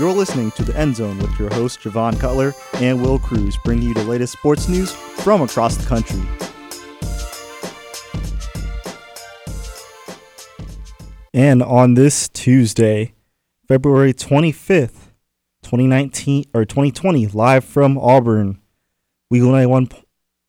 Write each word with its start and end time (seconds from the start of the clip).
You're 0.00 0.14
listening 0.14 0.50
to 0.52 0.64
The 0.64 0.74
End 0.78 0.96
Zone 0.96 1.18
with 1.18 1.38
your 1.38 1.52
hosts 1.52 1.82
Jovan 1.82 2.16
Cutler 2.16 2.54
and 2.76 3.02
Will 3.02 3.18
Cruz, 3.18 3.58
bringing 3.62 3.88
you 3.88 3.92
the 3.92 4.04
latest 4.04 4.32
sports 4.32 4.66
news 4.66 4.90
from 4.90 5.42
across 5.42 5.76
the 5.76 5.86
country. 5.86 6.22
And 11.34 11.62
on 11.62 11.92
this 11.92 12.30
Tuesday, 12.30 13.12
February 13.68 14.14
25th, 14.14 15.10
2019 15.64 16.46
or 16.54 16.64
2020, 16.64 17.26
live 17.26 17.62
from 17.62 17.98
Auburn, 17.98 18.58
Weagle 19.30 19.52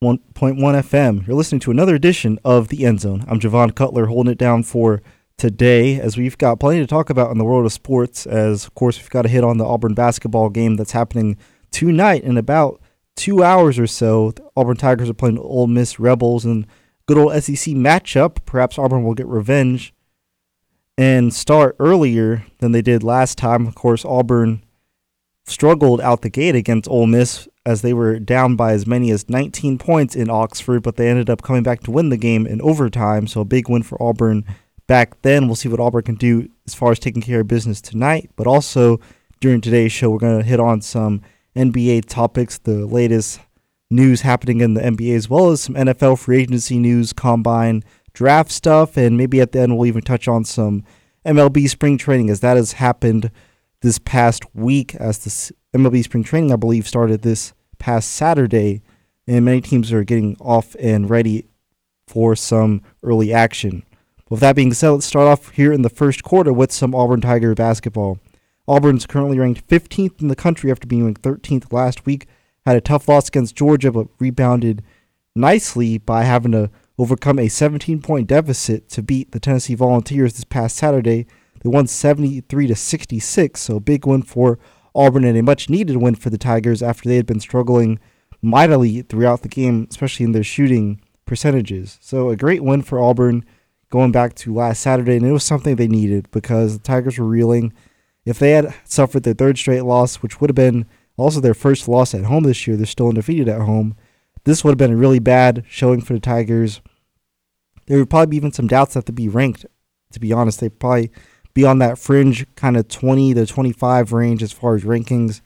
91.1 0.01 0.19
FM. 0.31 1.27
You're 1.27 1.35
listening 1.35 1.59
to 1.59 1.71
another 1.71 1.95
edition 1.95 2.39
of 2.45 2.69
The 2.69 2.85
End 2.85 3.01
Zone. 3.01 3.25
I'm 3.27 3.41
Jovan 3.41 3.71
Cutler 3.71 4.05
holding 4.05 4.31
it 4.31 4.37
down 4.37 4.63
for 4.63 5.01
today 5.41 5.99
as 5.99 6.17
we've 6.17 6.37
got 6.37 6.59
plenty 6.59 6.79
to 6.79 6.85
talk 6.85 7.09
about 7.09 7.31
in 7.31 7.39
the 7.39 7.43
world 7.43 7.65
of 7.65 7.73
sports. 7.73 8.27
As, 8.27 8.63
of 8.63 8.75
course, 8.75 8.99
we've 8.99 9.09
got 9.09 9.23
to 9.23 9.29
hit 9.29 9.43
on 9.43 9.57
the 9.57 9.65
Auburn 9.65 9.95
basketball 9.95 10.49
game 10.49 10.75
that's 10.75 10.91
happening 10.91 11.35
tonight 11.71 12.23
in 12.23 12.37
about 12.37 12.79
two 13.15 13.43
hours 13.43 13.79
or 13.79 13.87
so. 13.87 14.31
The 14.31 14.47
Auburn 14.55 14.77
Tigers 14.77 15.09
are 15.09 15.15
playing 15.15 15.39
Ole 15.39 15.65
Miss 15.65 15.99
Rebels 15.99 16.45
and 16.45 16.67
good 17.07 17.17
old 17.17 17.33
SEC 17.33 17.73
matchup. 17.73 18.45
Perhaps 18.45 18.77
Auburn 18.77 19.03
will 19.03 19.15
get 19.15 19.25
revenge 19.25 19.95
and 20.95 21.33
start 21.33 21.75
earlier 21.79 22.45
than 22.59 22.71
they 22.71 22.83
did 22.83 23.01
last 23.01 23.39
time. 23.39 23.65
Of 23.65 23.73
course, 23.73 24.05
Auburn 24.05 24.63
struggled 25.47 25.99
out 26.01 26.21
the 26.21 26.29
gate 26.29 26.53
against 26.53 26.87
Ole 26.87 27.07
Miss 27.07 27.47
as 27.65 27.81
they 27.81 27.93
were 27.93 28.19
down 28.19 28.55
by 28.55 28.73
as 28.73 28.85
many 28.85 29.09
as 29.09 29.27
19 29.27 29.79
points 29.79 30.15
in 30.15 30.29
Oxford, 30.29 30.83
but 30.83 30.97
they 30.97 31.09
ended 31.09 31.31
up 31.31 31.41
coming 31.41 31.63
back 31.63 31.81
to 31.81 31.91
win 31.91 32.09
the 32.09 32.17
game 32.17 32.45
in 32.45 32.61
overtime. 32.61 33.25
So 33.25 33.41
a 33.41 33.45
big 33.45 33.67
win 33.67 33.81
for 33.81 34.01
Auburn 34.01 34.45
back 34.91 35.21
then. 35.21 35.47
We'll 35.47 35.55
see 35.55 35.69
what 35.69 35.79
Auburn 35.79 36.03
can 36.03 36.15
do 36.15 36.49
as 36.67 36.73
far 36.73 36.91
as 36.91 36.99
taking 36.99 37.21
care 37.21 37.39
of 37.39 37.47
business 37.47 37.79
tonight, 37.79 38.29
but 38.35 38.45
also 38.45 38.99
during 39.39 39.61
today's 39.61 39.93
show, 39.93 40.09
we're 40.09 40.17
going 40.17 40.39
to 40.39 40.45
hit 40.45 40.59
on 40.59 40.81
some 40.81 41.21
NBA 41.55 42.07
topics, 42.09 42.57
the 42.57 42.85
latest 42.85 43.39
news 43.89 44.19
happening 44.19 44.59
in 44.59 44.73
the 44.73 44.81
NBA, 44.81 45.15
as 45.15 45.29
well 45.29 45.49
as 45.49 45.61
some 45.61 45.75
NFL 45.75 46.19
free 46.19 46.41
agency 46.41 46.77
news, 46.77 47.13
combine 47.13 47.85
draft 48.11 48.51
stuff, 48.51 48.97
and 48.97 49.15
maybe 49.15 49.39
at 49.39 49.53
the 49.53 49.61
end 49.61 49.77
we'll 49.77 49.87
even 49.87 50.01
touch 50.01 50.27
on 50.27 50.43
some 50.43 50.83
MLB 51.25 51.69
spring 51.69 51.97
training 51.97 52.29
as 52.29 52.41
that 52.41 52.57
has 52.57 52.73
happened 52.73 53.31
this 53.79 53.97
past 53.97 54.43
week. 54.53 54.93
As 54.95 55.19
the 55.19 55.53
MLB 55.73 56.03
spring 56.03 56.25
training, 56.25 56.51
I 56.51 56.57
believe, 56.57 56.85
started 56.85 57.21
this 57.21 57.53
past 57.79 58.11
Saturday, 58.11 58.81
and 59.25 59.45
many 59.45 59.61
teams 59.61 59.93
are 59.93 60.03
getting 60.03 60.35
off 60.41 60.75
and 60.81 61.09
ready 61.09 61.45
for 62.09 62.35
some 62.35 62.81
early 63.03 63.31
action. 63.31 63.85
With 64.31 64.39
that 64.39 64.55
being 64.55 64.73
said, 64.73 64.91
let's 64.91 65.05
start 65.05 65.27
off 65.27 65.49
here 65.49 65.73
in 65.73 65.81
the 65.81 65.89
first 65.89 66.23
quarter 66.23 66.53
with 66.53 66.71
some 66.71 66.95
Auburn 66.95 67.19
Tiger 67.19 67.53
basketball. 67.53 68.17
Auburn's 68.65 69.05
currently 69.05 69.37
ranked 69.37 69.67
15th 69.67 70.21
in 70.21 70.29
the 70.29 70.37
country 70.37 70.71
after 70.71 70.87
being 70.87 71.03
ranked 71.03 71.21
13th 71.21 71.73
last 71.73 72.05
week. 72.05 72.27
Had 72.65 72.77
a 72.77 72.81
tough 72.81 73.09
loss 73.09 73.27
against 73.27 73.57
Georgia, 73.57 73.91
but 73.91 74.07
rebounded 74.19 74.83
nicely 75.35 75.97
by 75.97 76.23
having 76.23 76.53
to 76.53 76.71
overcome 76.97 77.39
a 77.39 77.49
17 77.49 78.01
point 78.01 78.27
deficit 78.27 78.87
to 78.91 79.03
beat 79.03 79.33
the 79.33 79.39
Tennessee 79.41 79.75
Volunteers 79.75 80.35
this 80.35 80.45
past 80.45 80.77
Saturday. 80.77 81.27
They 81.61 81.69
won 81.69 81.87
73 81.87 82.67
to 82.67 82.75
66, 82.75 83.59
so 83.59 83.75
a 83.75 83.81
big 83.81 84.07
win 84.07 84.21
for 84.21 84.59
Auburn 84.95 85.25
and 85.25 85.37
a 85.37 85.43
much 85.43 85.69
needed 85.69 85.97
win 85.97 86.15
for 86.15 86.29
the 86.29 86.37
Tigers 86.37 86.81
after 86.81 87.09
they 87.09 87.17
had 87.17 87.25
been 87.25 87.41
struggling 87.41 87.99
mightily 88.41 89.01
throughout 89.01 89.41
the 89.41 89.49
game, 89.49 89.87
especially 89.89 90.23
in 90.23 90.31
their 90.31 90.41
shooting 90.41 91.01
percentages. 91.25 91.97
So 91.99 92.29
a 92.29 92.37
great 92.37 92.63
win 92.63 92.81
for 92.81 92.97
Auburn 92.97 93.43
going 93.91 94.11
back 94.11 94.33
to 94.33 94.53
last 94.53 94.81
Saturday, 94.81 95.17
and 95.17 95.25
it 95.25 95.31
was 95.31 95.43
something 95.43 95.75
they 95.75 95.87
needed 95.87 96.31
because 96.31 96.73
the 96.73 96.83
Tigers 96.83 97.19
were 97.19 97.27
reeling. 97.27 97.73
If 98.25 98.39
they 98.39 98.51
had 98.51 98.73
suffered 98.85 99.23
their 99.23 99.35
third 99.35 99.57
straight 99.57 99.81
loss, 99.81 100.15
which 100.17 100.41
would 100.41 100.49
have 100.49 100.55
been 100.55 100.87
also 101.17 101.39
their 101.39 101.53
first 101.53 101.87
loss 101.87 102.15
at 102.15 102.23
home 102.23 102.43
this 102.43 102.65
year, 102.65 102.77
they're 102.77 102.85
still 102.85 103.09
undefeated 103.09 103.49
at 103.49 103.61
home. 103.61 103.95
This 104.45 104.63
would 104.63 104.71
have 104.71 104.77
been 104.77 104.93
a 104.93 104.97
really 104.97 105.19
bad 105.19 105.63
showing 105.67 106.01
for 106.01 106.13
the 106.13 106.19
Tigers. 106.19 106.81
There 107.85 107.99
would 107.99 108.09
probably 108.09 108.31
be 108.31 108.37
even 108.37 108.53
some 108.53 108.67
doubts 108.67 108.93
that 108.93 109.05
they'd 109.05 109.15
be 109.15 109.29
ranked. 109.29 109.65
To 110.13 110.19
be 110.19 110.33
honest, 110.33 110.61
they'd 110.61 110.79
probably 110.79 111.11
be 111.53 111.65
on 111.65 111.79
that 111.79 111.99
fringe 111.99 112.45
kind 112.55 112.77
of 112.77 112.87
20 112.87 113.33
to 113.33 113.45
25 113.45 114.13
range 114.13 114.41
as 114.41 114.53
far 114.53 114.75
as 114.75 114.83
rankings. 114.83 115.41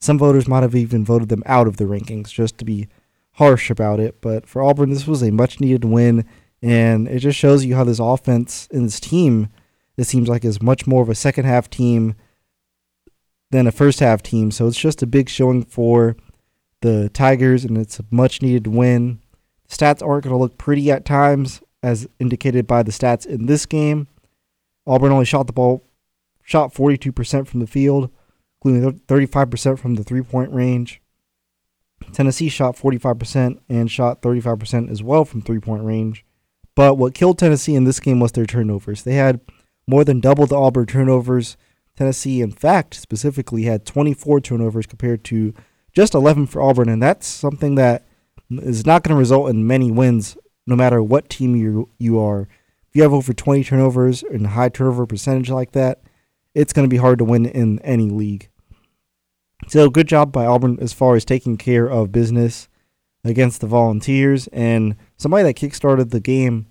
Some 0.00 0.18
voters 0.18 0.46
might 0.46 0.62
have 0.62 0.76
even 0.76 1.04
voted 1.04 1.28
them 1.28 1.42
out 1.46 1.66
of 1.66 1.76
the 1.76 1.84
rankings 1.84 2.28
just 2.28 2.58
to 2.58 2.64
be 2.64 2.86
harsh 3.32 3.70
about 3.70 3.98
it. 3.98 4.20
But 4.20 4.46
for 4.46 4.62
Auburn, 4.62 4.90
this 4.90 5.06
was 5.06 5.22
a 5.22 5.32
much 5.32 5.60
needed 5.60 5.84
win. 5.84 6.24
And 6.62 7.06
it 7.08 7.20
just 7.20 7.38
shows 7.38 7.64
you 7.64 7.76
how 7.76 7.84
this 7.84 8.00
offense 8.00 8.68
and 8.72 8.84
this 8.86 9.00
team, 9.00 9.48
it 9.96 10.04
seems 10.04 10.28
like, 10.28 10.44
is 10.44 10.60
much 10.60 10.86
more 10.86 11.02
of 11.02 11.08
a 11.08 11.14
second 11.14 11.44
half 11.44 11.70
team 11.70 12.14
than 13.50 13.66
a 13.66 13.72
first 13.72 14.00
half 14.00 14.22
team. 14.22 14.50
So 14.50 14.66
it's 14.66 14.78
just 14.78 15.02
a 15.02 15.06
big 15.06 15.28
showing 15.28 15.64
for 15.64 16.16
the 16.80 17.08
Tigers, 17.10 17.64
and 17.64 17.78
it's 17.78 17.98
a 17.98 18.04
much 18.10 18.42
needed 18.42 18.66
win. 18.66 19.20
Stats 19.68 20.06
aren't 20.06 20.24
going 20.24 20.34
to 20.34 20.36
look 20.36 20.58
pretty 20.58 20.90
at 20.90 21.04
times, 21.04 21.62
as 21.82 22.08
indicated 22.18 22.66
by 22.66 22.82
the 22.82 22.92
stats 22.92 23.26
in 23.26 23.46
this 23.46 23.66
game. 23.66 24.08
Auburn 24.86 25.12
only 25.12 25.24
shot 25.24 25.46
the 25.46 25.52
ball, 25.52 25.84
shot 26.42 26.72
42% 26.72 27.46
from 27.46 27.60
the 27.60 27.66
field, 27.66 28.10
including 28.64 29.00
35% 29.00 29.78
from 29.78 29.94
the 29.94 30.04
three 30.04 30.22
point 30.22 30.50
range. 30.52 31.02
Tennessee 32.12 32.48
shot 32.48 32.76
45% 32.76 33.58
and 33.68 33.90
shot 33.90 34.22
35% 34.22 34.90
as 34.90 35.02
well 35.02 35.24
from 35.24 35.42
three 35.42 35.60
point 35.60 35.84
range. 35.84 36.24
But 36.78 36.94
what 36.94 37.12
killed 37.12 37.40
Tennessee 37.40 37.74
in 37.74 37.82
this 37.82 37.98
game 37.98 38.20
was 38.20 38.30
their 38.30 38.46
turnovers. 38.46 39.02
They 39.02 39.14
had 39.14 39.40
more 39.88 40.04
than 40.04 40.20
double 40.20 40.46
the 40.46 40.54
Auburn 40.54 40.86
turnovers. 40.86 41.56
Tennessee, 41.96 42.40
in 42.40 42.52
fact, 42.52 42.94
specifically 42.94 43.64
had 43.64 43.84
24 43.84 44.40
turnovers 44.40 44.86
compared 44.86 45.24
to 45.24 45.54
just 45.92 46.14
11 46.14 46.46
for 46.46 46.62
Auburn, 46.62 46.88
and 46.88 47.02
that's 47.02 47.26
something 47.26 47.74
that 47.74 48.06
is 48.48 48.86
not 48.86 49.02
going 49.02 49.12
to 49.12 49.18
result 49.18 49.50
in 49.50 49.66
many 49.66 49.90
wins, 49.90 50.36
no 50.68 50.76
matter 50.76 51.02
what 51.02 51.28
team 51.28 51.56
you 51.56 51.90
you 51.98 52.20
are. 52.20 52.42
If 52.42 52.94
you 52.94 53.02
have 53.02 53.12
over 53.12 53.32
20 53.32 53.64
turnovers 53.64 54.22
and 54.22 54.46
a 54.46 54.50
high 54.50 54.68
turnover 54.68 55.04
percentage 55.04 55.50
like 55.50 55.72
that, 55.72 56.02
it's 56.54 56.72
going 56.72 56.88
to 56.88 56.94
be 56.94 56.98
hard 56.98 57.18
to 57.18 57.24
win 57.24 57.44
in 57.44 57.80
any 57.80 58.08
league. 58.08 58.50
So, 59.66 59.90
good 59.90 60.06
job 60.06 60.30
by 60.30 60.46
Auburn 60.46 60.78
as 60.80 60.92
far 60.92 61.16
as 61.16 61.24
taking 61.24 61.56
care 61.56 61.90
of 61.90 62.12
business 62.12 62.68
against 63.24 63.60
the 63.60 63.66
Volunteers, 63.66 64.46
and 64.52 64.94
somebody 65.18 65.42
that 65.44 65.56
kickstarted 65.56 66.10
the 66.10 66.20
game 66.20 66.66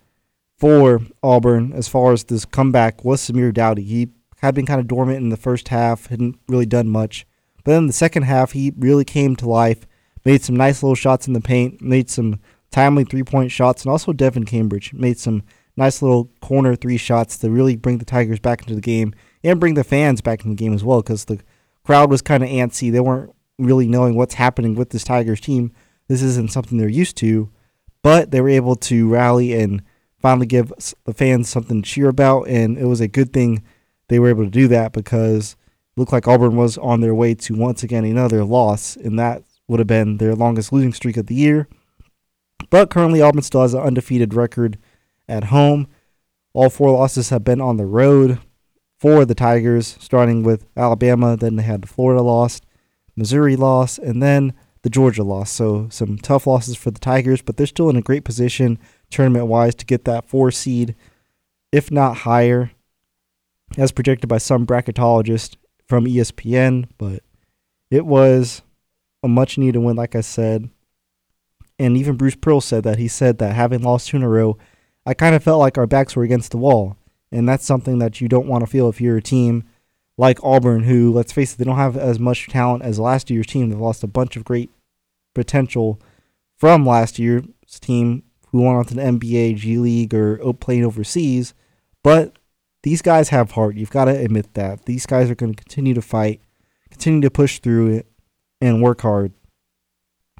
for 0.58 1.02
Auburn 1.22 1.72
as 1.74 1.88
far 1.88 2.14
as 2.14 2.24
this 2.24 2.46
comeback 2.46 3.06
was 3.06 3.22
Samir 3.22 3.54
Doughty. 3.54 3.84
He 3.84 4.10
had 4.40 4.56
been 4.56 4.66
kind 4.66 4.80
of 4.80 4.88
dormant 4.88 5.20
in 5.20 5.30
the 5.30 5.38
first 5.38 5.68
half, 5.68 6.08
hadn't 6.08 6.40
really 6.48 6.66
done 6.66 6.90
much. 6.90 7.28
But 7.64 7.74
then 7.74 7.88
the 7.88 7.94
second 7.94 8.24
half, 8.24 8.54
he 8.54 8.74
really 8.78 9.06
came 9.06 9.36
to 9.36 9.50
life, 9.50 9.86
made 10.26 10.42
some 10.42 10.56
nice 10.56 10.82
little 10.82 10.96
shots 10.96 11.28
in 11.28 11.34
the 11.34 11.42
paint, 11.42 11.82
made 11.82 12.10
some 12.10 12.40
timely 12.72 13.04
three 13.04 13.24
point 13.24 13.52
shots, 13.52 13.84
and 13.84 13.92
also 13.92 14.14
Devin 14.14 14.46
Cambridge 14.46 14.94
made 14.94 15.20
some 15.20 15.44
nice 15.76 16.02
little 16.02 16.32
corner 16.42 16.76
three 16.76 16.98
shots 16.98 17.38
to 17.38 17.52
really 17.52 17.76
bring 17.76 18.00
the 18.00 18.06
Tigers 18.06 18.40
back 18.40 18.62
into 18.62 18.74
the 18.76 18.82
game 18.82 19.14
and 19.44 19.60
bring 19.60 19.76
the 19.76 19.84
fans 19.84 20.22
back 20.22 20.44
in 20.44 20.50
the 20.50 20.56
game 20.56 20.74
as 20.74 20.84
well 20.84 21.02
because 21.02 21.26
the 21.26 21.40
crowd 21.84 22.10
was 22.10 22.22
kind 22.22 22.44
of 22.44 22.50
antsy. 22.50 22.92
They 22.92 23.00
weren't 23.00 23.34
really 23.60 23.88
knowing 23.88 24.16
what's 24.16 24.36
happening 24.36 24.76
with 24.76 24.90
this 24.90 25.04
Tigers 25.04 25.40
team. 25.40 25.72
This 26.08 26.22
isn't 26.22 26.52
something 26.52 26.78
they're 26.78 26.88
used 26.88 27.18
to, 27.18 27.50
but 28.08 28.32
they 28.32 28.40
were 28.40 28.48
able 28.48 28.78
to 28.78 29.10
rally 29.10 29.52
and 29.52 29.84
finally 30.18 30.46
give 30.46 30.72
the 31.04 31.14
fans 31.14 31.50
something 31.50 31.82
to 31.82 31.90
cheer 31.90 32.08
about. 32.08 32.48
And 32.48 32.78
it 32.78 32.86
was 32.86 33.02
a 33.02 33.08
good 33.10 33.34
thing 33.34 33.64
they 34.08 34.18
were 34.18 34.30
able 34.30 34.46
to 34.46 34.50
do 34.50 34.70
that 34.70 34.94
because 34.94 35.58
it 35.92 36.00
looked 36.00 36.14
like 36.14 36.26
Auburn 36.26 36.56
was 36.56 36.78
on 36.78 37.02
their 37.02 37.14
way 37.14 37.36
to 37.36 37.54
once 37.54 37.84
again 37.84 38.06
another 38.06 38.46
loss, 38.46 38.96
and 38.96 39.20
that 39.20 39.44
would 39.68 39.80
have 39.80 39.90
been 39.90 40.20
their 40.20 40.36
longest 40.36 40.72
losing 40.72 40.94
streak 40.94 41.18
of 41.18 41.28
the 41.28 41.36
year. 41.36 41.68
But 42.70 42.90
currently, 42.90 43.22
Auburn 43.22 43.42
still 43.42 43.64
has 43.64 43.74
an 43.74 43.82
undefeated 43.82 44.34
record 44.34 44.78
at 45.28 45.44
home. 45.46 45.88
All 46.54 46.70
four 46.70 46.92
losses 46.92 47.28
have 47.28 47.44
been 47.44 47.60
on 47.60 47.76
the 47.76 47.86
road 47.86 48.40
for 48.98 49.26
the 49.26 49.36
Tigers, 49.36 49.98
starting 50.00 50.44
with 50.44 50.66
Alabama. 50.78 51.36
Then 51.36 51.58
they 51.58 51.64
had 51.64 51.82
the 51.82 51.88
Florida 51.88 52.22
lost, 52.22 52.66
Missouri 53.18 53.58
lost, 53.58 54.00
and 54.00 54.24
then 54.24 54.54
the 54.88 54.92
Georgia 54.92 55.24
loss. 55.24 55.52
So 55.52 55.90
some 55.90 56.18
tough 56.18 56.48
losses 56.48 56.78
for 56.78 56.92
the 56.92 57.00
Tigers, 57.00 57.42
but 57.42 57.58
they're 57.58 57.68
still 57.68 57.90
in 57.90 57.98
a 57.98 58.02
great 58.02 58.24
position 58.24 58.80
tournament 59.10 59.48
wise 59.48 59.76
to 59.76 59.86
get 59.86 60.06
that 60.06 60.30
four 60.30 60.50
seed, 60.50 60.96
if 61.74 61.92
not 61.92 62.20
higher, 62.20 62.72
as 63.78 63.92
projected 63.92 64.30
by 64.30 64.38
some 64.38 64.66
bracketologists 64.66 65.58
from 65.90 66.06
ESPN. 66.06 66.88
But 66.98 67.22
it 67.92 68.06
was 68.06 68.62
a 69.22 69.28
much 69.28 69.58
needed 69.58 69.80
win, 69.80 69.98
like 69.98 70.16
I 70.16 70.22
said. 70.22 70.70
And 71.78 71.98
even 71.98 72.16
Bruce 72.16 72.36
Pearl 72.36 72.62
said 72.62 72.84
that. 72.84 72.98
He 72.98 73.10
said 73.10 73.40
that 73.40 73.56
having 73.56 73.82
lost 73.82 74.08
two 74.08 74.18
in 74.18 74.24
a 74.24 74.30
row, 74.30 74.58
I 75.06 75.14
kind 75.14 75.36
of 75.36 75.44
felt 75.44 75.60
like 75.60 75.78
our 75.78 75.86
backs 75.86 76.16
were 76.16 76.24
against 76.24 76.52
the 76.52 76.58
wall. 76.58 76.96
And 77.30 77.48
that's 77.48 77.66
something 77.66 78.00
that 78.00 78.22
you 78.22 78.30
don't 78.30 78.48
want 78.48 78.62
to 78.62 78.72
feel 78.72 78.88
if 78.88 79.02
you're 79.02 79.18
a 79.18 79.22
team 79.22 79.66
like 80.18 80.42
Auburn, 80.44 80.84
who, 80.84 81.12
let's 81.12 81.34
face 81.34 81.54
it, 81.54 81.58
they 81.58 81.66
don't 81.66 81.76
have 81.76 81.98
as 81.98 82.20
much 82.20 82.48
talent 82.48 82.84
as 82.84 83.00
last 83.00 83.30
year's 83.30 83.48
team. 83.48 83.70
They've 83.70 83.78
lost 83.78 84.02
a 84.02 84.08
bunch 84.08 84.38
of 84.38 84.46
great 84.46 84.72
potential 85.38 86.02
from 86.58 86.86
last 86.86 87.20
year's 87.20 87.46
team 87.80 88.24
who 88.50 88.64
went 88.64 88.78
on 88.78 88.86
to 88.86 88.96
the 88.96 89.02
NBA, 89.02 89.58
G 89.58 89.78
League, 89.78 90.14
or 90.14 90.54
playing 90.54 90.84
overseas. 90.84 91.54
But 92.04 92.40
these 92.82 93.04
guys 93.04 93.30
have 93.30 93.52
heart. 93.52 93.76
You've 93.76 93.92
got 93.92 94.06
to 94.06 94.18
admit 94.18 94.54
that. 94.56 94.86
These 94.86 95.06
guys 95.06 95.30
are 95.30 95.36
going 95.36 95.54
to 95.54 95.64
continue 95.64 95.94
to 95.94 96.02
fight, 96.02 96.42
continue 96.90 97.22
to 97.22 97.30
push 97.30 97.60
through 97.60 97.98
it 97.98 98.08
and 98.60 98.82
work 98.82 99.02
hard. 99.02 99.32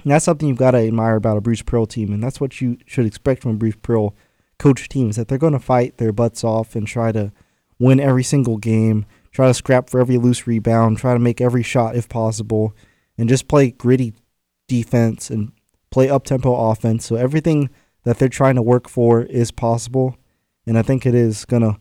And 0.04 0.12
that's 0.12 0.26
something 0.26 0.48
you've 0.48 0.58
got 0.58 0.72
to 0.72 0.80
admire 0.80 1.16
about 1.16 1.38
a 1.38 1.42
Bruce 1.42 1.62
Pearl 1.62 1.86
team, 1.86 2.12
and 2.12 2.24
that's 2.24 2.42
what 2.42 2.60
you 2.60 2.78
should 2.86 3.06
expect 3.06 3.44
from 3.44 3.52
a 3.52 3.56
Bruce 3.56 3.78
Pearl 3.82 4.16
coach 4.58 4.90
team 4.90 5.12
is 5.12 5.18
that 5.18 5.28
they're 5.28 5.38
going 5.38 5.54
to 5.54 5.60
fight 5.60 5.98
their 5.98 6.12
butts 6.12 6.44
off 6.44 6.76
and 6.76 6.88
try 6.88 7.12
to 7.12 7.32
win 7.78 8.00
every 8.00 8.24
single 8.24 8.58
game, 8.58 9.06
try 9.32 9.48
to 9.48 9.54
scrap 9.54 9.90
for 9.90 10.00
every 10.00 10.18
loose 10.18 10.48
rebound, 10.48 10.98
try 10.98 11.14
to 11.14 11.20
make 11.20 11.40
every 11.40 11.62
shot 11.62 11.96
if 11.96 12.10
possible, 12.10 12.76
and 13.18 13.30
just 13.30 13.48
play 13.48 13.72
gritty 13.72 14.14
defense 14.68 15.30
and 15.30 15.52
play 15.90 16.10
up 16.10 16.26
tempo 16.26 16.54
offense. 16.70 17.06
So 17.06 17.16
everything 17.16 17.70
that 18.04 18.20
they're 18.20 18.30
trying 18.30 18.56
to 18.56 18.62
work 18.62 18.88
for 18.88 19.24
is 19.24 19.52
possible, 19.52 20.18
and 20.66 20.78
I 20.78 20.82
think 20.82 21.06
it 21.06 21.16
is 21.16 21.46
going 21.46 21.64
to 21.64 21.78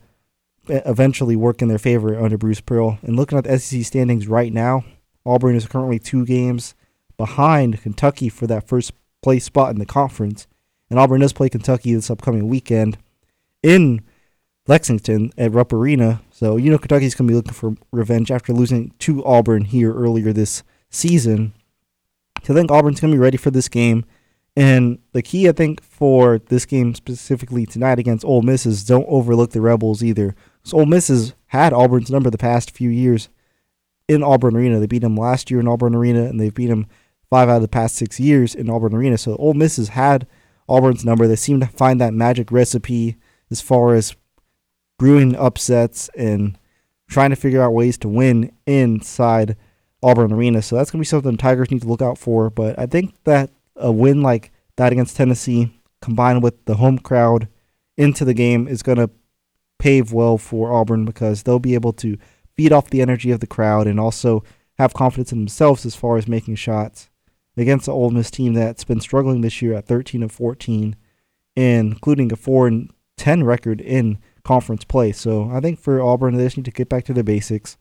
eventually 0.69 1.37
work 1.37 1.63
in 1.63 1.69
their 1.69 1.79
favor 1.79 2.19
under 2.19 2.39
Bruce 2.39 2.61
Pearl. 2.61 2.99
And 3.03 3.17
looking 3.17 3.39
at 3.39 3.45
the 3.45 3.59
SEC 3.59 3.85
standings 3.85 4.27
right 4.27 4.53
now, 4.53 4.85
Auburn 5.25 5.57
is 5.57 5.67
currently 5.67 5.99
two 5.99 6.25
games 6.25 6.75
behind 7.17 7.83
Kentucky 7.83 8.29
for 8.29 8.47
that 8.47 8.67
first 8.67 8.93
place 9.23 9.45
spot 9.45 9.71
in 9.71 9.79
the 9.79 9.87
conference. 9.87 10.47
And 10.91 10.99
Auburn 10.99 11.21
does 11.21 11.33
play 11.33 11.49
Kentucky 11.49 11.95
this 11.95 12.11
upcoming 12.11 12.49
weekend 12.49 12.99
in 13.63 14.03
Lexington 14.69 15.33
at 15.37 15.53
Rupp 15.53 15.73
Arena. 15.73 16.23
So, 16.31 16.57
you 16.57 16.71
know, 16.71 16.79
Kentucky's 16.79 17.15
going 17.15 17.27
to 17.29 17.33
be 17.33 17.37
looking 17.37 17.53
for 17.53 17.75
revenge 17.93 18.31
after 18.31 18.53
losing 18.53 18.93
to 19.01 19.25
Auburn 19.25 19.65
here 19.65 19.93
earlier 19.93 20.33
this 20.33 20.63
season. 20.91 21.55
I 22.55 22.55
think 22.55 22.71
Auburn's 22.71 23.01
going 23.01 23.11
to 23.11 23.17
be 23.17 23.23
ready 23.23 23.37
for 23.37 23.51
this 23.51 23.69
game. 23.69 24.05
And 24.57 24.99
the 25.13 25.23
key, 25.23 25.49
I 25.49 25.53
think, 25.53 25.83
for 25.83 26.39
this 26.39 26.65
game 26.65 26.95
specifically 26.95 27.67
tonight 27.67 27.99
against 27.99 28.25
Ole 28.25 28.43
Miss 28.43 28.65
is 28.65 28.85
don't 28.85 29.07
overlook 29.09 29.51
the 29.51 29.61
Rebels 29.61 30.03
either. 30.03 30.35
So 30.65 30.79
Ole 30.79 30.87
Miss 30.87 31.09
has 31.09 31.35
had 31.49 31.75
Auburn's 31.75 32.11
number 32.11 32.31
the 32.31 32.39
past 32.39 32.71
few 32.71 32.89
years 32.89 33.29
in 34.09 34.23
Auburn 34.23 34.57
Arena. 34.57 34.81
They 34.81 34.87
beat 34.87 35.03
them 35.03 35.17
last 35.17 35.51
year 35.51 35.61
in 35.61 35.69
Auburn 35.69 35.95
Arena, 35.95 36.25
and 36.25 36.41
they've 36.41 36.55
beat 36.55 36.69
them 36.69 36.87
five 37.29 37.49
out 37.49 37.57
of 37.57 37.63
the 37.63 37.69
past 37.69 37.97
six 37.97 38.19
years 38.19 38.55
in 38.55 38.71
Auburn 38.71 38.95
Arena. 38.95 39.19
So 39.19 39.37
Ole 39.37 39.55
Miss 39.55 39.77
has 39.77 39.89
had 39.89 40.27
Auburn's 40.69 41.05
number. 41.05 41.27
They 41.27 41.37
seem 41.37 41.61
to 41.61 41.67
find 41.67 42.01
that 42.01 42.15
magic 42.15 42.51
recipe 42.51 43.17
as 43.51 43.61
far 43.61 43.95
as 43.95 44.17
brewing 44.99 45.37
upsets 45.37 46.09
and 46.17 46.59
trying 47.09 47.31
to 47.31 47.37
figure 47.37 47.63
out 47.63 47.75
ways 47.75 47.99
to 47.99 48.09
win 48.09 48.53
inside 48.67 49.57
Auburn 50.07 50.33
Arena. 50.33 50.63
So 50.63 50.77
that's 50.77 50.91
going 50.91 50.99
to 50.99 51.03
be 51.03 51.07
something 51.07 51.33
the 51.33 51.39
Tigers 51.39 51.71
need 51.71 51.83
to 51.83 51.89
look 51.89 52.03
out 52.03 52.19
for. 52.19 52.49
But 52.51 52.79
I 52.79 52.87
think 52.87 53.15
that 53.25 53.51
a 53.75 53.91
win 53.91 54.23
like 54.23 54.53
that 54.77 54.93
against 54.93 55.17
Tennessee, 55.17 55.81
combined 56.01 56.43
with 56.43 56.65
the 56.67 56.77
home 56.77 56.99
crowd 56.99 57.49
into 57.97 58.25
the 58.25 58.35
game, 58.35 58.69
is 58.69 58.83
going 58.83 58.99
to 58.99 59.11
pave 59.79 60.13
well 60.13 60.39
for 60.39 60.73
Auburn 60.73 61.05
because 61.05 61.43
they'll 61.43 61.59
be 61.59 61.75
able 61.75 61.93
to 61.95 62.17
feed 62.57 62.73
off 62.73 62.91
the 62.91 63.03
energy 63.03 63.31
of 63.31 63.41
the 63.41 63.47
crowd 63.47 63.87
and 63.87 63.99
also 64.01 64.43
have 64.79 64.95
confidence 64.95 65.33
in 65.33 65.39
themselves 65.39 65.85
as 65.85 65.97
far 65.97 66.17
as 66.17 66.29
making 66.29 66.55
shots 66.55 67.11
against 67.57 67.87
the 67.87 67.93
Ole 67.93 68.11
Miss 68.11 68.31
team 68.31 68.55
that's 68.55 68.85
been 68.85 69.01
struggling 69.01 69.41
this 69.41 69.61
year 69.61 69.75
at 69.75 69.87
13 69.87 70.23
and 70.23 70.33
14, 70.33 70.95
including 71.57 72.33
a 72.33 72.37
4 72.37 72.67
and 72.69 72.91
10 73.17 73.45
record 73.45 73.81
in 73.81 74.19
conference 74.45 74.85
play. 74.85 75.13
So 75.13 75.51
I 75.51 75.61
think 75.61 75.81
for 75.81 76.01
Auburn, 76.01 76.37
they 76.37 76.45
just 76.45 76.57
need 76.57 76.67
to 76.67 76.71
get 76.71 76.89
back 76.89 77.05
to 77.05 77.15
the 77.15 77.25
basics. 77.25 77.77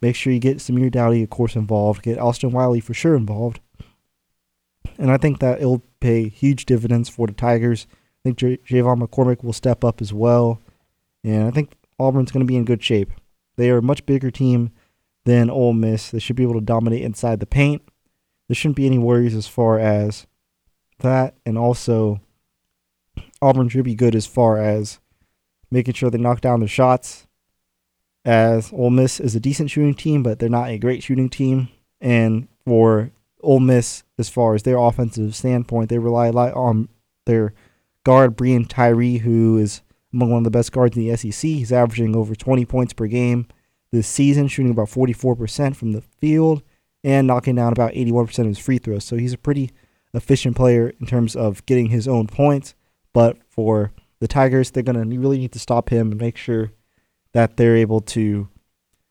Make 0.00 0.16
sure 0.16 0.32
you 0.32 0.38
get 0.38 0.58
Samir 0.58 0.90
Doughty, 0.90 1.22
of 1.22 1.30
course, 1.30 1.56
involved. 1.56 2.02
Get 2.02 2.18
Austin 2.18 2.50
Wiley 2.50 2.80
for 2.80 2.94
sure 2.94 3.16
involved. 3.16 3.60
And 4.98 5.10
I 5.10 5.16
think 5.16 5.40
that 5.40 5.58
it'll 5.58 5.82
pay 6.00 6.28
huge 6.28 6.66
dividends 6.66 7.08
for 7.08 7.26
the 7.26 7.32
Tigers. 7.32 7.86
I 7.90 7.96
think 8.24 8.38
J- 8.38 8.58
J'Von 8.58 9.02
McCormick 9.02 9.44
will 9.44 9.52
step 9.52 9.84
up 9.84 10.00
as 10.00 10.12
well. 10.12 10.60
And 11.22 11.46
I 11.46 11.50
think 11.50 11.72
Auburn's 11.98 12.30
going 12.32 12.44
to 12.44 12.50
be 12.50 12.56
in 12.56 12.64
good 12.64 12.82
shape. 12.82 13.10
They 13.56 13.70
are 13.70 13.78
a 13.78 13.82
much 13.82 14.06
bigger 14.06 14.30
team 14.30 14.70
than 15.24 15.50
Ole 15.50 15.72
Miss. 15.72 16.10
They 16.10 16.18
should 16.18 16.36
be 16.36 16.42
able 16.42 16.54
to 16.54 16.60
dominate 16.60 17.02
inside 17.02 17.40
the 17.40 17.46
paint. 17.46 17.82
There 18.48 18.54
shouldn't 18.54 18.76
be 18.76 18.86
any 18.86 18.98
worries 18.98 19.34
as 19.34 19.48
far 19.48 19.78
as 19.78 20.26
that. 21.00 21.34
And 21.44 21.58
also, 21.58 22.20
Auburn 23.42 23.68
should 23.68 23.84
be 23.84 23.94
good 23.94 24.14
as 24.14 24.26
far 24.26 24.58
as 24.58 25.00
making 25.70 25.94
sure 25.94 26.10
they 26.10 26.18
knock 26.18 26.40
down 26.40 26.60
their 26.60 26.68
shots. 26.68 27.25
As 28.26 28.72
Ole 28.72 28.90
Miss 28.90 29.20
is 29.20 29.36
a 29.36 29.40
decent 29.40 29.70
shooting 29.70 29.94
team, 29.94 30.24
but 30.24 30.40
they're 30.40 30.48
not 30.48 30.68
a 30.68 30.78
great 30.78 31.04
shooting 31.04 31.28
team. 31.28 31.68
And 32.00 32.48
for 32.64 33.12
Ole 33.40 33.60
Miss, 33.60 34.02
as 34.18 34.28
far 34.28 34.56
as 34.56 34.64
their 34.64 34.78
offensive 34.78 35.36
standpoint, 35.36 35.90
they 35.90 35.98
rely 35.98 36.26
a 36.26 36.32
lot 36.32 36.52
on 36.54 36.88
their 37.24 37.54
guard, 38.04 38.36
Breein 38.36 38.68
Tyree, 38.68 39.18
who 39.18 39.58
is 39.58 39.80
among 40.12 40.30
one 40.30 40.38
of 40.38 40.44
the 40.44 40.50
best 40.50 40.72
guards 40.72 40.96
in 40.96 41.06
the 41.06 41.16
SEC. 41.16 41.48
He's 41.48 41.72
averaging 41.72 42.16
over 42.16 42.34
20 42.34 42.64
points 42.64 42.92
per 42.92 43.06
game 43.06 43.46
this 43.92 44.08
season, 44.08 44.48
shooting 44.48 44.72
about 44.72 44.88
44% 44.88 45.76
from 45.76 45.92
the 45.92 46.00
field 46.02 46.64
and 47.04 47.28
knocking 47.28 47.54
down 47.54 47.72
about 47.72 47.92
81% 47.92 48.38
of 48.40 48.46
his 48.46 48.58
free 48.58 48.78
throws. 48.78 49.04
So 49.04 49.16
he's 49.16 49.34
a 49.34 49.38
pretty 49.38 49.70
efficient 50.12 50.56
player 50.56 50.92
in 50.98 51.06
terms 51.06 51.36
of 51.36 51.64
getting 51.66 51.90
his 51.90 52.08
own 52.08 52.26
points. 52.26 52.74
But 53.12 53.38
for 53.48 53.92
the 54.18 54.26
Tigers, 54.26 54.72
they're 54.72 54.82
going 54.82 55.10
to 55.10 55.18
really 55.18 55.38
need 55.38 55.52
to 55.52 55.60
stop 55.60 55.90
him 55.90 56.10
and 56.10 56.20
make 56.20 56.36
sure 56.36 56.72
that 57.36 57.58
they're 57.58 57.76
able 57.76 58.00
to 58.00 58.48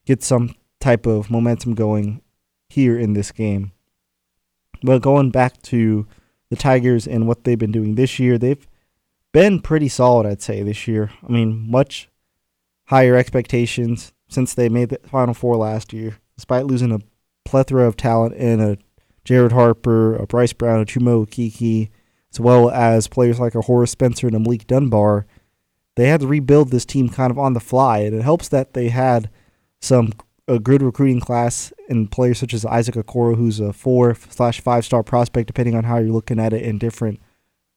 get 0.07 0.23
some 0.23 0.55
type 0.79 1.05
of 1.05 1.29
momentum 1.29 1.75
going 1.75 2.23
here 2.69 2.97
in 2.97 3.13
this 3.13 3.31
game. 3.31 3.71
But 4.81 5.03
going 5.03 5.29
back 5.29 5.61
to 5.61 6.07
the 6.49 6.55
Tigers 6.55 7.05
and 7.07 7.27
what 7.27 7.43
they've 7.43 7.59
been 7.59 7.71
doing 7.71 7.93
this 7.93 8.17
year, 8.17 8.39
they've 8.39 8.67
been 9.31 9.61
pretty 9.61 9.87
solid, 9.89 10.25
I'd 10.25 10.41
say, 10.41 10.63
this 10.63 10.87
year. 10.87 11.11
I 11.21 11.31
mean, 11.31 11.69
much 11.69 12.09
higher 12.85 13.15
expectations 13.15 14.11
since 14.27 14.55
they 14.55 14.69
made 14.69 14.89
the 14.89 14.97
Final 15.07 15.35
Four 15.35 15.57
last 15.57 15.93
year, 15.93 16.17
despite 16.35 16.65
losing 16.65 16.91
a 16.91 17.01
plethora 17.43 17.85
of 17.85 17.95
talent 17.95 18.33
in 18.33 18.59
a 18.59 18.77
Jared 19.23 19.51
Harper, 19.51 20.15
a 20.15 20.25
Bryce 20.25 20.53
Brown, 20.53 20.81
a 20.81 20.85
Chuma 20.85 21.23
Okeke, 21.27 21.91
as 22.33 22.39
well 22.39 22.71
as 22.71 23.07
players 23.07 23.39
like 23.39 23.53
a 23.53 23.61
Horace 23.61 23.91
Spencer 23.91 24.25
and 24.25 24.35
a 24.35 24.39
Malik 24.39 24.65
Dunbar. 24.65 25.27
They 25.95 26.07
had 26.07 26.21
to 26.21 26.27
rebuild 26.27 26.71
this 26.71 26.85
team 26.85 27.09
kind 27.09 27.31
of 27.31 27.39
on 27.39 27.53
the 27.53 27.59
fly, 27.59 27.99
and 27.99 28.15
it 28.15 28.21
helps 28.21 28.47
that 28.49 28.73
they 28.73 28.89
had 28.89 29.29
some 29.81 30.13
a 30.47 30.59
good 30.59 30.81
recruiting 30.81 31.19
class 31.19 31.73
and 31.89 32.11
players 32.11 32.37
such 32.37 32.53
as 32.53 32.65
Isaac 32.65 32.95
Okoro, 32.95 33.35
who's 33.35 33.59
a 33.59 33.73
four 33.73 34.15
slash 34.29 34.61
five 34.61 34.85
star 34.85 35.03
prospect, 35.03 35.47
depending 35.47 35.75
on 35.75 35.85
how 35.85 35.97
you're 35.97 36.13
looking 36.13 36.39
at 36.39 36.53
it 36.53 36.61
in 36.61 36.77
different 36.77 37.19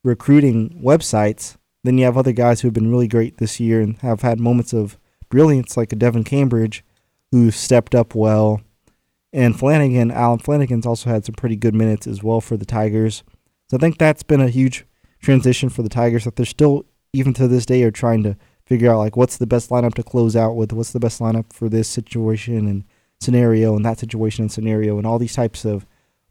recruiting 0.04 0.80
websites. 0.82 1.56
Then 1.84 1.96
you 1.96 2.04
have 2.04 2.18
other 2.18 2.32
guys 2.32 2.60
who 2.60 2.68
have 2.68 2.74
been 2.74 2.90
really 2.90 3.08
great 3.08 3.38
this 3.38 3.60
year 3.60 3.80
and 3.80 3.96
have 3.98 4.22
had 4.22 4.40
moments 4.40 4.72
of 4.72 4.98
brilliance, 5.28 5.76
like 5.76 5.92
a 5.92 5.96
Devin 5.96 6.24
Cambridge, 6.24 6.84
who 7.30 7.50
stepped 7.50 7.94
up 7.94 8.14
well. 8.14 8.60
And 9.32 9.54
Flanigan, 9.54 10.12
Allen 10.12 10.38
Flanigan's 10.38 10.86
also 10.86 11.10
had 11.10 11.24
some 11.24 11.34
pretty 11.34 11.56
good 11.56 11.74
minutes 11.74 12.06
as 12.06 12.22
well 12.22 12.40
for 12.40 12.56
the 12.56 12.66
Tigers. 12.66 13.22
So 13.70 13.76
I 13.76 13.80
think 13.80 13.98
that's 13.98 14.22
been 14.22 14.40
a 14.40 14.48
huge 14.48 14.86
transition 15.20 15.68
for 15.68 15.82
the 15.82 15.88
Tigers 15.88 16.24
that 16.24 16.36
they're 16.36 16.46
still, 16.46 16.86
even 17.18 17.32
to 17.34 17.48
this 17.48 17.66
day, 17.66 17.82
are 17.82 17.90
trying 17.90 18.22
to 18.22 18.36
figure 18.64 18.92
out 18.92 18.98
like 18.98 19.16
what's 19.16 19.38
the 19.38 19.46
best 19.46 19.70
lineup 19.70 19.94
to 19.94 20.02
close 20.02 20.36
out 20.36 20.54
with, 20.54 20.72
what's 20.72 20.92
the 20.92 21.00
best 21.00 21.20
lineup 21.20 21.52
for 21.52 21.68
this 21.68 21.88
situation 21.88 22.66
and 22.66 22.84
scenario 23.20 23.74
and 23.74 23.84
that 23.84 23.98
situation 23.98 24.42
and 24.42 24.52
scenario 24.52 24.98
and 24.98 25.06
all 25.06 25.18
these 25.18 25.34
types 25.34 25.64
of 25.64 25.86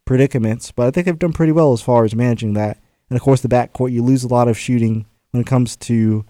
predicaments. 0.05 0.71
But 0.71 0.87
I 0.87 0.91
think 0.91 1.05
they've 1.05 1.19
done 1.19 1.33
pretty 1.33 1.51
well 1.51 1.73
as 1.73 1.81
far 1.81 2.05
as 2.05 2.15
managing 2.15 2.53
that. 2.53 2.79
And 3.09 3.17
of 3.17 3.23
course, 3.23 3.41
the 3.41 3.47
backcourt, 3.47 3.91
you 3.91 4.03
lose 4.03 4.23
a 4.23 4.27
lot 4.27 4.47
of 4.47 4.57
shooting 4.57 5.05
when 5.31 5.41
it 5.41 5.47
comes 5.47 5.75
to 5.77 6.25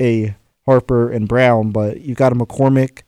a 0.00 0.34
Harper 0.66 1.10
and 1.10 1.28
Brown, 1.28 1.70
but 1.70 2.00
you've 2.00 2.18
got 2.18 2.32
a 2.32 2.34
McCormick 2.34 3.02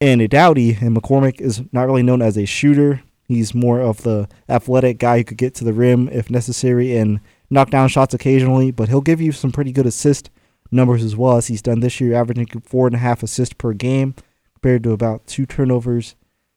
and 0.00 0.20
a 0.20 0.28
Doughty, 0.28 0.76
and 0.80 0.96
McCormick 0.96 1.40
is 1.40 1.62
not 1.72 1.86
really 1.86 2.02
known 2.02 2.22
as 2.22 2.36
a 2.36 2.44
shooter. 2.44 3.02
He's 3.24 3.54
more 3.54 3.80
of 3.80 4.02
the 4.02 4.28
athletic 4.48 4.98
guy 4.98 5.18
who 5.18 5.24
could 5.24 5.38
get 5.38 5.54
to 5.56 5.64
the 5.64 5.72
rim 5.72 6.08
if 6.08 6.30
necessary 6.30 6.96
and 6.96 7.20
knock 7.50 7.70
down 7.70 7.88
shots 7.88 8.14
occasionally, 8.14 8.70
but 8.70 8.88
he'll 8.88 9.00
give 9.00 9.20
you 9.20 9.32
some 9.32 9.52
pretty 9.52 9.72
good 9.72 9.86
assist 9.86 10.30
numbers 10.70 11.02
as 11.02 11.16
well 11.16 11.36
as 11.36 11.46
he's 11.46 11.62
done 11.62 11.80
this 11.80 12.00
year, 12.00 12.14
averaging 12.14 12.46
four 12.60 12.86
and 12.86 12.96
a 12.96 12.98
half 12.98 13.22
assists 13.22 13.54
per 13.54 13.72
game 13.72 14.14
compared 14.54 14.82
to 14.82 14.92
about 14.92 15.26
two 15.26 15.46
turnovers. 15.46 16.14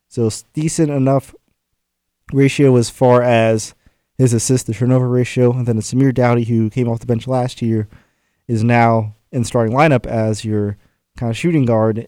So 0.10 0.27
it's 0.27 0.43
decent 0.53 0.89
enough 0.89 1.33
ratio 2.33 2.75
as 2.75 2.89
far 2.89 3.21
as 3.21 3.74
his 4.17 4.33
assist 4.33 4.65
to 4.65 4.74
turnover 4.74 5.07
ratio. 5.07 5.53
And 5.53 5.65
then 5.65 5.77
Samir 5.77 6.13
Doughty, 6.13 6.43
who 6.43 6.69
came 6.69 6.89
off 6.89 7.00
the 7.00 7.05
bench 7.05 7.27
last 7.27 7.62
year, 7.62 7.88
is 8.48 8.63
now 8.63 9.15
in 9.31 9.43
starting 9.43 9.75
lineup 9.75 10.05
as 10.05 10.43
your 10.43 10.77
kind 11.17 11.29
of 11.29 11.38
shooting 11.38 11.65
guard. 11.65 12.07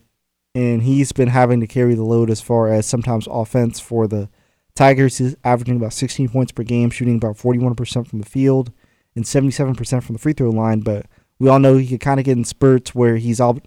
And 0.56 0.84
he's 0.84 1.12
been 1.12 1.30
having 1.30 1.60
to 1.62 1.68
carry 1.68 1.96
the 1.96 2.04
load 2.04 2.30
as 2.30 2.42
far 2.42 2.72
as 2.72 2.86
sometimes 2.86 3.28
offense 3.30 3.80
for 3.80 4.08
the 4.08 4.30
Tigers. 4.76 5.22
is 5.22 5.38
averaging 5.44 5.76
about 5.76 5.94
16 5.94 6.30
points 6.30 6.52
per 6.52 6.64
game, 6.64 6.90
shooting 6.90 7.18
about 7.18 7.38
41% 7.38 8.08
from 8.08 8.20
the 8.20 8.30
field 8.30 8.72
and 9.16 9.26
77% 9.26 10.04
from 10.04 10.14
the 10.14 10.20
free 10.20 10.34
throw 10.34 10.50
line. 10.50 10.80
But 10.80 11.06
we 11.40 11.50
all 11.50 11.60
know 11.60 11.78
he 11.78 11.88
can 11.88 12.00
kind 12.00 12.20
of 12.20 12.26
get 12.26 12.38
in 12.38 12.44
spurts 12.44 12.96
where 12.96 13.18
he's 13.18 13.40
all 13.40 13.60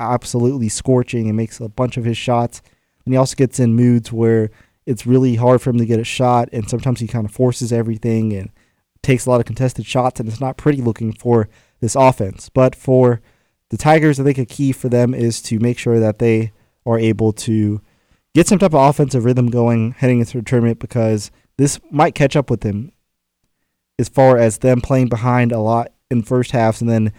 absolutely 0.00 0.68
scorching 0.68 1.28
and 1.28 1.36
makes 1.36 1.60
a 1.60 1.68
bunch 1.68 1.96
of 1.96 2.04
his 2.04 2.16
shots. 2.16 2.62
And 3.04 3.12
he 3.12 3.18
also 3.18 3.36
gets 3.36 3.60
in 3.60 3.74
moods 3.74 4.12
where 4.12 4.50
it's 4.86 5.06
really 5.06 5.36
hard 5.36 5.62
for 5.62 5.70
him 5.70 5.78
to 5.78 5.86
get 5.86 6.00
a 6.00 6.04
shot, 6.04 6.48
and 6.52 6.68
sometimes 6.68 7.00
he 7.00 7.06
kind 7.06 7.24
of 7.24 7.32
forces 7.32 7.72
everything 7.72 8.32
and 8.32 8.50
takes 9.02 9.26
a 9.26 9.30
lot 9.30 9.40
of 9.40 9.46
contested 9.46 9.86
shots, 9.86 10.20
and 10.20 10.28
it's 10.28 10.40
not 10.40 10.56
pretty 10.56 10.82
looking 10.82 11.12
for 11.12 11.48
this 11.80 11.94
offense. 11.94 12.48
But 12.48 12.74
for 12.74 13.20
the 13.70 13.76
Tigers, 13.76 14.20
I 14.20 14.24
think 14.24 14.38
a 14.38 14.44
key 14.44 14.72
for 14.72 14.88
them 14.88 15.14
is 15.14 15.40
to 15.42 15.58
make 15.58 15.78
sure 15.78 16.00
that 16.00 16.18
they 16.18 16.52
are 16.84 16.98
able 16.98 17.32
to 17.32 17.80
get 18.34 18.46
some 18.48 18.58
type 18.58 18.74
of 18.74 18.88
offensive 18.88 19.24
rhythm 19.24 19.48
going 19.48 19.92
heading 19.92 20.20
into 20.20 20.38
the 20.38 20.42
tournament 20.42 20.78
because 20.78 21.30
this 21.56 21.78
might 21.90 22.14
catch 22.14 22.36
up 22.36 22.50
with 22.50 22.60
them 22.60 22.92
as 23.98 24.08
far 24.08 24.38
as 24.38 24.58
them 24.58 24.80
playing 24.80 25.08
behind 25.08 25.52
a 25.52 25.60
lot 25.60 25.92
in 26.10 26.22
first 26.22 26.50
halves 26.50 26.80
and 26.80 26.90
then 26.90 27.12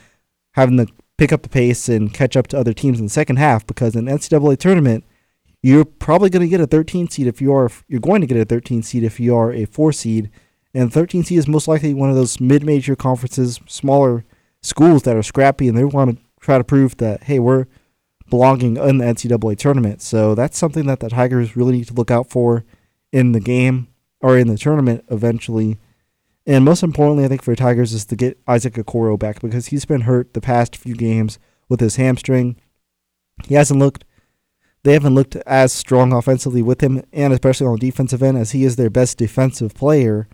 having 0.54 0.78
to 0.78 0.88
pick 1.18 1.32
up 1.32 1.42
the 1.44 1.50
pace 1.50 1.88
and 1.88 2.14
catch 2.14 2.36
up 2.36 2.48
to 2.48 2.58
other 2.58 2.74
teams 2.74 3.00
in 3.00 3.06
the 3.06 3.10
second 3.10 3.38
half 3.38 3.66
because 3.66 3.96
in 3.96 4.06
NCAA 4.06 4.58
tournament 4.58 5.06
you're 5.64 5.86
probably 5.86 6.30
going 6.30 6.46
to 6.46 6.50
get 6.50 6.62
a 6.62 6.68
13 6.68 7.10
seed 7.10 7.28
if 7.28 7.42
you 7.42 7.54
are 7.54 7.70
you're 7.88 8.00
going 8.00 8.22
to 8.22 8.28
get 8.28 8.38
a 8.38 8.46
13 8.46 8.84
seed 8.84 9.04
if 9.04 9.20
you 9.20 9.36
are 9.36 9.52
a 9.52 9.66
4 9.66 9.92
seed. 9.92 10.30
And 10.74 10.92
13 10.92 11.24
seed 11.24 11.40
is 11.40 11.48
most 11.48 11.68
likely 11.68 11.94
one 11.94 12.10
of 12.10 12.16
those 12.16 12.40
mid-major 12.40 12.96
conferences 12.96 13.60
smaller 13.66 14.26
schools 14.62 15.04
that 15.04 15.16
are 15.16 15.24
scrappy 15.24 15.68
and 15.68 15.78
they 15.78 15.86
want 15.86 16.18
to 16.18 16.24
try 16.40 16.58
to 16.58 16.64
prove 16.64 16.98
that 16.98 17.24
hey 17.24 17.40
we're 17.40 17.66
belonging 18.36 18.78
in 18.78 18.98
the 18.98 19.06
NCAA 19.06 19.58
tournament 19.58 20.02
so 20.02 20.36
that's 20.36 20.58
something 20.58 20.86
that 20.88 21.00
the 21.00 21.10
Tigers 21.10 21.56
really 21.56 21.78
need 21.78 21.88
to 21.88 21.94
look 21.94 22.12
out 22.12 22.30
for 22.30 22.66
in 23.12 23.32
the 23.32 23.40
game 23.40 23.88
or 24.22 24.38
in 24.38 24.48
the 24.48 24.58
tournament 24.58 25.06
eventually 25.10 25.78
and 26.48 26.64
most 26.64 26.84
importantly, 26.84 27.26
I 27.26 27.28
think 27.28 27.42
for 27.42 27.52
the 27.52 27.58
Tigers 27.58 27.92
is 27.92 28.06
to 28.06 28.16
get 28.16 28.38
Isaac 28.48 28.76
Okoro 28.76 29.18
back 29.18 29.42
because 29.42 29.68
he's 29.68 29.86
been 29.86 30.02
hurt 30.02 30.34
the 30.34 30.42
past 30.42 30.76
few 30.76 30.94
games 30.96 31.40
with 31.70 31.80
his 31.80 31.96
hamstring. 31.96 32.56
He 33.46 33.56
hasn't 33.56 33.80
looked 33.80 34.06
they 34.84 34.94
haven't 34.94 35.16
looked 35.16 35.36
as 35.48 35.74
strong 35.74 36.14
offensively 36.14 36.62
with 36.62 36.82
him 36.82 37.02
and 37.12 37.34
especially 37.34 37.66
on 37.66 37.74
the 37.74 37.90
defensive 37.90 38.22
end 38.22 38.38
as 38.38 38.52
he 38.52 38.64
is 38.64 38.76
their 38.76 38.92
best 38.92 39.18
defensive 39.18 39.74
player 39.74 40.28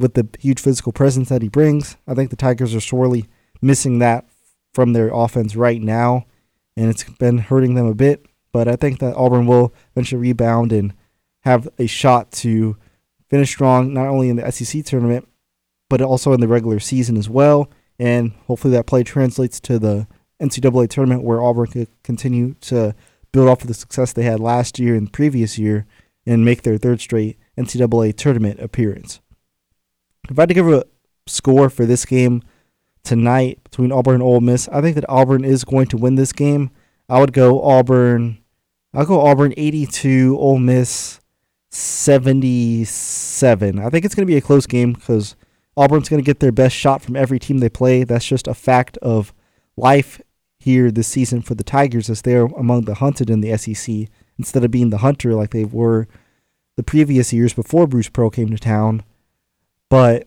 with 0.00 0.14
the 0.14 0.28
huge 0.40 0.58
physical 0.58 0.90
presence 0.90 1.28
that 1.28 1.40
he 1.42 1.48
brings. 1.48 1.96
I 2.08 2.14
think 2.14 2.30
the 2.30 2.36
Tigers 2.36 2.74
are 2.74 2.80
sorely 2.80 3.28
missing 3.60 4.00
that 4.00 4.26
from 4.74 4.92
their 4.92 5.10
offense 5.14 5.54
right 5.54 5.80
now 5.80 6.26
and 6.76 6.88
it's 6.88 7.04
been 7.04 7.38
hurting 7.38 7.74
them 7.74 7.86
a 7.86 7.94
bit, 7.94 8.26
but 8.52 8.68
I 8.68 8.76
think 8.76 8.98
that 9.00 9.16
Auburn 9.16 9.46
will 9.46 9.74
eventually 9.94 10.20
rebound 10.20 10.72
and 10.72 10.94
have 11.40 11.68
a 11.78 11.86
shot 11.86 12.30
to 12.32 12.76
finish 13.28 13.50
strong 13.50 13.92
not 13.92 14.08
only 14.08 14.28
in 14.28 14.36
the 14.36 14.50
SEC 14.50 14.84
tournament 14.84 15.28
but 15.92 16.00
also 16.00 16.32
in 16.32 16.40
the 16.40 16.48
regular 16.48 16.80
season 16.80 17.18
as 17.18 17.28
well. 17.28 17.70
And 17.98 18.32
hopefully 18.46 18.72
that 18.72 18.86
play 18.86 19.02
translates 19.02 19.60
to 19.60 19.78
the 19.78 20.06
NCAA 20.40 20.88
tournament 20.88 21.22
where 21.22 21.42
Auburn 21.42 21.66
could 21.66 21.88
continue 22.02 22.54
to 22.62 22.94
build 23.30 23.46
off 23.46 23.60
of 23.60 23.68
the 23.68 23.74
success 23.74 24.10
they 24.10 24.22
had 24.22 24.40
last 24.40 24.78
year 24.78 24.94
and 24.94 25.12
previous 25.12 25.58
year 25.58 25.84
and 26.24 26.46
make 26.46 26.62
their 26.62 26.78
third 26.78 27.02
straight 27.02 27.38
NCAA 27.58 28.16
tournament 28.16 28.58
appearance. 28.58 29.20
If 30.30 30.38
I 30.38 30.42
had 30.42 30.48
to 30.48 30.54
give 30.54 30.72
a 30.72 30.86
score 31.26 31.68
for 31.68 31.84
this 31.84 32.06
game 32.06 32.42
tonight 33.04 33.62
between 33.64 33.92
Auburn 33.92 34.14
and 34.14 34.22
Ole 34.22 34.40
Miss, 34.40 34.68
I 34.68 34.80
think 34.80 34.94
that 34.94 35.08
Auburn 35.08 35.44
is 35.44 35.64
going 35.64 35.86
to 35.88 35.96
win 35.96 36.14
this 36.14 36.32
game. 36.32 36.70
I 37.08 37.20
would 37.20 37.32
go 37.32 37.62
Auburn. 37.62 38.38
I'll 38.94 39.06
go 39.06 39.20
Auburn 39.20 39.54
82, 39.56 40.36
Ole 40.38 40.58
Miss 40.58 41.20
77. 41.70 43.78
I 43.78 43.88
think 43.88 44.04
it's 44.04 44.14
going 44.14 44.26
to 44.26 44.32
be 44.32 44.36
a 44.36 44.42
close 44.42 44.66
game 44.66 44.92
because 44.92 45.34
Auburn's 45.76 46.08
going 46.08 46.22
to 46.22 46.26
get 46.26 46.40
their 46.40 46.52
best 46.52 46.76
shot 46.76 47.02
from 47.02 47.16
every 47.16 47.38
team 47.38 47.58
they 47.58 47.68
play. 47.68 48.04
That's 48.04 48.26
just 48.26 48.46
a 48.46 48.54
fact 48.54 48.98
of 48.98 49.32
life 49.76 50.20
here 50.58 50.90
this 50.90 51.08
season 51.08 51.42
for 51.42 51.54
the 51.54 51.64
Tigers 51.64 52.10
as 52.10 52.22
they're 52.22 52.44
among 52.44 52.82
the 52.82 52.94
hunted 52.94 53.30
in 53.30 53.40
the 53.40 53.56
SEC 53.56 54.08
instead 54.38 54.64
of 54.64 54.70
being 54.70 54.90
the 54.90 54.98
hunter 54.98 55.34
like 55.34 55.50
they 55.50 55.64
were 55.64 56.06
the 56.76 56.82
previous 56.82 57.32
years 57.32 57.52
before 57.52 57.86
Bruce 57.86 58.08
Pearl 58.08 58.30
came 58.30 58.50
to 58.50 58.58
town. 58.58 59.02
But 59.88 60.26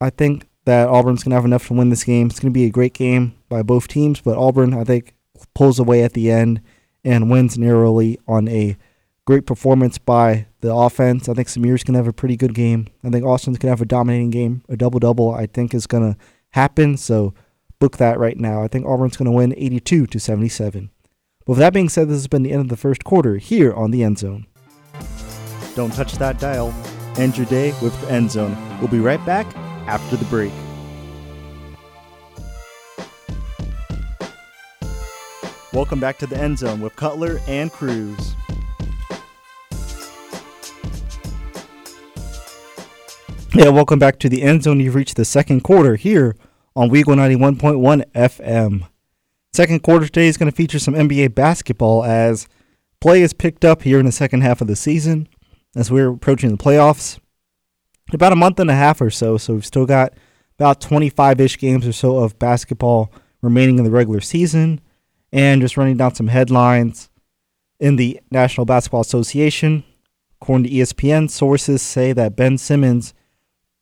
I 0.00 0.10
think 0.10 0.46
that 0.70 0.86
Auburn's 0.86 1.24
going 1.24 1.30
to 1.30 1.34
have 1.34 1.44
enough 1.44 1.66
to 1.66 1.74
win 1.74 1.88
this 1.88 2.04
game. 2.04 2.28
It's 2.28 2.38
going 2.38 2.52
to 2.52 2.56
be 2.56 2.64
a 2.64 2.70
great 2.70 2.94
game 2.94 3.34
by 3.48 3.64
both 3.64 3.88
teams, 3.88 4.20
but 4.20 4.38
Auburn, 4.38 4.72
I 4.72 4.84
think, 4.84 5.14
pulls 5.52 5.80
away 5.80 6.04
at 6.04 6.12
the 6.12 6.30
end 6.30 6.60
and 7.02 7.28
wins 7.28 7.58
narrowly 7.58 8.20
on 8.28 8.46
a 8.46 8.76
great 9.24 9.46
performance 9.46 9.98
by 9.98 10.46
the 10.60 10.72
offense. 10.72 11.28
I 11.28 11.34
think 11.34 11.48
Samir's 11.48 11.82
going 11.82 11.94
to 11.94 11.98
have 11.98 12.06
a 12.06 12.12
pretty 12.12 12.36
good 12.36 12.54
game. 12.54 12.86
I 13.02 13.10
think 13.10 13.24
Austin's 13.24 13.58
going 13.58 13.66
to 13.66 13.72
have 13.72 13.80
a 13.80 13.84
dominating 13.84 14.30
game. 14.30 14.62
A 14.68 14.76
double 14.76 15.00
double, 15.00 15.34
I 15.34 15.46
think, 15.46 15.74
is 15.74 15.88
going 15.88 16.12
to 16.12 16.18
happen. 16.50 16.96
So 16.96 17.34
book 17.80 17.96
that 17.96 18.20
right 18.20 18.38
now. 18.38 18.62
I 18.62 18.68
think 18.68 18.86
Auburn's 18.86 19.16
going 19.16 19.26
to 19.26 19.32
win 19.32 19.52
82 19.56 20.06
to 20.06 20.20
77. 20.20 20.90
But 21.40 21.48
With 21.48 21.58
that 21.58 21.72
being 21.72 21.88
said, 21.88 22.06
this 22.06 22.18
has 22.18 22.28
been 22.28 22.44
the 22.44 22.52
end 22.52 22.60
of 22.60 22.68
the 22.68 22.76
first 22.76 23.02
quarter 23.02 23.38
here 23.38 23.74
on 23.74 23.90
the 23.90 24.04
End 24.04 24.20
Zone. 24.20 24.46
Don't 25.74 25.92
touch 25.92 26.12
that 26.18 26.38
dial. 26.38 26.72
End 27.16 27.36
your 27.36 27.46
day 27.46 27.74
with 27.82 28.00
the 28.02 28.12
End 28.12 28.30
Zone. 28.30 28.56
We'll 28.78 28.86
be 28.86 29.00
right 29.00 29.24
back 29.26 29.52
after 29.90 30.16
the 30.16 30.24
break. 30.26 30.52
Welcome 35.72 35.98
back 35.98 36.16
to 36.18 36.28
the 36.28 36.36
End 36.36 36.60
Zone 36.60 36.80
with 36.80 36.94
Cutler 36.94 37.40
and 37.48 37.72
Cruz. 37.72 38.36
Yeah, 43.52 43.70
welcome 43.70 43.98
back 43.98 44.20
to 44.20 44.28
the 44.28 44.42
end 44.42 44.62
zone. 44.62 44.78
You've 44.78 44.94
reached 44.94 45.16
the 45.16 45.24
second 45.24 45.62
quarter 45.62 45.96
here 45.96 46.36
on 46.76 46.88
Weagle 46.88 47.16
91.1 47.16 48.04
FM. 48.12 48.86
Second 49.52 49.82
quarter 49.82 50.06
today 50.06 50.28
is 50.28 50.36
going 50.36 50.48
to 50.50 50.56
feature 50.56 50.78
some 50.78 50.94
NBA 50.94 51.34
basketball 51.34 52.04
as 52.04 52.46
play 53.00 53.22
is 53.22 53.32
picked 53.32 53.64
up 53.64 53.82
here 53.82 53.98
in 53.98 54.06
the 54.06 54.12
second 54.12 54.42
half 54.42 54.60
of 54.60 54.68
the 54.68 54.76
season 54.76 55.28
as 55.74 55.90
we're 55.90 56.12
approaching 56.12 56.50
the 56.50 56.56
playoffs. 56.56 57.18
About 58.12 58.32
a 58.32 58.36
month 58.36 58.58
and 58.58 58.70
a 58.70 58.74
half 58.74 59.00
or 59.00 59.10
so, 59.10 59.36
so 59.36 59.54
we've 59.54 59.66
still 59.66 59.86
got 59.86 60.14
about 60.58 60.80
25 60.80 61.40
ish 61.40 61.58
games 61.58 61.86
or 61.86 61.92
so 61.92 62.18
of 62.18 62.38
basketball 62.38 63.12
remaining 63.40 63.78
in 63.78 63.84
the 63.84 63.90
regular 63.90 64.20
season. 64.20 64.80
And 65.32 65.60
just 65.60 65.76
running 65.76 65.96
down 65.96 66.14
some 66.14 66.26
headlines 66.26 67.08
in 67.78 67.96
the 67.96 68.20
National 68.32 68.66
Basketball 68.66 69.00
Association. 69.02 69.84
According 70.40 70.64
to 70.64 70.70
ESPN, 70.70 71.30
sources 71.30 71.82
say 71.82 72.12
that 72.12 72.34
Ben 72.34 72.58
Simmons 72.58 73.14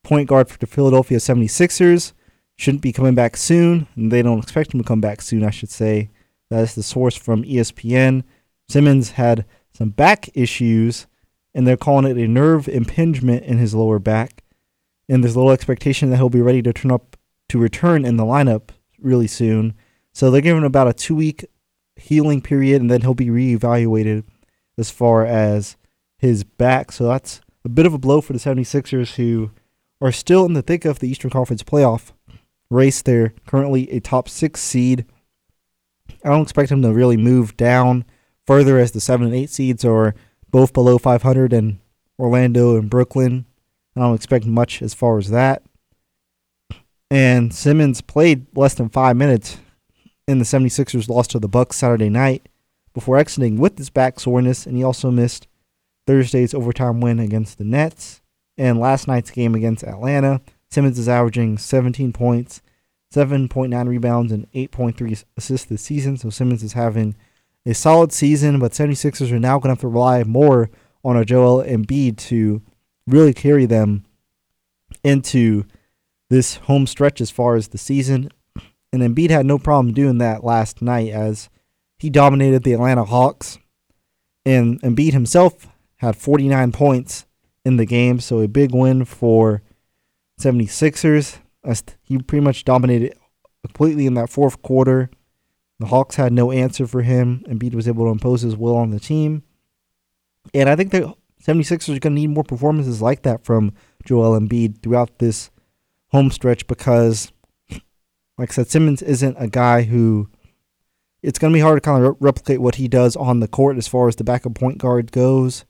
point 0.05 0.29
guard 0.29 0.49
for 0.49 0.59
the 0.59 0.67
Philadelphia 0.67 1.19
76ers. 1.19 2.13
Shouldn't 2.57 2.83
be 2.83 2.93
coming 2.93 3.15
back 3.15 3.37
soon, 3.37 3.87
and 3.95 4.11
they 4.11 4.21
don't 4.21 4.43
expect 4.43 4.75
him 4.75 4.81
to 4.81 4.87
come 4.87 5.01
back 5.01 5.23
soon, 5.23 5.45
I 5.45 5.51
should 5.51 5.71
say. 5.71 6.11
That 6.51 6.63
is 6.65 6.75
the 6.75 6.83
source 6.83 7.17
from 7.17 7.45
ESPN. 7.45 8.25
Simmons 8.69 9.13
had 9.13 9.45
some 9.73 9.91
back 9.91 10.29
issues, 10.35 11.07
and 11.59 11.67
they're 11.67 11.77
calling 11.77 12.09
it 12.09 12.17
a 12.17 12.29
nerve 12.29 12.69
impingement 12.69 13.43
in 13.43 13.59
his 13.59 13.75
lower 13.75 13.99
back. 13.99 14.45
And 15.09 15.25
there's 15.25 15.35
a 15.35 15.39
little 15.41 15.51
expectation 15.51 16.09
that 16.09 16.17
he'll 16.19 16.31
be 16.31 16.41
ready 16.41 16.63
to 16.63 16.73
turn 16.73 16.93
up 16.93 17.17
to 17.49 17.59
return 17.59 18.05
in 18.05 18.17
the 18.17 18.23
lineup 18.23 18.69
really 19.01 19.27
soon. 19.27 19.75
So 20.13 20.31
they're 20.31 20.41
giving 20.41 20.59
him 20.59 20.65
about 20.65 20.87
a 20.87 20.93
two 20.93 21.17
week 21.17 21.47
healing 21.97 22.43
period, 22.43 22.81
and 22.81 22.89
then 22.89 23.01
he'll 23.01 23.13
be 23.13 23.27
reevaluated 23.27 24.23
as 24.79 24.93
far 24.93 25.27
as 25.27 25.77
his 26.17 26.45
back. 26.45 26.93
So 26.93 27.09
that's 27.09 27.41
a 27.65 27.69
bit 27.69 27.87
of 27.87 27.93
a 27.93 27.99
blow 27.99 28.21
for 28.21 28.33
the 28.33 28.39
76ers, 28.39 29.17
who 29.17 29.51
are 30.01 30.13
still 30.13 30.47
in 30.47 30.53
the 30.53 30.63
thick 30.63 30.85
of 30.85 31.01
the 31.01 31.09
Eastern 31.09 31.33
Conference 31.33 31.65
playoff 31.65 32.13
race. 32.71 33.03
They're 33.03 33.35
currently 33.49 33.91
a 33.91 33.99
top 33.99 34.29
six 34.29 34.61
seed. 34.61 35.07
I 36.25 36.29
don't 36.29 36.43
expect 36.43 36.69
them 36.69 36.83
to 36.83 36.93
really 36.93 37.17
move 37.17 37.57
down 37.57 38.05
further 38.47 38.79
as 38.79 38.93
the 38.93 39.01
seven 39.01 39.27
and 39.27 39.35
eight 39.35 39.51
seeds 39.51 39.85
are 39.85 40.15
both 40.51 40.73
below 40.73 40.99
500 40.99 41.53
and 41.53 41.79
Orlando 42.19 42.77
and 42.77 42.91
Brooklyn. 42.91 43.47
I 43.97 44.01
don't 44.01 44.15
expect 44.15 44.47
much 44.47 44.83
as 44.83 44.95
far 44.95 45.19
as 45.19 45.31
that. 45.31 45.63
And 47.11 47.55
Simmons 47.55 48.01
played 48.01 48.47
less 48.57 48.75
than 48.75 48.89
five 48.89 49.17
minutes 49.17 49.59
in 50.27 50.39
the 50.39 50.45
76ers 50.45 51.09
loss 51.09 51.27
to 51.29 51.39
the 51.39 51.49
Bucks 51.49 51.79
Saturday 51.79 52.11
night 52.11 52.49
before 52.93 53.17
exiting 53.17 53.57
with 53.59 53.79
his 53.79 53.91
back 53.91 54.21
soreness, 54.21 54.67
and 54.67 54.77
he 54.77 54.85
also 54.85 55.11
missed 55.11 55.47
Thursday's 56.07 56.55
overtime 56.55 57.01
win 57.01 57.19
against 57.19 57.59
the 57.59 57.65
Nets. 57.65 58.21
And 58.57 58.81
last 58.81 59.07
night's 59.07 59.31
game 59.31 59.55
against 59.55 59.85
Atlanta, 59.85 60.41
Simmons 60.69 60.99
is 60.99 61.09
averaging 61.09 61.59
17 61.59 62.13
points, 62.13 62.61
7.9 63.15 63.89
rebounds, 63.89 64.33
and 64.33 64.51
8.3 64.53 65.25
assists 65.37 65.67
this 65.67 65.83
season. 65.83 66.17
So 66.17 66.29
Simmons 66.29 66.63
is 66.63 66.73
having 66.75 67.15
a 67.69 67.75
solid 67.75 68.13
season, 68.13 68.59
but 68.59 68.73
76ers 68.73 69.31
are 69.31 69.39
now 69.39 69.59
going 69.59 69.69
to 69.69 69.73
have 69.73 69.81
to 69.81 69.89
rely 69.89 70.25
more 70.25 70.71
on 71.05 71.17
a 71.17 71.25
Joel 71.25 71.63
Embiid 71.63 72.17
to 72.17 72.63
really 73.07 73.35
carry 73.35 73.67
them 73.67 74.05
into 75.05 75.65
this 76.31 76.57
home 76.57 76.87
stretch 76.87 77.21
as 77.21 77.31
far 77.31 77.57
as 77.57 77.69
the 77.69 77.79
season. 77.79 78.31
And 78.91 79.03
Embiid 79.03 79.29
had 79.29 79.45
no 79.45 79.59
problem 79.59 79.93
doing 79.93 80.17
that 80.19 80.45
last 80.45 80.81
night 80.81 81.13
as 81.13 81.51
he 81.99 82.09
dominated 82.09 82.65
the 82.65 82.73
Atlanta 82.73 83.05
Hawks. 83.05 83.59
And 84.47 84.81
Embiid 84.81 85.13
himself 85.13 85.69
had 85.97 86.17
49 86.17 86.73
points 86.73 87.27
in 87.67 87.77
the 87.77 87.85
game. 87.85 88.19
So 88.19 88.41
a 88.41 88.49
big 88.49 88.75
win 88.75 89.05
for 89.05 89.61
76ers. 90.41 91.39
He 92.03 92.17
pretty 92.19 92.45
much 92.45 92.65
dominated 92.65 93.15
completely 93.63 94.07
in 94.07 94.15
that 94.15 94.31
fourth 94.31 94.63
quarter. 94.63 95.11
The 95.79 95.87
Hawks 95.87 96.17
had 96.17 96.33
no 96.33 96.51
answer 96.51 96.87
for 96.87 97.03
him. 97.03 97.45
Embiid 97.49 97.75
was 97.75 97.87
able 97.87 98.07
to 98.07 98.11
impose 98.11 98.43
his 98.43 98.57
will 98.57 98.77
on 98.77 98.91
the 98.91 99.01
team. 99.01 99.43
And 100.53 100.69
I 100.69 100.77
think 100.77 100.91
the 100.91 101.15
76ers 101.43 101.97
are 101.97 102.01
going 102.01 102.15
to 102.15 102.21
need 102.21 102.31
more 102.31 102.45
performances 102.45 103.01
like 103.01 103.23
that 103.23 103.45
from 103.45 103.73
Joel 104.05 104.39
Embiid 104.39 104.83
throughout 104.83 105.19
this 105.19 105.51
home 106.09 106.31
stretch 106.31 106.67
because, 106.67 107.33
like 108.37 108.51
I 108.51 108.55
said, 108.55 108.71
Simmons 108.71 109.03
isn't 109.03 109.37
a 109.39 109.47
guy 109.47 109.83
who 109.83 110.29
it's 111.23 111.39
going 111.39 111.53
to 111.53 111.57
be 111.57 111.61
hard 111.61 111.77
to 111.77 111.81
kind 111.81 112.03
of 112.03 112.11
re- 112.11 112.17
replicate 112.21 112.61
what 112.61 112.77
he 112.77 112.89
does 112.89 113.17
on 113.17 113.41
the 113.41 113.49
court 113.49 113.77
as 113.77 113.89
far 113.89 114.09
as 114.09 114.17
the 114.17 114.25
backup 114.25 114.55
point 114.55 114.79
guard 114.79 115.13
goes. 115.13 115.65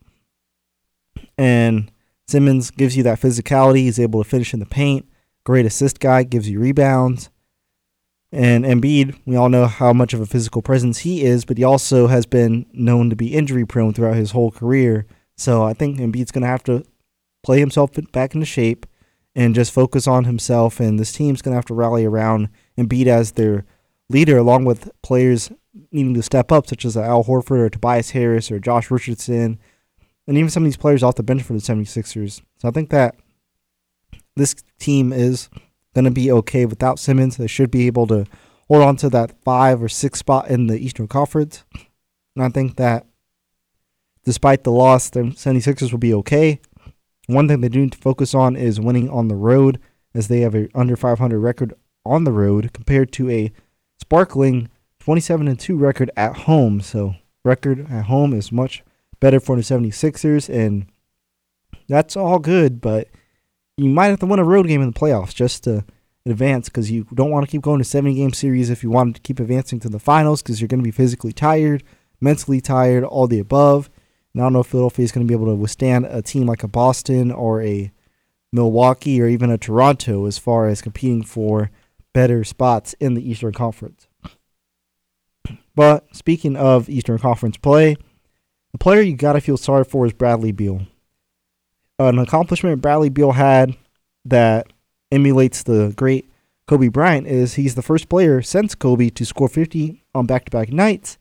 And 1.36 1.90
Simmons 2.26 2.70
gives 2.70 2.96
you 2.96 3.02
that 3.04 3.20
physicality. 3.20 3.78
He's 3.78 3.98
able 3.98 4.22
to 4.22 4.28
finish 4.28 4.54
in 4.54 4.60
the 4.60 4.66
paint. 4.66 5.08
Great 5.44 5.66
assist 5.66 6.00
guy, 6.00 6.22
gives 6.22 6.48
you 6.48 6.60
rebounds. 6.60 7.30
And 8.30 8.64
Embiid, 8.64 9.18
we 9.24 9.36
all 9.36 9.48
know 9.48 9.66
how 9.66 9.92
much 9.92 10.12
of 10.12 10.20
a 10.20 10.26
physical 10.26 10.60
presence 10.60 10.98
he 10.98 11.24
is, 11.24 11.44
but 11.44 11.56
he 11.56 11.64
also 11.64 12.08
has 12.08 12.26
been 12.26 12.66
known 12.72 13.08
to 13.10 13.16
be 13.16 13.34
injury 13.34 13.64
prone 13.64 13.94
throughout 13.94 14.16
his 14.16 14.32
whole 14.32 14.50
career. 14.50 15.06
So 15.36 15.64
I 15.64 15.72
think 15.72 15.98
Embiid's 15.98 16.30
going 16.30 16.42
to 16.42 16.48
have 16.48 16.64
to 16.64 16.84
play 17.42 17.58
himself 17.60 17.92
back 18.12 18.34
into 18.34 18.46
shape 18.46 18.86
and 19.34 19.54
just 19.54 19.72
focus 19.72 20.06
on 20.06 20.24
himself. 20.24 20.78
And 20.80 20.98
this 20.98 21.12
team's 21.12 21.40
going 21.40 21.52
to 21.52 21.56
have 21.56 21.64
to 21.66 21.74
rally 21.74 22.04
around 22.04 22.48
Embiid 22.76 23.06
as 23.06 23.32
their 23.32 23.64
leader, 24.10 24.36
along 24.36 24.64
with 24.64 24.90
players 25.02 25.50
needing 25.92 26.14
to 26.14 26.22
step 26.22 26.52
up, 26.52 26.66
such 26.66 26.84
as 26.84 26.96
Al 26.96 27.24
Horford 27.24 27.58
or 27.58 27.70
Tobias 27.70 28.10
Harris 28.10 28.50
or 28.50 28.58
Josh 28.58 28.90
Richardson, 28.90 29.58
and 30.26 30.36
even 30.36 30.50
some 30.50 30.64
of 30.64 30.66
these 30.66 30.76
players 30.76 31.02
off 31.02 31.14
the 31.14 31.22
bench 31.22 31.42
for 31.42 31.54
the 31.54 31.60
76ers. 31.60 32.42
So 32.58 32.68
I 32.68 32.70
think 32.72 32.90
that 32.90 33.14
this 34.36 34.54
team 34.78 35.12
is 35.12 35.48
going 35.98 36.04
to 36.04 36.10
be 36.12 36.30
okay 36.30 36.64
without 36.64 37.00
Simmons. 37.00 37.36
They 37.36 37.48
should 37.48 37.72
be 37.72 37.88
able 37.88 38.06
to 38.06 38.24
hold 38.68 38.84
on 38.84 38.94
to 38.98 39.10
that 39.10 39.34
five 39.42 39.82
or 39.82 39.88
six 39.88 40.20
spot 40.20 40.48
in 40.48 40.68
the 40.68 40.78
Eastern 40.78 41.08
Conference. 41.08 41.64
And 42.36 42.44
I 42.44 42.50
think 42.50 42.76
that 42.76 43.04
despite 44.24 44.62
the 44.62 44.70
loss, 44.70 45.10
the 45.10 45.22
76ers 45.22 45.90
will 45.90 45.98
be 45.98 46.14
okay. 46.14 46.60
One 47.26 47.48
thing 47.48 47.62
they 47.62 47.68
do 47.68 47.80
need 47.80 47.92
to 47.92 47.98
focus 47.98 48.32
on 48.32 48.54
is 48.54 48.78
winning 48.78 49.10
on 49.10 49.26
the 49.26 49.34
road, 49.34 49.80
as 50.14 50.28
they 50.28 50.42
have 50.42 50.54
a 50.54 50.68
under 50.72 50.94
500 50.94 51.36
record 51.36 51.74
on 52.06 52.22
the 52.22 52.32
road 52.32 52.72
compared 52.72 53.10
to 53.14 53.28
a 53.28 53.50
sparkling 53.98 54.68
27 55.00 55.48
and 55.48 55.58
2 55.58 55.76
record 55.76 56.12
at 56.16 56.36
home. 56.36 56.80
So 56.80 57.16
record 57.44 57.90
at 57.90 58.04
home 58.04 58.32
is 58.32 58.52
much 58.52 58.84
better 59.18 59.40
for 59.40 59.56
the 59.56 59.62
76ers 59.62 60.48
and 60.48 60.86
that's 61.88 62.16
all 62.16 62.38
good, 62.38 62.80
but 62.80 63.08
you 63.78 63.88
might 63.88 64.08
have 64.08 64.18
to 64.18 64.26
win 64.26 64.40
a 64.40 64.44
road 64.44 64.66
game 64.66 64.82
in 64.82 64.90
the 64.90 64.98
playoffs 64.98 65.32
just 65.32 65.64
to 65.64 65.84
advance 66.26 66.68
because 66.68 66.90
you 66.90 67.06
don't 67.14 67.30
want 67.30 67.46
to 67.46 67.50
keep 67.50 67.62
going 67.62 67.78
to 67.78 67.84
70 67.84 68.14
game 68.16 68.32
series 68.32 68.70
if 68.70 68.82
you 68.82 68.90
want 68.90 69.14
to 69.14 69.22
keep 69.22 69.38
advancing 69.38 69.78
to 69.80 69.88
the 69.88 70.00
finals 70.00 70.42
because 70.42 70.60
you're 70.60 70.68
going 70.68 70.80
to 70.80 70.84
be 70.84 70.90
physically 70.90 71.32
tired, 71.32 71.84
mentally 72.20 72.60
tired, 72.60 73.04
all 73.04 73.28
the 73.28 73.38
above. 73.38 73.88
And 74.34 74.42
I 74.42 74.46
don't 74.46 74.52
know 74.52 74.60
if 74.60 74.66
Philadelphia 74.66 75.04
is 75.04 75.12
going 75.12 75.24
to 75.26 75.30
be 75.30 75.34
able 75.34 75.46
to 75.46 75.54
withstand 75.54 76.06
a 76.06 76.22
team 76.22 76.46
like 76.46 76.64
a 76.64 76.68
Boston 76.68 77.30
or 77.30 77.62
a 77.62 77.92
Milwaukee 78.52 79.22
or 79.22 79.28
even 79.28 79.48
a 79.48 79.58
Toronto 79.58 80.26
as 80.26 80.38
far 80.38 80.66
as 80.66 80.82
competing 80.82 81.22
for 81.22 81.70
better 82.12 82.42
spots 82.42 82.94
in 82.94 83.14
the 83.14 83.30
Eastern 83.30 83.52
Conference. 83.52 84.08
But 85.76 86.16
speaking 86.16 86.56
of 86.56 86.88
Eastern 86.88 87.18
Conference 87.18 87.56
play, 87.56 87.96
the 88.72 88.78
player 88.78 89.00
you 89.00 89.14
got 89.14 89.34
to 89.34 89.40
feel 89.40 89.56
sorry 89.56 89.84
for 89.84 90.04
is 90.04 90.12
Bradley 90.12 90.50
Beal. 90.50 90.82
An 91.98 92.18
accomplishment 92.18 92.80
Bradley 92.80 93.08
Beal 93.08 93.32
had 93.32 93.76
that 94.24 94.68
emulates 95.10 95.62
the 95.62 95.92
great 95.96 96.30
Kobe 96.68 96.88
Bryant 96.88 97.26
is 97.26 97.54
he's 97.54 97.74
the 97.74 97.82
first 97.82 98.08
player 98.08 98.42
since 98.42 98.74
Kobe 98.74 99.08
to 99.10 99.24
score 99.24 99.48
50 99.48 100.04
on 100.14 100.26
back-to-back 100.26 100.70
nights. 100.70 101.18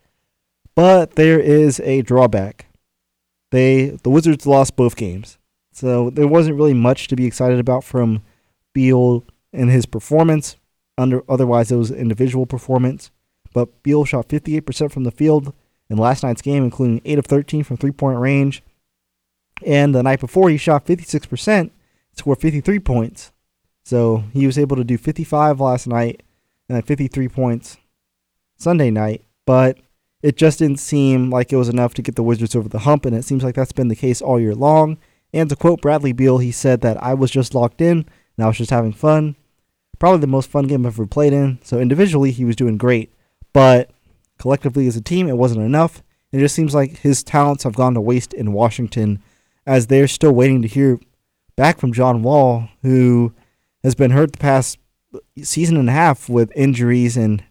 But 0.76 1.16
there 1.16 1.40
is 1.40 1.80
a 1.80 2.02
drawback. 2.02 2.68
They 3.52 3.98
the 4.04 4.10
Wizards 4.10 4.46
lost 4.46 4.76
both 4.76 4.96
games. 4.96 5.40
So 5.72 6.10
there 6.10 6.28
wasn't 6.28 6.58
really 6.58 6.74
much 6.74 7.08
to 7.08 7.16
be 7.16 7.26
excited 7.26 7.60
about 7.60 7.84
from 7.84 8.22
Beal 8.74 9.24
and 9.54 9.72
his 9.72 9.86
performance. 9.86 10.58
Under 10.98 11.24
otherwise, 11.30 11.72
it 11.72 11.78
was 11.78 11.92
individual 11.92 12.46
performance. 12.46 13.10
But 13.54 13.82
Beal 13.84 14.06
shot 14.06 14.28
58% 14.28 14.92
from 14.92 15.04
the 15.04 15.12
field 15.12 15.54
in 15.90 15.98
last 15.98 16.24
night's 16.24 16.42
game, 16.42 16.64
including 16.64 17.02
8 17.06 17.20
of 17.20 17.26
13 17.26 17.64
from 17.64 17.78
three 17.78 17.92
point 17.92 18.20
range. 18.20 18.62
And 19.66 19.94
the 19.94 20.04
night 20.04 20.20
before, 20.20 20.50
he 20.50 20.58
shot 20.58 20.86
56%, 20.86 21.72
scored 22.14 22.40
53 22.40 22.80
points. 22.80 23.32
So 23.84 24.24
he 24.34 24.46
was 24.46 24.58
able 24.58 24.76
to 24.76 24.84
do 24.84 24.98
55 24.98 25.60
last 25.60 25.88
night 25.88 26.24
and 26.70 26.86
53 26.86 27.28
points 27.30 27.78
Sunday 28.58 28.92
night. 28.92 29.24
But 29.46 29.78
it 30.22 30.36
just 30.36 30.60
didn't 30.60 30.80
seem 30.80 31.30
like 31.30 31.54
it 31.54 31.58
was 31.58 31.70
enough 31.70 31.94
to 31.96 32.02
get 32.02 32.16
the 32.16 32.24
Wizards 32.24 32.56
over 32.56 32.68
the 32.68 32.80
hump, 32.80 33.06
and 33.06 33.16
it 33.16 33.24
seems 33.24 33.44
like 33.44 33.56
that's 33.56 33.72
been 33.72 33.88
the 33.88 33.96
case 33.96 34.22
all 34.22 34.40
year 34.40 34.56
long. 34.56 34.98
And 35.34 35.50
to 35.50 35.56
quote 35.56 35.82
Bradley 35.82 36.12
Beal, 36.12 36.40
he 36.40 36.52
said 36.52 36.82
that 36.82 37.02
I 37.02 37.14
was 37.14 37.32
just 37.32 37.54
locked 37.54 37.82
in 37.82 38.06
and 38.38 38.44
I 38.44 38.48
was 38.48 38.58
just 38.58 38.72
having 38.72 38.94
fun. 38.94 39.36
Probably 40.00 40.20
the 40.20 40.28
most 40.28 40.50
fun 40.50 40.68
game 40.68 40.86
I've 40.86 40.94
ever 40.94 41.08
played 41.08 41.34
in. 41.34 41.60
So 41.64 41.80
individually, 41.80 42.32
he 42.32 42.46
was 42.46 42.56
doing 42.56 42.78
great. 42.78 43.14
But 43.54 43.92
collectively 44.38 44.88
as 44.88 44.96
a 44.96 45.02
team, 45.02 45.28
it 45.28 45.38
wasn't 45.38 45.66
enough. 45.66 46.04
It 46.32 46.40
just 46.40 46.56
seems 46.56 46.76
like 46.76 47.00
his 47.00 47.24
talents 47.24 47.64
have 47.64 47.76
gone 47.76 47.94
to 47.94 48.02
waste 48.02 48.34
in 48.34 48.54
Washington 48.54 49.22
as 49.68 49.88
they're 49.88 50.08
still 50.08 50.32
waiting 50.32 50.62
to 50.62 50.68
hear 50.68 50.98
back 51.58 51.78
from 51.78 51.92
John 51.92 52.24
Wall, 52.24 52.70
who 52.82 53.34
has 53.84 53.94
been 53.94 54.12
hurt 54.12 54.32
the 54.32 54.38
past 54.40 54.80
season 55.44 55.76
and 55.76 55.90
a 55.90 55.92
half 55.92 56.30
with 56.30 56.52
injuries, 56.56 57.18
and 57.18 57.44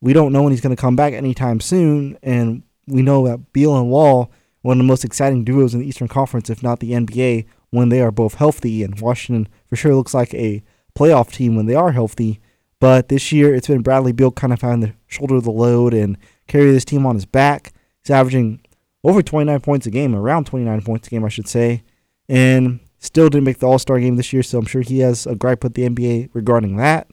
we 0.00 0.12
don't 0.12 0.32
know 0.32 0.44
when 0.44 0.52
he's 0.52 0.60
going 0.60 0.74
to 0.74 0.80
come 0.80 0.94
back 0.94 1.12
anytime 1.12 1.58
soon. 1.58 2.16
And 2.22 2.62
we 2.86 3.02
know 3.02 3.26
that 3.26 3.52
Beal 3.52 3.76
and 3.76 3.90
Wall, 3.90 4.30
one 4.62 4.76
of 4.76 4.78
the 4.78 4.84
most 4.84 5.04
exciting 5.04 5.42
duos 5.42 5.74
in 5.74 5.80
the 5.80 5.88
Eastern 5.88 6.06
Conference, 6.06 6.48
if 6.48 6.62
not 6.62 6.78
the 6.78 6.92
NBA, 6.92 7.46
when 7.70 7.88
they 7.88 8.00
are 8.00 8.12
both 8.12 8.34
healthy. 8.34 8.84
And 8.84 8.98
Washington 9.00 9.48
for 9.66 9.74
sure 9.74 9.94
looks 9.94 10.14
like 10.14 10.32
a 10.34 10.62
playoff 10.96 11.32
team 11.32 11.56
when 11.56 11.66
they 11.66 11.74
are 11.74 11.90
healthy. 11.90 12.40
But 12.78 13.08
this 13.08 13.32
year, 13.32 13.54
it's 13.54 13.66
been 13.66 13.82
Bradley 13.82 14.12
Beal 14.12 14.30
kind 14.30 14.52
of 14.52 14.60
having 14.60 14.82
to 14.82 14.94
shoulder 15.08 15.36
of 15.36 15.44
the 15.44 15.50
load 15.50 15.94
and 15.94 16.16
carry 16.46 16.70
this 16.70 16.84
team 16.84 17.06
on 17.06 17.16
his 17.16 17.26
back. 17.26 17.72
He's 18.04 18.10
averaging 18.10 18.60
over 19.06 19.22
29 19.22 19.60
points 19.60 19.86
a 19.86 19.90
game, 19.90 20.16
around 20.16 20.46
29 20.46 20.82
points 20.82 21.06
a 21.06 21.10
game, 21.10 21.24
I 21.24 21.28
should 21.28 21.46
say, 21.46 21.84
and 22.28 22.80
still 22.98 23.28
didn't 23.28 23.44
make 23.44 23.58
the 23.58 23.66
All 23.66 23.78
Star 23.78 24.00
game 24.00 24.16
this 24.16 24.32
year. 24.32 24.42
So 24.42 24.58
I'm 24.58 24.66
sure 24.66 24.82
he 24.82 24.98
has 24.98 25.26
a 25.26 25.36
gripe 25.36 25.62
with 25.62 25.74
the 25.74 25.88
NBA 25.88 26.30
regarding 26.32 26.76
that. 26.76 27.06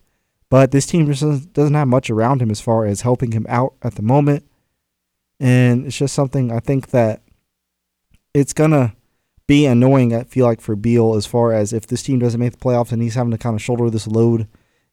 But 0.49 0.71
this 0.71 0.88
team 0.88 1.06
just 1.12 1.53
doesn't 1.53 1.75
have 1.75 1.88
much 1.88 2.10
around 2.10 2.41
him 2.41 2.49
as 2.49 2.62
far 2.62 2.86
as 2.86 3.01
helping 3.01 3.32
him 3.32 3.45
out 3.47 3.75
at 3.84 3.95
the 3.95 4.01
moment. 4.01 4.43
And 5.39 5.86
it's 5.86 5.97
just 5.97 6.15
something 6.15 6.51
I 6.51 6.60
think 6.60 6.89
that 6.89 7.21
it's 8.34 8.53
going 8.53 8.71
to 8.71 8.93
be 9.45 9.65
annoying, 9.65 10.15
I 10.15 10.23
feel 10.23 10.45
like, 10.45 10.62
for 10.62 10.75
Beal 10.75 11.13
as 11.15 11.25
far 11.27 11.53
as 11.53 11.73
if 11.73 11.86
this 11.86 12.01
team 12.01 12.19
doesn't 12.19 12.39
make 12.39 12.53
the 12.53 12.58
playoffs 12.58 12.91
and 12.91 13.01
he's 13.01 13.15
having 13.15 13.32
to 13.32 13.38
kind 13.38 13.56
of 13.56 13.62
shoulder 13.62 13.89
this 13.89 14.08
load 14.08 14.47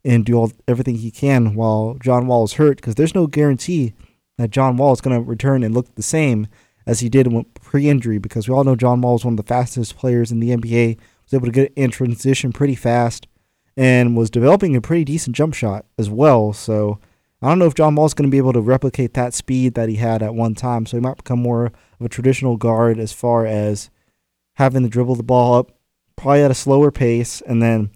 and 0.05 0.25
do 0.25 0.35
all 0.35 0.53
everything 0.67 0.97
he 0.97 1.11
can 1.11 1.55
while 1.55 1.97
John 2.01 2.27
Wall 2.27 2.45
is 2.45 2.55
hurt 2.55 2.77
because 2.77 2.95
there's 2.95 3.15
no 3.15 3.27
guarantee 3.27 3.95
that 4.39 4.51
John 4.51 4.77
Wall 4.77 4.93
is 4.93 5.01
going 5.01 5.17
to 5.17 5.27
return 5.27 5.63
and 5.63 5.75
look 5.75 5.95
the 5.95 6.03
same 6.03 6.47
as 6.87 7.01
he 7.01 7.09
did 7.09 7.29
pre-injury 7.63 8.19
because 8.19 8.49
we 8.49 8.55
all 8.55 8.65
know 8.65 8.77
John 8.77 9.01
Wall 9.01 9.17
is 9.17 9.25
one 9.25 9.35
of 9.35 9.37
the 9.37 9.43
fastest 9.43 9.97
players 9.97 10.33
in 10.33 10.41
the 10.41 10.51
NBA. 10.51 10.99
Was 11.25 11.35
able 11.35 11.47
to 11.47 11.53
get 11.53 11.73
in 11.77 11.91
transition 11.91 12.53
pretty 12.53 12.75
fast 12.75 13.29
and 13.77 14.17
was 14.17 14.31
developing 14.31 14.75
a 14.75 14.81
pretty 14.81 15.05
decent 15.05 15.37
jump 15.37 15.55
shot 15.55 15.87
as 15.97 16.11
well. 16.11 16.53
So 16.53 16.99
I 17.43 17.49
don't 17.49 17.59
know 17.59 17.67
if 17.67 17.75
John 17.75 17.95
Wall 17.95 18.07
is 18.07 18.15
going 18.15 18.29
to 18.29 18.33
be 18.33 18.39
able 18.39 18.53
to 18.53 18.61
replicate 18.61 19.15
that 19.15 19.33
speed 19.33 19.75
that 19.75 19.89
he 19.89 19.97
had 19.97 20.23
at 20.23 20.35
one 20.35 20.55
time. 20.55 20.87
So 20.87 20.97
he 20.97 21.01
might 21.01 21.17
become 21.17 21.41
more 21.41 21.67
of 21.67 22.07
a 22.07 22.09
traditional 22.09 22.57
guard 22.57 22.99
as 22.99 23.13
far 23.13 23.47
as 23.47 23.91
having 24.55 24.83
to 24.83 24.89
dribble 24.89 25.15
the 25.15 25.23
ball 25.23 25.55
up, 25.55 25.73
probably 26.17 26.43
at 26.43 26.51
a 26.51 26.55
slower 26.55 26.91
pace, 26.91 27.41
and 27.43 27.63
then 27.63 27.91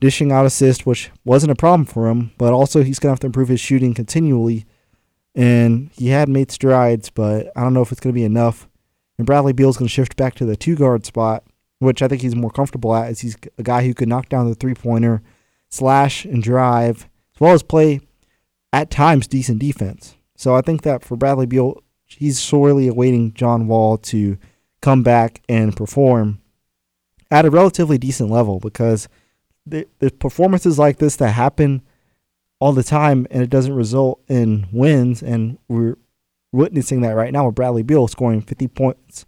dishing 0.00 0.32
out 0.32 0.46
assists, 0.46 0.86
which 0.86 1.10
wasn't 1.24 1.52
a 1.52 1.56
problem 1.56 1.84
for 1.84 2.08
him, 2.08 2.32
but 2.38 2.52
also 2.52 2.82
he's 2.82 2.98
going 2.98 3.08
to 3.08 3.12
have 3.12 3.20
to 3.20 3.26
improve 3.26 3.48
his 3.48 3.60
shooting 3.60 3.94
continually. 3.94 4.64
And 5.38 5.90
he 5.92 6.08
had 6.08 6.28
made 6.28 6.50
strides, 6.50 7.10
but 7.10 7.52
I 7.54 7.62
don't 7.62 7.72
know 7.72 7.80
if 7.80 7.92
it's 7.92 8.00
going 8.00 8.12
to 8.12 8.18
be 8.18 8.24
enough. 8.24 8.68
And 9.18 9.24
Bradley 9.26 9.52
Beal's 9.52 9.76
going 9.76 9.86
to 9.86 9.92
shift 9.92 10.16
back 10.16 10.34
to 10.34 10.44
the 10.44 10.56
two 10.56 10.74
guard 10.74 11.06
spot, 11.06 11.44
which 11.78 12.02
I 12.02 12.08
think 12.08 12.22
he's 12.22 12.34
more 12.34 12.50
comfortable 12.50 12.92
at, 12.92 13.06
as 13.06 13.20
he's 13.20 13.36
a 13.56 13.62
guy 13.62 13.86
who 13.86 13.94
could 13.94 14.08
knock 14.08 14.28
down 14.28 14.48
the 14.48 14.56
three 14.56 14.74
pointer, 14.74 15.22
slash, 15.68 16.24
and 16.24 16.42
drive, 16.42 17.08
as 17.36 17.40
well 17.40 17.54
as 17.54 17.62
play 17.62 18.00
at 18.72 18.90
times 18.90 19.28
decent 19.28 19.60
defense. 19.60 20.16
So 20.34 20.56
I 20.56 20.60
think 20.60 20.82
that 20.82 21.04
for 21.04 21.16
Bradley 21.16 21.46
Beal, 21.46 21.84
he's 22.04 22.40
sorely 22.40 22.88
awaiting 22.88 23.32
John 23.32 23.68
Wall 23.68 23.96
to 23.98 24.38
come 24.80 25.04
back 25.04 25.40
and 25.48 25.76
perform 25.76 26.40
at 27.30 27.44
a 27.44 27.50
relatively 27.50 27.96
decent 27.96 28.28
level 28.28 28.58
because 28.58 29.08
the 29.64 29.86
performances 30.18 30.80
like 30.80 30.96
this 30.96 31.14
that 31.16 31.30
happen 31.30 31.82
all 32.60 32.72
the 32.72 32.82
time 32.82 33.26
and 33.30 33.42
it 33.42 33.50
doesn't 33.50 33.74
result 33.74 34.20
in 34.28 34.66
wins. 34.72 35.22
And 35.22 35.58
we're 35.68 35.96
witnessing 36.52 37.00
that 37.02 37.16
right 37.16 37.32
now 37.32 37.46
with 37.46 37.54
Bradley 37.54 37.82
Beal 37.82 38.08
scoring 38.08 38.40
50 38.40 38.68
points 38.68 39.26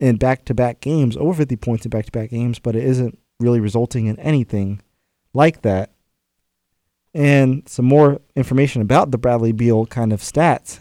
in 0.00 0.16
back 0.16 0.44
to 0.44 0.54
back 0.54 0.80
games, 0.80 1.16
over 1.16 1.34
50 1.34 1.56
points 1.56 1.84
in 1.84 1.90
back 1.90 2.06
to 2.06 2.12
back 2.12 2.30
games, 2.30 2.58
but 2.58 2.76
it 2.76 2.84
isn't 2.84 3.18
really 3.40 3.60
resulting 3.60 4.06
in 4.06 4.18
anything 4.20 4.80
like 5.32 5.62
that. 5.62 5.90
And 7.14 7.68
some 7.68 7.86
more 7.86 8.20
information 8.36 8.82
about 8.82 9.10
the 9.10 9.18
Bradley 9.18 9.52
Beal 9.52 9.86
kind 9.86 10.12
of 10.12 10.20
stats. 10.20 10.80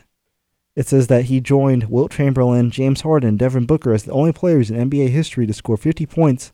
It 0.75 0.87
says 0.87 1.07
that 1.07 1.25
he 1.25 1.41
joined 1.41 1.85
Wilt 1.85 2.11
Chamberlain, 2.11 2.69
James 2.69 3.01
Harden, 3.01 3.37
Devin 3.37 3.65
Booker 3.65 3.93
as 3.93 4.03
the 4.03 4.11
only 4.11 4.31
players 4.31 4.69
in 4.69 4.89
NBA 4.89 5.09
history 5.09 5.47
to 5.47 5.53
score 5.53 5.77
50 5.77 6.05
points 6.05 6.51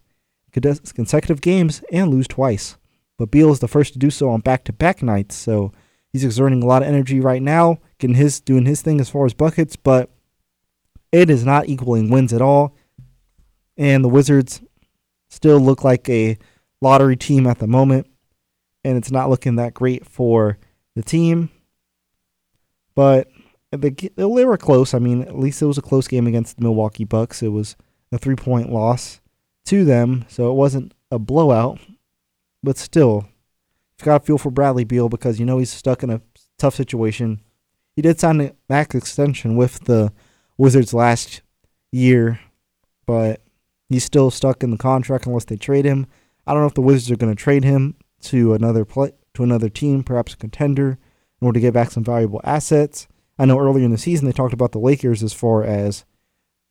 consecutive 0.51 1.41
games 1.41 1.83
and 1.91 2.09
lose 2.09 2.27
twice. 2.27 2.77
But 3.17 3.31
Beal 3.31 3.51
is 3.51 3.59
the 3.59 3.67
first 3.67 3.93
to 3.93 3.99
do 3.99 4.09
so 4.09 4.29
on 4.29 4.41
back 4.41 4.63
to 4.65 4.73
back 4.73 5.03
nights, 5.03 5.35
so 5.35 5.71
He's 6.13 6.23
exerting 6.23 6.61
a 6.61 6.67
lot 6.67 6.83
of 6.83 6.87
energy 6.87 7.19
right 7.19 7.41
now, 7.41 7.79
getting 7.97 8.15
his 8.15 8.39
doing 8.39 8.67
his 8.67 8.83
thing 8.83 9.01
as 9.01 9.09
far 9.09 9.25
as 9.25 9.33
buckets, 9.33 9.75
but 9.75 10.11
it 11.11 11.31
is 11.31 11.43
not 11.43 11.67
equaling 11.67 12.11
wins 12.11 12.31
at 12.31 12.41
all. 12.41 12.77
And 13.77 14.05
the 14.05 14.09
Wizards 14.09 14.61
still 15.29 15.59
look 15.59 15.83
like 15.83 16.07
a 16.07 16.37
lottery 16.81 17.15
team 17.15 17.47
at 17.47 17.57
the 17.57 17.65
moment, 17.65 18.05
and 18.85 18.95
it's 18.95 19.09
not 19.09 19.31
looking 19.31 19.55
that 19.55 19.73
great 19.73 20.05
for 20.05 20.59
the 20.95 21.01
team. 21.01 21.49
But 22.93 23.27
they, 23.71 23.89
they 23.89 24.23
were 24.23 24.57
close. 24.57 24.93
I 24.93 24.99
mean, 24.99 25.23
at 25.23 25.39
least 25.39 25.63
it 25.63 25.65
was 25.65 25.79
a 25.79 25.83
close 25.83 26.07
game 26.07 26.27
against 26.27 26.57
the 26.57 26.63
Milwaukee 26.63 27.05
Bucks. 27.05 27.41
It 27.41 27.47
was 27.47 27.75
a 28.11 28.19
three 28.19 28.35
point 28.35 28.71
loss 28.71 29.19
to 29.65 29.83
them, 29.83 30.25
so 30.27 30.51
it 30.51 30.55
wasn't 30.55 30.93
a 31.09 31.17
blowout. 31.17 31.79
But 32.63 32.77
still, 32.77 33.25
you've 33.99 34.05
got 34.05 34.19
to 34.19 34.25
feel 34.25 34.37
for 34.37 34.49
Bradley 34.49 34.85
Beal 34.85 35.09
because 35.09 35.39
you 35.39 35.45
know 35.45 35.57
he's 35.57 35.71
stuck 35.71 36.01
in 36.01 36.09
a 36.09 36.21
tough 36.57 36.75
situation. 36.75 37.41
He 37.95 38.01
did 38.01 38.19
sign 38.19 38.41
a 38.41 38.53
max 38.69 38.95
extension 38.95 39.55
with 39.55 39.81
the 39.81 40.13
Wizards 40.57 40.93
last 40.93 41.41
year, 41.91 42.39
but 43.05 43.41
he's 43.89 44.03
still 44.03 44.31
stuck 44.31 44.63
in 44.63 44.71
the 44.71 44.77
contract 44.77 45.25
unless 45.25 45.45
they 45.45 45.57
trade 45.57 45.85
him. 45.85 46.07
I 46.47 46.53
don't 46.53 46.61
know 46.61 46.67
if 46.67 46.73
the 46.73 46.81
Wizards 46.81 47.11
are 47.11 47.17
going 47.17 47.35
to 47.35 47.41
trade 47.41 47.63
him 47.63 47.95
to 48.23 48.53
another 48.53 48.85
play, 48.85 49.11
to 49.33 49.43
another 49.43 49.69
team, 49.69 50.03
perhaps 50.03 50.33
a 50.33 50.37
contender, 50.37 50.97
in 51.41 51.45
order 51.45 51.57
to 51.57 51.61
get 51.61 51.73
back 51.73 51.91
some 51.91 52.03
valuable 52.03 52.41
assets. 52.43 53.07
I 53.37 53.45
know 53.45 53.59
earlier 53.59 53.85
in 53.85 53.91
the 53.91 53.97
season 53.97 54.25
they 54.25 54.31
talked 54.31 54.53
about 54.53 54.71
the 54.71 54.79
Lakers 54.79 55.23
as 55.23 55.33
far 55.33 55.63
as 55.63 56.05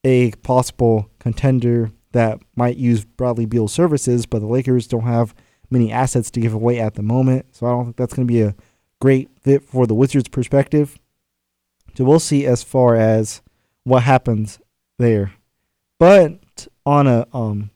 a 0.05 0.31
possible 0.43 1.11
contender 1.19 1.93
that 2.13 2.41
might 2.57 2.77
use 2.77 3.05
Bradley 3.05 3.47
Beal's 3.47 3.73
services, 3.73 4.27
but 4.27 4.41
the 4.41 4.47
Lakers 4.47 4.87
don't 4.87 5.03
have 5.03 5.35
many 5.73 5.91
assets 5.91 6.31
to 6.33 6.41
give 6.41 6.55
away 6.55 6.79
at 6.79 6.95
the 6.95 7.03
moment, 7.03 7.47
so 7.55 7.67
I 7.67 7.71
don't 7.71 7.85
think 7.87 7.97
that's 7.97 8.15
going 8.15 8.27
to 8.27 8.33
be 8.33 8.43
a 8.43 8.55
great 9.01 9.31
fit 9.41 9.65
for 9.65 9.87
the 9.87 9.95
Wizards' 9.95 10.29
perspective. 10.29 10.99
So 11.95 12.05
we'll 12.05 12.21
see 12.21 12.47
as 12.47 12.63
far 12.63 12.95
as 12.97 13.43
what 13.85 14.05
happens 14.05 14.59
there. 14.99 15.33
But 15.99 16.69
on 16.87 17.07
a 17.07 17.27
um, 17.33 17.71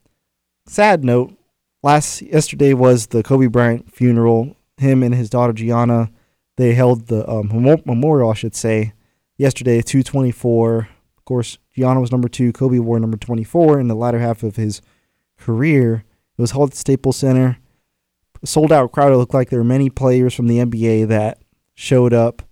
sad 0.66 1.04
note, 1.04 1.36
last 1.82 2.22
yesterday 2.22 2.72
was 2.72 3.08
the 3.08 3.22
Kobe 3.22 3.46
Bryant 3.46 3.92
funeral. 3.92 4.56
Him 4.78 5.02
and 5.02 5.14
his 5.14 5.30
daughter 5.30 5.52
Gianna, 5.52 6.10
they 6.56 6.74
held 6.74 7.06
the 7.06 7.28
um, 7.28 7.48
memorial, 7.84 8.30
I 8.30 8.34
should 8.34 8.54
say, 8.54 8.92
yesterday, 9.36 9.80
224. 9.80 10.88
Of 11.16 11.24
course, 11.24 11.58
Gianna 11.74 12.00
was 12.00 12.12
number 12.12 12.28
two, 12.28 12.52
Kobe 12.52 12.78
wore 12.78 13.00
number 13.00 13.16
24 13.16 13.80
in 13.80 13.88
the 13.88 13.94
latter 13.94 14.18
half 14.18 14.42
of 14.42 14.56
his 14.56 14.80
career. 15.38 16.04
It 16.38 16.42
was 16.42 16.50
held 16.52 16.70
at 16.70 16.76
Staples 16.76 17.16
Center. 17.16 17.58
Sold 18.46 18.72
out 18.72 18.92
crowd. 18.92 19.12
It 19.12 19.16
looked 19.16 19.34
like 19.34 19.50
there 19.50 19.58
were 19.58 19.64
many 19.64 19.90
players 19.90 20.34
from 20.34 20.46
the 20.46 20.58
NBA 20.58 21.08
that 21.08 21.38
showed 21.74 22.12
up 22.12 22.42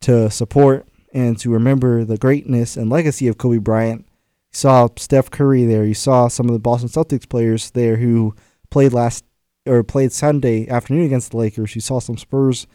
to 0.00 0.30
support 0.30 0.86
and 1.12 1.38
to 1.38 1.50
remember 1.50 2.04
the 2.04 2.18
greatness 2.18 2.76
and 2.76 2.90
legacy 2.90 3.28
of 3.28 3.38
Kobe 3.38 3.58
Bryant. 3.58 4.06
You 4.52 4.58
saw 4.58 4.88
Steph 4.96 5.30
Curry 5.30 5.64
there. 5.64 5.84
You 5.84 5.94
saw 5.94 6.28
some 6.28 6.48
of 6.48 6.52
the 6.52 6.58
Boston 6.58 6.88
Celtics 6.88 7.28
players 7.28 7.70
there 7.70 7.96
who 7.96 8.34
played 8.70 8.92
last 8.92 9.24
or 9.66 9.82
played 9.82 10.12
Sunday 10.12 10.68
afternoon 10.68 11.06
against 11.06 11.30
the 11.30 11.36
Lakers. 11.36 11.74
You 11.74 11.80
saw 11.80 11.98
some 11.98 12.18
Spurs 12.18 12.66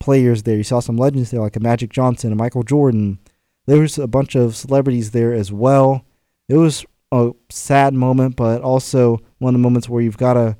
players 0.00 0.42
there. 0.42 0.56
You 0.56 0.64
saw 0.64 0.80
some 0.80 0.96
legends 0.96 1.30
there 1.30 1.40
like 1.40 1.56
a 1.56 1.60
Magic 1.60 1.90
Johnson 1.90 2.30
and 2.30 2.38
Michael 2.38 2.62
Jordan. 2.62 3.18
There 3.66 3.80
was 3.80 3.98
a 3.98 4.06
bunch 4.06 4.34
of 4.34 4.56
celebrities 4.56 5.12
there 5.12 5.32
as 5.32 5.52
well. 5.52 6.04
It 6.48 6.56
was 6.56 6.84
a 7.12 7.32
sad 7.50 7.94
moment, 7.94 8.36
but 8.36 8.60
also 8.60 9.20
one 9.38 9.54
of 9.54 9.60
the 9.60 9.62
moments 9.62 9.88
where 9.88 10.02
you've 10.02 10.18
got 10.18 10.34
to 10.34 10.56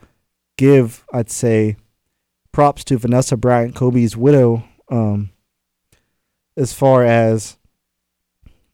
give, 0.57 1.05
I'd 1.13 1.31
say, 1.31 1.77
props 2.53 2.85
to 2.85 2.99
Vanessa 2.99 3.37
Bryant, 3.37 3.75
Kobe's 3.75 4.17
widow, 4.17 4.65
um, 4.89 5.31
as 6.57 6.73
far 6.73 7.05
as 7.05 7.57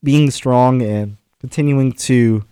being 0.03 0.31
strong 0.31 0.83
and 0.83 1.17
continuing 1.41 1.93
to 1.93 2.45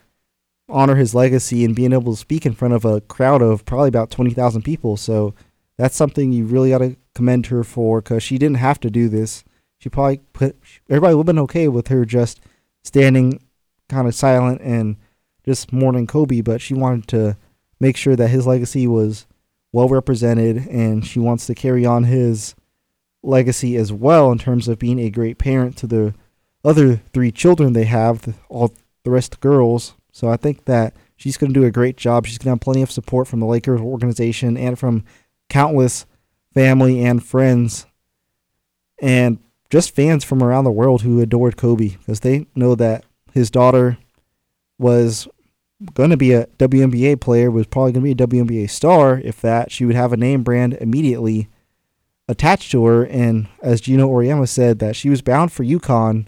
honor 0.68 0.96
his 0.96 1.14
legacy 1.14 1.64
and 1.64 1.74
being 1.74 1.92
able 1.92 2.14
to 2.14 2.20
speak 2.20 2.44
in 2.44 2.54
front 2.54 2.74
of 2.74 2.84
a 2.84 3.00
crowd 3.02 3.42
of 3.42 3.64
probably 3.64 3.88
about 3.88 4.10
20,000 4.10 4.62
people. 4.62 4.96
So 4.96 5.34
that's 5.76 5.96
something 5.96 6.32
you 6.32 6.44
really 6.44 6.70
got 6.70 6.78
to 6.78 6.96
commend 7.14 7.46
her 7.46 7.64
for 7.64 8.00
because 8.00 8.22
she 8.22 8.38
didn't 8.38 8.58
have 8.58 8.80
to 8.80 8.90
do 8.90 9.08
this. 9.08 9.44
She 9.78 9.88
probably 9.88 10.18
put, 10.32 10.56
everybody 10.88 11.14
would 11.14 11.26
have 11.26 11.34
been 11.34 11.42
okay 11.44 11.68
with 11.68 11.88
her 11.88 12.04
just 12.04 12.40
standing 12.82 13.42
kind 13.88 14.06
of 14.06 14.14
silent 14.14 14.60
and 14.62 14.96
just 15.44 15.72
mourning 15.72 16.06
Kobe, 16.06 16.40
but 16.40 16.60
she 16.60 16.74
wanted 16.74 17.06
to 17.08 17.36
make 17.80 17.96
sure 17.96 18.16
that 18.16 18.28
his 18.28 18.46
legacy 18.46 18.86
was 18.86 19.26
well 19.72 19.88
represented 19.88 20.66
and 20.68 21.06
she 21.06 21.18
wants 21.18 21.46
to 21.46 21.54
carry 21.54 21.84
on 21.84 22.04
his 22.04 22.54
legacy 23.22 23.76
as 23.76 23.92
well 23.92 24.30
in 24.32 24.38
terms 24.38 24.68
of 24.68 24.78
being 24.78 24.98
a 24.98 25.10
great 25.10 25.38
parent 25.38 25.76
to 25.76 25.86
the 25.86 26.14
other 26.64 26.96
three 27.12 27.30
children 27.30 27.72
they 27.72 27.84
have, 27.84 28.34
all 28.48 28.74
the 29.04 29.10
rest 29.10 29.40
girls. 29.40 29.94
So 30.12 30.28
I 30.28 30.36
think 30.36 30.64
that 30.64 30.94
she's 31.16 31.36
going 31.36 31.52
to 31.52 31.60
do 31.60 31.66
a 31.66 31.70
great 31.70 31.96
job. 31.96 32.26
She's 32.26 32.38
going 32.38 32.46
to 32.46 32.50
have 32.50 32.60
plenty 32.60 32.82
of 32.82 32.90
support 32.90 33.28
from 33.28 33.40
the 33.40 33.46
Lakers 33.46 33.80
organization 33.80 34.56
and 34.56 34.78
from 34.78 35.04
countless 35.48 36.06
family 36.54 37.04
and 37.04 37.24
friends 37.24 37.86
and 39.00 39.38
just 39.70 39.94
fans 39.94 40.24
from 40.24 40.42
around 40.42 40.64
the 40.64 40.70
world 40.70 41.02
who 41.02 41.20
adored 41.20 41.56
Kobe 41.56 41.90
because 41.90 42.20
they 42.20 42.46
know 42.54 42.74
that 42.74 43.04
his 43.32 43.50
daughter 43.50 43.98
was 44.78 45.28
going 45.94 46.10
to 46.10 46.16
be 46.16 46.32
a 46.32 46.46
WNBA 46.58 47.20
player, 47.20 47.50
was 47.50 47.66
probably 47.66 47.92
going 47.92 48.04
to 48.04 48.14
be 48.14 48.40
a 48.40 48.44
WNBA 48.44 48.70
star. 48.70 49.18
If 49.18 49.40
that, 49.40 49.70
she 49.70 49.84
would 49.84 49.94
have 49.94 50.12
a 50.12 50.16
name 50.16 50.42
brand 50.42 50.74
immediately 50.74 51.48
attached 52.28 52.70
to 52.72 52.84
her. 52.86 53.04
And 53.04 53.48
as 53.62 53.80
Geno 53.80 54.08
Auriemma 54.08 54.48
said, 54.48 54.78
that 54.80 54.96
she 54.96 55.08
was 55.08 55.22
bound 55.22 55.52
for 55.52 55.64
UConn, 55.64 56.26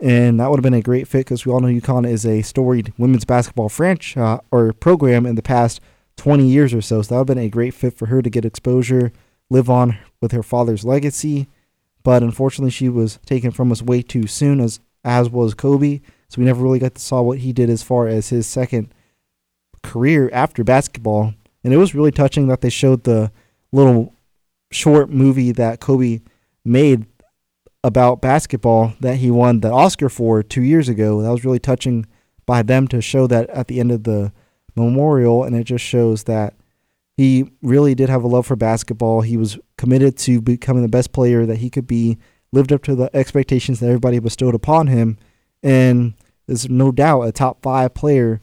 and 0.00 0.38
that 0.38 0.50
would 0.50 0.58
have 0.58 0.64
been 0.64 0.74
a 0.74 0.82
great 0.82 1.08
fit 1.08 1.20
because 1.20 1.46
we 1.46 1.52
all 1.52 1.60
know 1.60 1.68
UConn 1.68 2.06
is 2.06 2.26
a 2.26 2.42
storied 2.42 2.92
women's 2.98 3.24
basketball 3.24 3.68
franchise 3.68 4.16
uh, 4.16 4.38
or 4.50 4.72
program 4.72 5.24
in 5.24 5.36
the 5.36 5.42
past 5.42 5.80
20 6.16 6.46
years 6.46 6.74
or 6.74 6.82
so. 6.82 7.00
So 7.00 7.14
that 7.14 7.18
would 7.20 7.28
have 7.28 7.36
been 7.36 7.46
a 7.46 7.48
great 7.48 7.74
fit 7.74 7.96
for 7.96 8.06
her 8.06 8.20
to 8.20 8.30
get 8.30 8.44
exposure, 8.44 9.12
live 9.50 9.70
on 9.70 9.98
with 10.20 10.32
her 10.32 10.42
father's 10.42 10.84
legacy. 10.84 11.48
But 12.02 12.22
unfortunately, 12.22 12.70
she 12.70 12.88
was 12.88 13.18
taken 13.24 13.50
from 13.50 13.72
us 13.72 13.82
way 13.82 14.02
too 14.02 14.26
soon, 14.26 14.60
as 14.60 14.80
as 15.04 15.30
was 15.30 15.54
Kobe. 15.54 16.00
So 16.28 16.40
we 16.40 16.44
never 16.44 16.62
really 16.62 16.78
got 16.78 16.94
to 16.94 17.00
saw 17.00 17.22
what 17.22 17.38
he 17.38 17.52
did 17.52 17.70
as 17.70 17.82
far 17.82 18.08
as 18.08 18.28
his 18.28 18.46
second 18.46 18.92
career 19.82 20.30
after 20.32 20.64
basketball. 20.64 21.34
And 21.62 21.72
it 21.72 21.78
was 21.78 21.94
really 21.94 22.10
touching 22.10 22.48
that 22.48 22.60
they 22.60 22.70
showed 22.70 23.04
the 23.04 23.30
little 23.72 24.14
short 24.70 25.10
movie 25.10 25.52
that 25.52 25.80
Kobe 25.80 26.20
made 26.64 27.06
about 27.82 28.22
basketball 28.22 28.94
that 29.00 29.16
he 29.16 29.30
won 29.30 29.60
the 29.60 29.70
Oscar 29.70 30.08
for 30.08 30.42
two 30.42 30.62
years 30.62 30.88
ago. 30.88 31.22
That 31.22 31.30
was 31.30 31.44
really 31.44 31.58
touching 31.58 32.06
by 32.46 32.62
them 32.62 32.88
to 32.88 33.00
show 33.00 33.26
that 33.26 33.48
at 33.50 33.68
the 33.68 33.78
end 33.78 33.92
of 33.92 34.04
the 34.04 34.32
memorial, 34.74 35.44
and 35.44 35.54
it 35.54 35.64
just 35.64 35.84
shows 35.84 36.24
that 36.24 36.54
he 37.16 37.50
really 37.62 37.94
did 37.94 38.08
have 38.08 38.24
a 38.24 38.28
love 38.28 38.46
for 38.46 38.56
basketball. 38.56 39.20
He 39.20 39.36
was 39.36 39.58
committed 39.78 40.16
to 40.18 40.40
becoming 40.40 40.82
the 40.82 40.88
best 40.88 41.12
player 41.12 41.46
that 41.46 41.58
he 41.58 41.70
could 41.70 41.86
be, 41.86 42.18
lived 42.52 42.72
up 42.72 42.82
to 42.84 42.94
the 42.94 43.14
expectations 43.14 43.80
that 43.80 43.86
everybody 43.86 44.18
bestowed 44.18 44.54
upon 44.54 44.88
him, 44.88 45.18
and 45.64 46.12
is 46.46 46.68
no 46.68 46.92
doubt 46.92 47.22
a 47.22 47.32
top 47.32 47.62
five 47.62 47.94
player, 47.94 48.40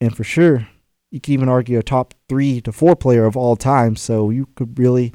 and 0.00 0.16
for 0.16 0.24
sure, 0.24 0.68
you 1.10 1.20
could 1.20 1.32
even 1.32 1.48
argue 1.48 1.78
a 1.78 1.82
top 1.82 2.14
three 2.28 2.60
to 2.60 2.72
four 2.72 2.94
player 2.94 3.26
of 3.26 3.36
all 3.36 3.56
time. 3.56 3.96
So 3.96 4.30
you 4.30 4.46
could 4.54 4.78
really 4.78 5.12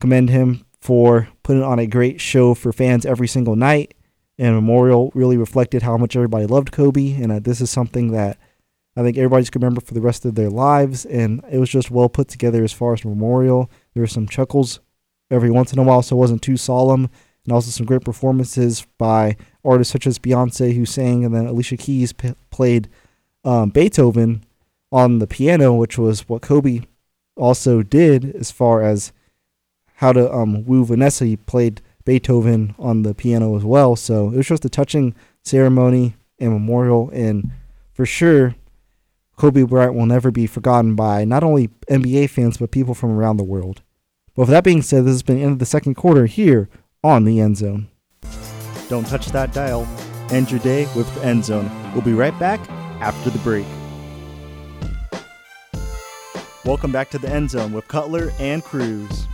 commend 0.00 0.30
him 0.30 0.64
for 0.80 1.28
putting 1.42 1.62
on 1.62 1.78
a 1.78 1.86
great 1.86 2.20
show 2.20 2.54
for 2.54 2.72
fans 2.72 3.06
every 3.06 3.28
single 3.28 3.56
night. 3.56 3.94
And 4.38 4.54
Memorial 4.54 5.12
really 5.14 5.36
reflected 5.36 5.82
how 5.82 5.96
much 5.96 6.16
everybody 6.16 6.46
loved 6.46 6.72
Kobe, 6.72 7.12
and 7.14 7.32
uh, 7.32 7.38
this 7.38 7.60
is 7.60 7.70
something 7.70 8.10
that 8.12 8.38
I 8.96 9.02
think 9.02 9.16
everybody's 9.16 9.48
gonna 9.48 9.64
remember 9.64 9.80
for 9.80 9.94
the 9.94 10.00
rest 10.00 10.24
of 10.24 10.34
their 10.34 10.50
lives. 10.50 11.06
And 11.06 11.42
it 11.50 11.58
was 11.58 11.70
just 11.70 11.90
well 11.90 12.08
put 12.08 12.28
together 12.28 12.62
as 12.62 12.72
far 12.72 12.92
as 12.92 13.04
Memorial. 13.04 13.70
There 13.94 14.02
were 14.02 14.06
some 14.06 14.28
chuckles 14.28 14.80
every 15.30 15.50
once 15.50 15.72
in 15.72 15.78
a 15.78 15.82
while, 15.82 16.02
so 16.02 16.16
it 16.16 16.18
wasn't 16.18 16.42
too 16.42 16.56
solemn, 16.56 17.08
and 17.44 17.52
also 17.52 17.70
some 17.70 17.86
great 17.86 18.02
performances 18.02 18.86
by 18.98 19.36
artists 19.64 19.92
such 19.92 20.06
as 20.06 20.18
Beyonce, 20.18 20.74
who 20.74 20.84
sang, 20.84 21.24
and 21.24 21.34
then 21.34 21.46
Alicia 21.46 21.76
Keys 21.76 22.12
p- 22.12 22.34
played 22.50 22.88
um, 23.44 23.70
Beethoven 23.70 24.44
on 24.90 25.18
the 25.18 25.26
piano, 25.26 25.74
which 25.74 25.98
was 25.98 26.28
what 26.28 26.42
Kobe 26.42 26.80
also 27.36 27.82
did 27.82 28.34
as 28.36 28.50
far 28.50 28.82
as 28.82 29.12
how 29.96 30.12
to 30.12 30.32
um, 30.32 30.64
woo 30.64 30.84
Vanessa. 30.84 31.24
He 31.24 31.36
played 31.36 31.80
Beethoven 32.04 32.74
on 32.78 33.02
the 33.02 33.14
piano 33.14 33.56
as 33.56 33.64
well. 33.64 33.96
So 33.96 34.30
it 34.30 34.36
was 34.36 34.46
just 34.46 34.64
a 34.64 34.68
touching 34.68 35.14
ceremony 35.42 36.14
and 36.38 36.52
memorial. 36.52 37.10
And 37.12 37.50
for 37.92 38.04
sure, 38.04 38.54
Kobe 39.36 39.62
Bryant 39.62 39.94
will 39.94 40.06
never 40.06 40.30
be 40.30 40.46
forgotten 40.46 40.94
by 40.94 41.24
not 41.24 41.42
only 41.42 41.68
NBA 41.88 42.30
fans, 42.30 42.58
but 42.58 42.70
people 42.70 42.94
from 42.94 43.10
around 43.10 43.36
the 43.36 43.44
world. 43.44 43.82
But 44.34 44.42
with 44.42 44.50
that 44.50 44.64
being 44.64 44.82
said, 44.82 45.04
this 45.04 45.14
has 45.14 45.22
been 45.22 45.36
the 45.36 45.42
end 45.42 45.52
of 45.52 45.58
the 45.58 45.66
second 45.66 45.94
quarter 45.94 46.26
here 46.26 46.68
on 47.04 47.24
the 47.24 47.40
End 47.40 47.58
Zone. 47.58 47.88
Don't 48.92 49.06
touch 49.06 49.28
that 49.28 49.54
dial. 49.54 49.88
End 50.28 50.50
your 50.50 50.60
day 50.60 50.86
with 50.94 51.10
the 51.14 51.24
End 51.24 51.46
Zone. 51.46 51.70
We'll 51.94 52.02
be 52.02 52.12
right 52.12 52.38
back 52.38 52.60
after 53.00 53.30
the 53.30 53.38
break. 53.38 53.64
Welcome 56.66 56.92
back 56.92 57.08
to 57.12 57.18
the 57.18 57.30
End 57.30 57.48
Zone 57.48 57.72
with 57.72 57.88
Cutler 57.88 58.32
and 58.38 58.62
Cruz. 58.62 59.26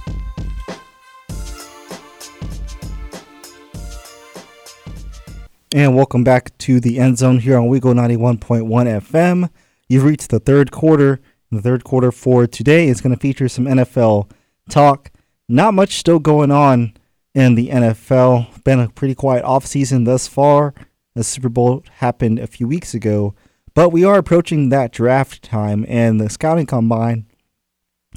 And 5.75 5.97
welcome 5.97 6.23
back 6.23 6.57
to 6.59 6.79
the 6.79 7.01
End 7.01 7.19
Zone 7.19 7.41
here 7.41 7.59
on 7.59 7.67
Weagle 7.69 7.95
91.1 7.95 8.63
FM. 8.63 9.51
You've 9.89 10.05
reached 10.05 10.31
the 10.31 10.39
third 10.39 10.71
quarter. 10.71 11.21
The 11.51 11.61
third 11.61 11.83
quarter 11.83 12.13
for 12.13 12.47
today 12.47 12.87
is 12.87 13.01
going 13.01 13.13
to 13.13 13.21
feature 13.21 13.49
some 13.49 13.65
NFL 13.65 14.31
talk. 14.71 15.11
Not 15.49 15.75
much 15.75 15.97
still 15.97 16.21
going 16.21 16.53
on 16.53 16.93
in 17.35 17.55
the 17.55 17.69
NFL. 17.69 18.65
Been 18.65 18.81
a 18.81 18.89
pretty 18.89 19.15
quiet 19.15 19.45
offseason 19.45 20.05
thus 20.05 20.27
far. 20.27 20.75
The 21.15 21.25
Super 21.25 21.49
Bowl 21.49 21.83
happened 21.97 22.39
a 22.39 22.47
few 22.47 22.69
weeks 22.69 22.95
ago, 22.95 23.35
but 23.75 23.91
we 23.91 24.05
are 24.05 24.19
approaching 24.19 24.69
that 24.69 24.93
draft 24.93 25.43
time, 25.43 25.85
and 25.89 26.21
the 26.21 26.31
scouting 26.31 26.67
combine 26.67 27.27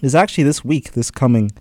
is 0.02 0.16
actually 0.16 0.44
this 0.44 0.64
week, 0.64 0.94
this 0.94 1.12
coming 1.12 1.52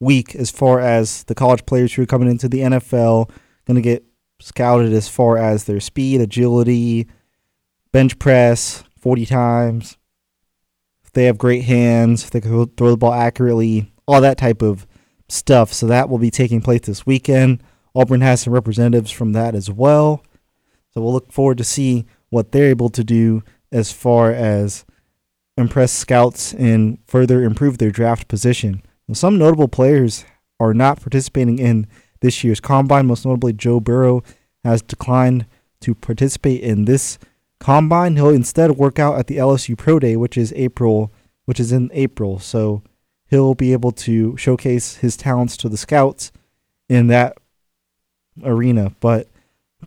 week, 0.00 0.34
as 0.34 0.50
far 0.50 0.80
as 0.80 1.24
the 1.24 1.34
college 1.34 1.64
players 1.66 1.94
who 1.94 2.02
are 2.02 2.06
coming 2.06 2.30
into 2.30 2.48
the 2.48 2.60
NFL, 2.60 3.30
going 3.66 3.76
to 3.76 3.80
get 3.80 4.04
scouted 4.40 4.92
as 4.92 5.08
far 5.08 5.38
as 5.38 5.64
their 5.64 5.80
speed, 5.80 6.20
agility, 6.20 7.06
bench 7.92 8.18
press 8.18 8.84
40 8.98 9.26
times. 9.26 9.96
If 11.04 11.12
they 11.12 11.24
have 11.24 11.38
great 11.38 11.64
hands, 11.64 12.28
they 12.30 12.40
can 12.40 12.66
throw 12.68 12.90
the 12.90 12.96
ball 12.96 13.12
accurately, 13.12 13.92
all 14.06 14.20
that 14.20 14.38
type 14.38 14.62
of 14.62 14.86
stuff. 15.32 15.72
So 15.72 15.86
that 15.86 16.08
will 16.08 16.18
be 16.18 16.30
taking 16.30 16.60
place 16.60 16.82
this 16.82 17.06
weekend. 17.06 17.62
Auburn 17.94 18.20
has 18.20 18.42
some 18.42 18.52
representatives 18.52 19.10
from 19.10 19.32
that 19.32 19.54
as 19.54 19.70
well. 19.70 20.24
So 20.92 21.00
we'll 21.00 21.12
look 21.12 21.32
forward 21.32 21.58
to 21.58 21.64
see 21.64 22.06
what 22.30 22.52
they're 22.52 22.68
able 22.68 22.90
to 22.90 23.04
do 23.04 23.42
as 23.70 23.92
far 23.92 24.30
as 24.30 24.84
impress 25.56 25.92
scouts 25.92 26.52
and 26.54 26.98
further 27.06 27.42
improve 27.42 27.78
their 27.78 27.90
draft 27.90 28.28
position. 28.28 28.82
Some 29.12 29.36
notable 29.36 29.68
players 29.68 30.24
are 30.58 30.72
not 30.72 31.00
participating 31.00 31.58
in 31.58 31.86
this 32.20 32.42
year's 32.42 32.60
combine. 32.60 33.06
Most 33.06 33.26
notably, 33.26 33.52
Joe 33.52 33.78
Burrow 33.78 34.22
has 34.64 34.80
declined 34.80 35.44
to 35.80 35.94
participate 35.94 36.62
in 36.62 36.86
this 36.86 37.18
combine. 37.60 38.16
He'll 38.16 38.30
instead 38.30 38.70
work 38.72 38.98
out 38.98 39.18
at 39.18 39.26
the 39.26 39.36
LSU 39.36 39.76
Pro 39.76 39.98
Day, 39.98 40.16
which 40.16 40.38
is 40.38 40.52
April, 40.56 41.12
which 41.44 41.60
is 41.60 41.72
in 41.72 41.90
April. 41.92 42.38
So 42.38 42.82
he'll 43.32 43.54
be 43.54 43.72
able 43.72 43.92
to 43.92 44.36
showcase 44.36 44.96
his 44.96 45.16
talents 45.16 45.56
to 45.56 45.66
the 45.66 45.78
scouts 45.78 46.32
in 46.90 47.06
that 47.06 47.38
arena. 48.44 48.92
But 49.00 49.26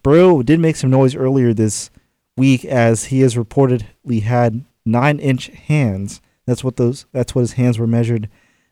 Burrow 0.02 0.42
did 0.42 0.60
make 0.60 0.76
some 0.76 0.90
noise 0.90 1.16
earlier 1.16 1.54
this 1.54 1.92
week 2.36 2.66
as 2.66 3.06
he 3.06 3.22
has 3.22 3.36
reportedly 3.36 4.24
had 4.24 4.66
nine 4.84 5.20
inch 5.20 5.48
hands. 5.48 6.22
That's 6.48 6.64
what 6.64 6.78
those 6.78 7.06
that's 7.12 7.36
what 7.36 7.42
his 7.42 7.54
hands 7.54 7.78
were 7.78 7.86
measured 7.86 8.30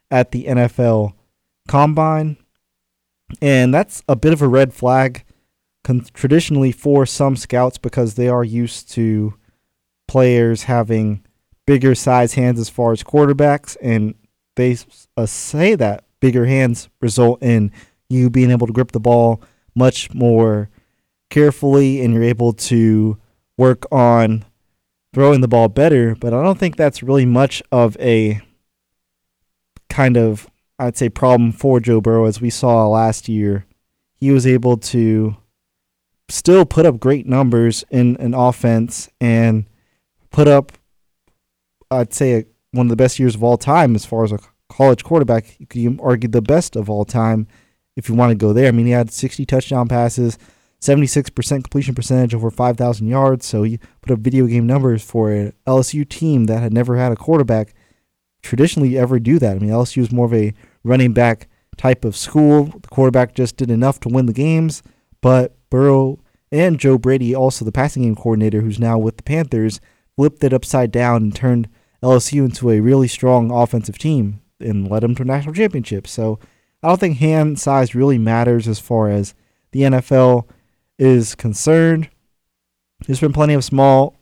at 0.10 0.32
the 0.32 0.46
NFL 0.46 1.14
combine. 1.68 2.38
And 3.44 3.72
that's 3.72 4.02
a 4.10 4.16
bit 4.16 4.34
of 4.34 4.42
a 4.42 4.48
red 4.48 4.74
flag 4.74 5.24
con- 5.84 6.08
traditionally 6.16 6.72
for 6.72 7.06
some 7.06 7.36
scouts 7.36 7.78
because 7.78 8.16
they 8.16 8.28
are 8.28 8.44
used 8.44 8.90
to 8.94 9.36
players 10.08 10.64
having 10.64 11.24
bigger 11.68 11.94
size 11.94 12.34
hands 12.34 12.60
as 12.60 12.70
far 12.70 12.92
as 12.92 13.04
quarterbacks 13.04 13.78
and 13.80 14.16
they 14.56 14.78
uh, 15.18 15.26
say 15.26 15.76
that 15.76 16.04
bigger 16.20 16.46
hands 16.46 16.90
result 17.02 17.42
in 17.42 17.72
you 18.10 18.30
being 18.30 18.52
able 18.52 18.68
to 18.68 18.74
grip 18.74 18.92
the 18.92 19.00
ball 19.00 19.42
much 19.76 20.14
more 20.14 20.70
carefully 21.30 22.04
and 22.04 22.14
you're 22.14 22.24
able 22.24 22.54
to 22.54 23.18
work 23.58 23.86
on 23.92 24.46
throwing 25.14 25.42
the 25.42 25.48
ball 25.48 25.68
better 25.68 26.16
but 26.16 26.34
I 26.34 26.42
don't 26.44 26.60
think 26.60 26.76
that's 26.76 27.04
really 27.04 27.26
much 27.26 27.62
of 27.72 27.98
a 28.00 28.42
kind 29.90 30.18
of 30.18 30.48
I'd 30.80 30.98
say 30.98 31.08
problem 31.08 31.52
for 31.52 31.80
Joe 31.80 32.02
Burrow 32.02 32.26
as 32.26 32.42
we 32.42 32.50
saw 32.50 32.88
last 32.88 33.30
year. 33.30 33.66
He 34.16 34.32
was 34.32 34.48
able 34.48 34.78
to 34.78 35.38
still 36.30 36.66
put 36.66 36.86
up 36.86 37.00
great 37.00 37.28
numbers 37.28 37.86
in 37.92 38.18
an 38.18 38.34
offense 38.34 39.10
and 39.22 39.66
put 40.32 40.48
up 40.48 40.72
I'd 41.92 42.14
say 42.14 42.34
a, 42.40 42.46
one 42.74 42.88
of 42.88 42.90
the 42.90 42.96
best 42.96 43.20
years 43.20 43.36
of 43.36 43.44
all 43.44 43.58
time 43.58 43.96
as 43.96 44.06
far 44.06 44.24
as 44.24 44.32
a 44.32 44.40
college 44.70 45.04
quarterback. 45.04 45.60
You 45.60 45.68
could 45.68 46.00
argue 46.02 46.30
the 46.30 46.42
best 46.42 46.76
of 46.76 46.90
all 46.90 47.06
time 47.06 47.48
if 47.96 48.10
you 48.10 48.16
want 48.16 48.32
to 48.32 48.36
go 48.36 48.52
there. 48.52 48.68
I 48.68 48.72
mean, 48.72 48.88
he 48.88 48.92
had 48.92 49.12
60 49.12 49.46
touchdown 49.46 49.88
passes, 49.88 50.38
76% 50.82 51.50
completion 51.50 51.96
percentage 51.96 52.34
over 52.34 52.50
5,000 52.50 53.08
yards. 53.08 53.46
So 53.46 53.64
he 53.64 53.80
put 54.02 54.12
up 54.12 54.20
video 54.20 54.48
game 54.48 54.68
numbers 54.68 55.04
for 55.04 55.32
an 55.32 55.54
LSU 55.68 56.08
team 56.08 56.46
that 56.46 56.62
had 56.62 56.74
never 56.74 56.98
had 56.98 57.12
a 57.12 57.16
quarterback 57.16 57.74
traditionally 58.42 58.98
ever 58.98 59.20
do 59.20 59.40
that. 59.40 59.56
I 59.56 59.60
mean, 59.60 59.70
LSU 59.70 60.02
is 60.02 60.12
more 60.12 60.26
of 60.26 60.34
a 60.34 60.54
running 60.84 61.14
back 61.14 61.48
type 61.78 62.04
of 62.04 62.18
school. 62.18 62.66
The 62.66 62.88
quarterback 62.90 63.36
just 63.36 63.58
did 63.58 63.72
enough 63.72 64.00
to 64.02 64.10
win 64.10 64.26
the 64.26 64.34
games, 64.34 64.84
but 65.22 65.56
Burrow 65.70 66.20
and 66.52 66.80
Joe 66.80 66.98
Brady, 66.98 67.34
also 67.34 67.64
the 67.66 67.72
passing 67.72 68.04
game 68.04 68.16
coordinator 68.16 68.62
who's 68.62 68.80
now 68.80 68.98
with 68.98 69.18
the 69.18 69.24
Panthers, 69.24 69.80
flipped 70.16 70.44
it 70.44 70.54
upside 70.54 70.92
down 70.92 71.24
and 71.24 71.36
turned 71.36 71.70
LSU 72.04 72.46
into 72.46 72.70
a 72.70 72.82
really 72.82 73.08
strong 73.08 73.50
offensive 73.50 73.98
team 73.98 74.42
and 74.60 74.90
led 74.90 75.04
them 75.04 75.16
to 75.16 75.24
a 75.24 75.26
national 75.26 75.56
championship. 75.56 76.06
So 76.06 76.38
I 76.82 76.90
don't 76.90 77.00
think 77.00 77.18
hand 77.18 77.60
size 77.60 77.96
really 77.96 78.18
matters 78.18 78.68
as 78.68 78.80
far 78.80 79.10
as 79.10 79.34
the 79.72 79.82
NFL 79.82 80.48
is 81.00 81.34
concerned. 81.34 82.10
There's 83.08 83.22
been 83.22 83.34
plenty 83.34 83.54
of 83.54 83.64
small 83.64 84.16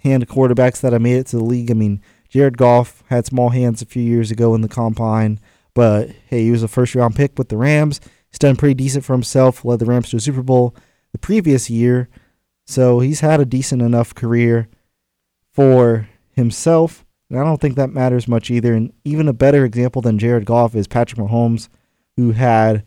hand 0.00 0.28
quarterbacks 0.28 0.80
that 0.80 0.92
have 0.92 1.02
made 1.02 1.16
it 1.16 1.26
to 1.28 1.36
the 1.36 1.44
league. 1.44 1.70
I 1.70 1.74
mean, 1.74 2.02
Jared 2.28 2.58
Goff 2.58 3.02
had 3.08 3.26
small 3.26 3.48
hands 3.48 3.82
a 3.82 3.86
few 3.86 4.02
years 4.02 4.30
ago 4.30 4.54
in 4.54 4.60
the 4.60 4.68
combine, 4.68 5.40
but 5.74 6.10
hey, 6.28 6.44
he 6.44 6.50
was 6.50 6.62
a 6.62 6.68
first 6.68 6.94
round 6.94 7.16
pick 7.16 7.38
with 7.38 7.48
the 7.48 7.56
Rams. 7.56 8.00
He's 8.30 8.38
done 8.38 8.56
pretty 8.56 8.74
decent 8.74 9.04
for 9.04 9.12
himself, 9.12 9.64
led 9.64 9.78
the 9.78 9.86
Rams 9.86 10.10
to 10.10 10.16
a 10.16 10.20
Super 10.20 10.42
Bowl 10.42 10.74
the 11.12 11.18
previous 11.18 11.68
year. 11.70 12.08
So 12.66 13.00
he's 13.00 13.20
had 13.20 13.40
a 13.40 13.44
decent 13.44 13.82
enough 13.82 14.14
career 14.14 14.68
for 15.52 16.08
himself. 16.30 17.04
And 17.32 17.40
I 17.40 17.44
don't 17.44 17.60
think 17.60 17.74
that 17.74 17.90
matters 17.90 18.28
much 18.28 18.50
either. 18.50 18.74
And 18.74 18.92
even 19.04 19.26
a 19.26 19.32
better 19.32 19.64
example 19.64 20.02
than 20.02 20.18
Jared 20.18 20.44
Goff 20.44 20.76
is 20.76 20.86
Patrick 20.86 21.18
Mahomes, 21.18 21.68
who 22.16 22.32
had 22.32 22.84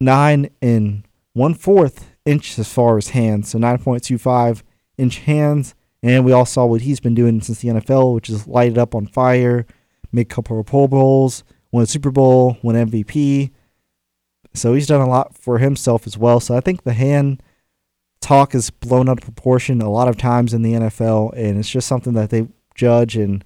nine 0.00 0.50
and 0.60 1.06
one 1.32 1.54
fourth 1.54 2.10
inch 2.26 2.58
as 2.58 2.72
far 2.72 2.98
as 2.98 3.08
hands, 3.08 3.50
so 3.50 3.58
9.25 3.58 4.62
inch 4.98 5.18
hands 5.20 5.74
and 6.02 6.24
we 6.24 6.32
all 6.32 6.44
saw 6.44 6.66
what 6.66 6.80
he's 6.80 7.00
been 7.00 7.14
doing 7.14 7.40
since 7.40 7.60
the 7.60 7.68
NFL, 7.68 8.14
which 8.14 8.28
is 8.28 8.48
light 8.48 8.72
it 8.72 8.78
up 8.78 8.94
on 8.94 9.06
fire, 9.06 9.66
make 10.10 10.32
a 10.32 10.34
couple 10.34 10.58
of 10.58 10.66
Pro 10.66 10.88
Bowls, 10.88 11.44
win 11.70 11.84
a 11.84 11.86
Super 11.86 12.10
Bowl, 12.10 12.56
win 12.62 12.90
MVP. 12.90 13.52
So 14.54 14.74
he's 14.74 14.88
done 14.88 15.00
a 15.00 15.08
lot 15.08 15.36
for 15.36 15.58
himself 15.58 16.06
as 16.06 16.18
well. 16.18 16.40
So 16.40 16.56
I 16.56 16.60
think 16.60 16.82
the 16.82 16.92
hand 16.92 17.42
talk 18.20 18.54
is 18.54 18.70
blown 18.70 19.08
out 19.08 19.18
of 19.18 19.24
proportion 19.24 19.80
a 19.80 19.90
lot 19.90 20.08
of 20.08 20.16
times 20.16 20.52
in 20.52 20.62
the 20.62 20.72
NFL, 20.72 21.32
and 21.36 21.58
it's 21.58 21.70
just 21.70 21.88
something 21.88 22.12
that 22.14 22.30
they 22.30 22.48
judge 22.74 23.16
and 23.16 23.44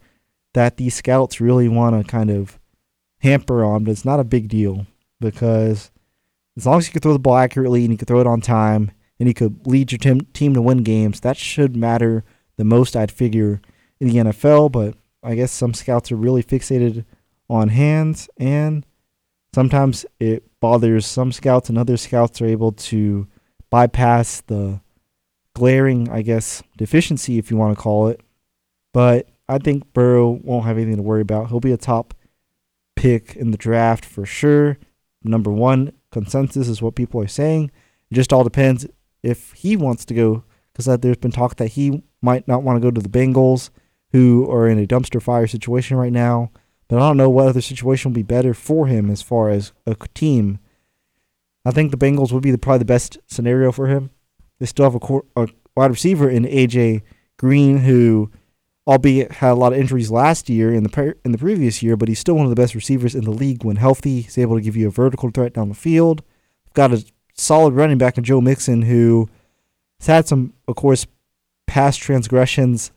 that 0.57 0.79
these 0.79 0.95
scouts 0.95 1.39
really 1.39 1.69
want 1.69 1.95
to 1.95 2.11
kind 2.11 2.31
of 2.31 2.59
hamper 3.19 3.63
on. 3.63 3.85
But 3.85 3.91
it's 3.91 4.07
not 4.07 4.21
a 4.21 4.25
big 4.25 4.49
deal 4.49 4.87
because 5.21 5.91
as 6.57 6.65
long 6.65 6.79
as 6.79 6.87
you 6.87 6.93
can 6.93 7.03
throw 7.03 7.13
the 7.13 7.19
ball 7.19 7.37
accurately 7.37 7.85
and 7.85 7.93
you 7.93 7.99
can 7.99 8.07
throw 8.07 8.21
it 8.21 8.27
on 8.27 8.41
time 8.41 8.91
and 9.21 9.29
you 9.29 9.35
could 9.35 9.67
lead 9.67 9.93
your 9.93 9.99
team 9.99 10.23
team 10.33 10.55
to 10.55 10.63
win 10.63 10.83
games, 10.83 11.21
that 11.21 11.37
should 11.37 11.77
matter 11.77 12.25
the 12.57 12.65
most 12.65 12.97
I'd 12.97 13.13
figure 13.13 13.61
in 14.01 14.09
the 14.09 14.17
NFL, 14.17 14.73
but 14.73 14.95
I 15.23 15.35
guess 15.35 15.53
some 15.53 15.75
scouts 15.75 16.11
are 16.11 16.17
really 16.17 16.43
fixated 16.43 17.05
on 17.51 17.69
hands, 17.69 18.31
and 18.39 18.87
sometimes 19.55 20.07
it 20.19 20.45
bothers 20.61 21.05
some 21.05 21.33
scouts, 21.33 21.69
and 21.69 21.77
other 21.77 21.99
scouts 21.99 22.41
are 22.41 22.47
able 22.47 22.73
to 22.73 23.27
bypass 23.69 24.41
the 24.41 24.81
glaring, 25.55 26.09
I 26.09 26.23
guess, 26.23 26.63
deficiency, 26.79 27.37
if 27.37 27.51
you 27.51 27.59
want 27.59 27.77
to 27.77 27.83
call 27.83 28.09
it. 28.09 28.21
But 28.95 29.29
I 29.49 29.59
think 29.59 29.93
Burrow 29.93 30.41
won't 30.43 30.65
have 30.65 30.77
anything 30.77 30.97
to 30.97 31.03
worry 31.03 31.21
about. 31.21 31.49
He'll 31.49 31.61
be 31.61 31.73
a 31.73 31.77
top 31.77 32.15
pick 32.97 33.37
in 33.37 33.51
the 33.51 33.57
draft 33.57 34.05
for 34.05 34.27
sure. 34.27 34.79
Number 35.23 35.51
one 35.51 35.93
consensus 36.11 36.69
is 36.69 36.83
what 36.83 36.95
people 36.95 37.21
are 37.21 37.29
saying. 37.29 37.71
It 38.11 38.15
just 38.15 38.33
all 38.33 38.45
depends 38.45 38.87
if 39.23 39.53
he 39.53 39.77
wants 39.77 40.05
to 40.07 40.15
go, 40.15 40.45
because 40.73 40.87
there's 41.01 41.17
been 41.17 41.33
talk 41.33 41.57
that 41.57 41.69
he 41.69 42.03
might 42.23 42.47
not 42.47 42.63
want 42.63 42.77
to 42.77 42.81
go 42.81 42.91
to 42.91 43.01
the 43.01 43.09
Bengals, 43.09 43.71
who 44.13 44.49
are 44.51 44.69
in 44.69 44.79
a 44.79 44.87
dumpster 44.87 45.21
fire 45.21 45.47
situation 45.47 45.97
right 45.97 46.13
now. 46.13 46.51
But 46.89 46.97
I 46.97 47.01
don't 47.01 47.17
know 47.17 47.31
what 47.31 47.49
other 47.49 47.61
situation 47.61 48.11
will 48.11 48.17
be 48.17 48.23
better 48.23 48.55
for 48.55 48.87
him 48.87 49.11
as 49.11 49.21
far 49.21 49.51
as 49.51 49.73
a 49.87 49.97
team. 50.15 50.59
I 51.65 51.73
think 51.73 51.91
the 51.91 51.97
Bengals 51.97 52.33
would 52.33 52.43
be 52.43 52.53
the, 52.53 52.59
probably 52.59 52.79
the 52.79 52.85
best 52.85 53.19
scenario 53.27 53.73
for 53.73 53.89
him. 53.89 54.11
They 54.61 54.67
still 54.67 54.89
have 54.89 54.95
a, 54.95 55.43
a 55.43 55.49
wide 55.77 55.91
receiver 55.91 56.31
in 56.31 56.45
AJ 56.45 57.03
Green, 57.37 57.79
who, 57.79 58.31
albeit 58.87 59.33
had 59.33 59.53
a 59.53 59.55
lot 59.55 59.73
of 59.73 59.79
injuries 59.79 60.11
last 60.11 60.49
year 60.49 60.73
in 60.73 60.83
the 60.83 60.89
pre- 60.89 61.15
in 61.25 61.33
the 61.33 61.39
previous 61.39 61.83
year, 61.83 61.97
but 61.97 62.09
he's 62.09 62.21
still 62.21 62.37
one 62.37 62.47
of 62.47 62.51
the 62.51 62.61
best 62.61 62.75
receivers 62.75 63.15
in 63.15 63.25
the 63.25 63.31
league 63.31 63.65
when 63.65 63.77
healthy. 63.77 64.23
He's 64.23 64.39
able 64.39 64.57
to 64.57 64.63
give 64.63 64.77
you 64.77 64.89
a 64.89 64.93
vertical 64.93 65.31
threat 65.31 65.55
down 65.55 65.69
the 65.69 65.75
field. 65.75 66.23
Got 66.75 66.93
a 66.93 67.05
solid 67.35 67.75
running 67.75 67.99
back 67.99 68.17
in 68.17 68.25
Joe 68.25 68.41
Mixon, 68.41 68.83
who 68.83 69.29
has 69.99 70.07
had 70.07 70.29
some, 70.29 70.53
of 70.69 70.77
course, 70.77 71.07
past 71.67 72.01
transgressions 72.01 72.93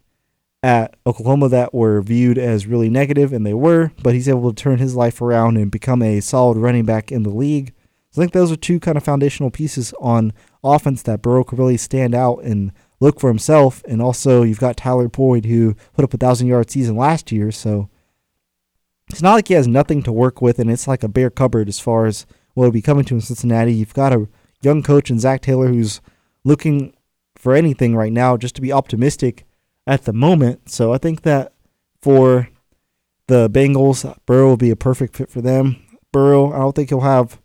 at 0.62 0.96
Oklahoma 1.08 1.50
that 1.50 1.74
were 1.74 2.02
viewed 2.02 2.38
as 2.38 2.68
really 2.68 2.90
negative, 2.90 3.32
and 3.32 3.46
they 3.46 3.54
were, 3.54 3.92
but 4.04 4.14
he's 4.14 4.28
able 4.28 4.52
to 4.52 4.62
turn 4.62 4.78
his 4.78 4.96
life 4.96 5.22
around 5.22 5.58
and 5.58 5.72
become 5.72 6.02
a 6.02 6.20
solid 6.20 6.58
running 6.58 6.86
back 6.86 7.12
in 7.12 7.24
the 7.24 7.30
league. 7.30 7.74
So 8.12 8.22
I 8.22 8.24
think 8.24 8.34
those 8.34 8.52
are 8.52 8.58
two 8.58 8.80
kind 8.80 8.98
of 8.98 9.04
foundational 9.04 9.52
pieces 9.52 9.94
on 10.00 10.34
offense 10.64 11.02
that 11.04 11.22
Burrow 11.22 11.44
could 11.44 11.60
really 11.60 11.78
stand 11.78 12.14
out 12.14 12.44
and 12.44 12.74
look 13.00 13.20
for 13.20 13.30
himself. 13.30 13.84
And 13.88 14.02
also, 14.02 14.44
you've 14.44 14.60
got 14.60 14.78
Tyler 14.78 15.08
Boyd, 15.08 15.46
who 15.46 15.76
put 15.94 16.04
up 16.04 16.14
a 16.14 16.18
thousand 16.18 16.48
yard 16.48 16.70
season 16.70 16.96
last 16.96 17.32
year. 17.32 17.52
So 17.52 17.90
it's 19.10 19.22
not 19.22 19.34
like 19.34 19.48
he 19.48 19.54
has 19.56 19.68
nothing 19.68 20.04
to 20.04 20.12
work 20.12 20.42
with, 20.42 20.60
and 20.60 20.70
it's 20.70 20.88
like 20.88 21.04
a 21.04 21.08
bare 21.08 21.30
cupboard 21.30 21.68
as 21.68 21.80
far 21.80 22.06
as 22.06 22.26
what 22.54 22.66
will 22.66 22.72
be 22.72 22.82
coming 22.82 23.06
to 23.06 23.16
in 23.16 23.22
Cincinnati. 23.22 23.74
You've 23.74 23.94
got 23.94 24.14
a 24.14 24.28
young 24.62 24.84
coach 24.84 25.10
in 25.10 25.20
Zac 25.20 25.42
Taylor 25.42 25.68
who's 25.68 26.02
looking 26.44 26.94
for 27.36 27.56
anything 27.56 27.96
right 27.96 28.12
now 28.12 28.38
just 28.38 28.56
to 28.56 28.62
be 28.62 28.72
optimistic 28.72 29.46
at 29.88 30.04
the 30.04 30.14
moment. 30.14 30.70
So 30.70 30.94
I 30.94 30.98
think 30.98 31.22
that 31.22 31.54
for 32.02 32.50
the 33.28 33.50
Bengals, 33.50 34.18
Burrow 34.26 34.50
will 34.50 34.58
be 34.58 34.72
a 34.72 34.76
perfect 34.76 35.16
fit 35.16 35.30
for 35.30 35.42
them. 35.42 35.78
Burrow, 36.12 36.52
I 36.52 36.60
don't 36.60 36.76
think 36.76 36.90
he'll 36.90 37.02
have 37.02 37.40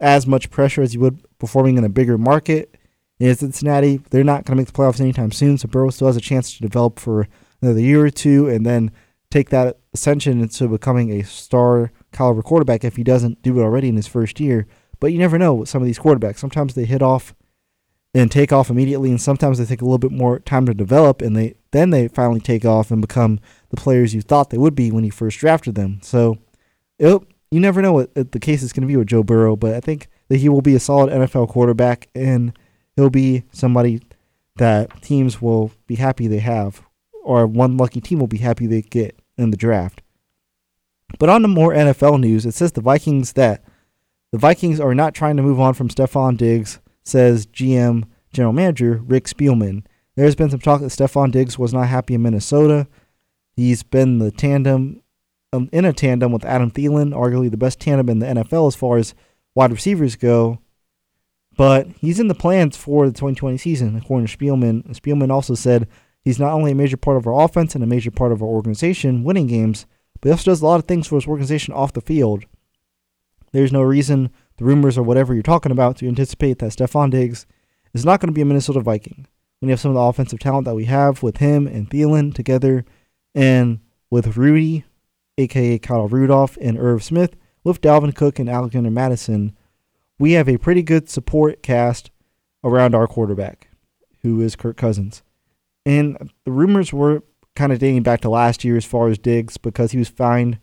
as 0.00 0.26
much 0.26 0.50
pressure 0.50 0.82
as 0.82 0.92
he 0.92 0.98
would 0.98 1.24
performing 1.38 1.76
in 1.76 1.84
a 1.84 1.88
bigger 1.88 2.16
market. 2.16 2.76
In 3.20 3.34
Cincinnati, 3.34 3.98
they're 4.10 4.24
not 4.24 4.44
going 4.44 4.56
to 4.56 4.60
make 4.60 4.66
the 4.66 4.72
playoffs 4.72 5.00
anytime 5.00 5.30
soon, 5.30 5.56
so 5.56 5.68
Burrow 5.68 5.90
still 5.90 6.08
has 6.08 6.16
a 6.16 6.20
chance 6.20 6.54
to 6.54 6.62
develop 6.62 6.98
for 6.98 7.28
another 7.62 7.80
year 7.80 8.04
or 8.04 8.10
two 8.10 8.48
and 8.48 8.66
then 8.66 8.90
take 9.30 9.50
that 9.50 9.78
ascension 9.92 10.40
into 10.40 10.68
becoming 10.68 11.12
a 11.12 11.24
star 11.24 11.92
caliber 12.12 12.42
quarterback 12.42 12.84
if 12.84 12.96
he 12.96 13.04
doesn't 13.04 13.42
do 13.42 13.58
it 13.58 13.62
already 13.62 13.88
in 13.88 13.96
his 13.96 14.06
first 14.06 14.40
year. 14.40 14.66
But 15.00 15.12
you 15.12 15.18
never 15.18 15.38
know 15.38 15.54
with 15.54 15.68
some 15.68 15.82
of 15.82 15.86
these 15.86 15.98
quarterbacks. 15.98 16.38
Sometimes 16.38 16.74
they 16.74 16.84
hit 16.84 17.02
off 17.02 17.34
and 18.14 18.30
take 18.30 18.52
off 18.52 18.70
immediately, 18.70 19.10
and 19.10 19.20
sometimes 19.20 19.58
they 19.58 19.64
take 19.64 19.82
a 19.82 19.84
little 19.84 19.98
bit 19.98 20.12
more 20.12 20.38
time 20.38 20.66
to 20.66 20.74
develop, 20.74 21.20
and 21.20 21.36
they 21.36 21.54
then 21.72 21.90
they 21.90 22.06
finally 22.06 22.40
take 22.40 22.64
off 22.64 22.92
and 22.92 23.00
become 23.00 23.40
the 23.70 23.76
players 23.76 24.14
you 24.14 24.22
thought 24.22 24.50
they 24.50 24.58
would 24.58 24.76
be 24.76 24.92
when 24.92 25.02
you 25.02 25.10
first 25.10 25.38
drafted 25.38 25.74
them. 25.74 25.98
So, 26.02 26.38
it, 26.98 27.20
you 27.50 27.58
never 27.58 27.82
know 27.82 27.92
what 27.92 28.10
uh, 28.16 28.24
the 28.30 28.38
case 28.38 28.62
is 28.62 28.72
going 28.72 28.82
to 28.82 28.86
be 28.86 28.96
with 28.96 29.08
Joe 29.08 29.24
Burrow, 29.24 29.56
but 29.56 29.74
I 29.74 29.80
think 29.80 30.06
that 30.28 30.38
he 30.38 30.48
will 30.48 30.62
be 30.62 30.76
a 30.76 30.80
solid 30.80 31.12
NFL 31.12 31.48
quarterback, 31.48 32.08
and 32.14 32.56
he'll 32.96 33.10
be 33.10 33.44
somebody 33.52 34.02
that 34.56 35.02
teams 35.02 35.42
will 35.42 35.72
be 35.86 35.96
happy 35.96 36.26
they 36.26 36.38
have, 36.38 36.82
or 37.22 37.46
one 37.46 37.76
lucky 37.76 38.00
team 38.00 38.18
will 38.18 38.26
be 38.26 38.38
happy 38.38 38.66
they 38.66 38.82
get 38.82 39.18
in 39.36 39.50
the 39.50 39.56
draft. 39.56 40.02
But 41.18 41.28
on 41.28 41.42
to 41.42 41.48
more 41.48 41.72
NFL 41.72 42.20
news, 42.20 42.46
it 42.46 42.54
says 42.54 42.72
the 42.72 42.80
Vikings 42.80 43.34
that 43.34 43.64
the 44.32 44.38
Vikings 44.38 44.80
are 44.80 44.94
not 44.94 45.14
trying 45.14 45.36
to 45.36 45.42
move 45.42 45.60
on 45.60 45.74
from 45.74 45.88
Stefon 45.88 46.36
Diggs, 46.36 46.80
says 47.04 47.46
GM 47.46 48.04
General 48.32 48.52
Manager 48.52 49.00
Rick 49.04 49.26
Spielman. 49.26 49.84
There's 50.16 50.34
been 50.34 50.50
some 50.50 50.60
talk 50.60 50.80
that 50.80 50.86
Stefon 50.86 51.30
Diggs 51.30 51.58
was 51.58 51.72
not 51.72 51.88
happy 51.88 52.14
in 52.14 52.22
Minnesota. 52.22 52.86
He's 53.56 53.82
been 53.82 54.18
the 54.18 54.30
tandem 54.30 55.02
um, 55.52 55.68
in 55.72 55.84
a 55.84 55.92
tandem 55.92 56.32
with 56.32 56.44
Adam 56.44 56.70
Thielen, 56.70 57.12
arguably 57.12 57.50
the 57.50 57.56
best 57.56 57.78
tandem 57.78 58.08
in 58.08 58.18
the 58.18 58.26
NFL 58.26 58.66
as 58.66 58.74
far 58.74 58.96
as 58.96 59.14
wide 59.54 59.70
receivers 59.70 60.16
go. 60.16 60.58
But 61.56 61.88
he's 62.00 62.18
in 62.18 62.28
the 62.28 62.34
plans 62.34 62.76
for 62.76 63.06
the 63.06 63.12
2020 63.12 63.56
season, 63.58 63.96
according 63.96 64.26
to 64.26 64.36
Spielman. 64.36 64.82
Spielman 64.94 65.30
also 65.30 65.54
said 65.54 65.88
he's 66.22 66.40
not 66.40 66.52
only 66.52 66.72
a 66.72 66.76
major 66.76 66.96
part 66.96 67.16
of 67.16 67.26
our 67.26 67.44
offense 67.44 67.74
and 67.74 67.84
a 67.84 67.86
major 67.86 68.10
part 68.10 68.32
of 68.32 68.42
our 68.42 68.48
organization 68.48 69.24
winning 69.24 69.46
games, 69.46 69.86
but 70.20 70.28
he 70.28 70.32
also 70.32 70.50
does 70.50 70.62
a 70.62 70.66
lot 70.66 70.80
of 70.80 70.86
things 70.86 71.06
for 71.06 71.16
his 71.16 71.26
organization 71.26 71.74
off 71.74 71.92
the 71.92 72.00
field. 72.00 72.44
There's 73.52 73.72
no 73.72 73.82
reason, 73.82 74.30
the 74.56 74.64
rumors 74.64 74.98
or 74.98 75.04
whatever 75.04 75.32
you're 75.32 75.42
talking 75.42 75.70
about, 75.70 75.96
to 75.98 76.08
anticipate 76.08 76.58
that 76.58 76.72
Stefon 76.72 77.10
Diggs 77.10 77.46
is 77.92 78.04
not 78.04 78.20
going 78.20 78.28
to 78.28 78.34
be 78.34 78.40
a 78.40 78.44
Minnesota 78.44 78.80
Viking. 78.80 79.26
When 79.60 79.68
you 79.68 79.72
have 79.72 79.80
some 79.80 79.92
of 79.92 79.94
the 79.94 80.00
offensive 80.00 80.40
talent 80.40 80.64
that 80.64 80.74
we 80.74 80.86
have 80.86 81.22
with 81.22 81.36
him 81.36 81.68
and 81.68 81.88
Thielen 81.88 82.34
together, 82.34 82.84
and 83.34 83.80
with 84.10 84.36
Rudy, 84.36 84.84
aka 85.38 85.78
Kyle 85.78 86.08
Rudolph, 86.08 86.58
and 86.60 86.78
Irv 86.78 87.04
Smith, 87.04 87.36
with 87.62 87.80
Dalvin 87.80 88.14
Cook 88.14 88.38
and 88.38 88.48
Alexander 88.48 88.90
Mattison, 88.90 89.56
we 90.18 90.32
have 90.32 90.48
a 90.48 90.58
pretty 90.58 90.82
good 90.82 91.08
support 91.08 91.62
cast 91.62 92.10
around 92.62 92.94
our 92.94 93.06
quarterback, 93.06 93.68
who 94.22 94.40
is 94.40 94.56
Kirk 94.56 94.76
Cousins. 94.76 95.22
And 95.84 96.30
the 96.44 96.52
rumors 96.52 96.92
were 96.92 97.22
kind 97.54 97.72
of 97.72 97.78
dating 97.78 98.02
back 98.02 98.20
to 98.22 98.30
last 98.30 98.64
year 98.64 98.76
as 98.76 98.84
far 98.84 99.08
as 99.08 99.18
Diggs 99.18 99.56
because 99.56 99.92
he 99.92 99.98
was 99.98 100.08
fined 100.08 100.58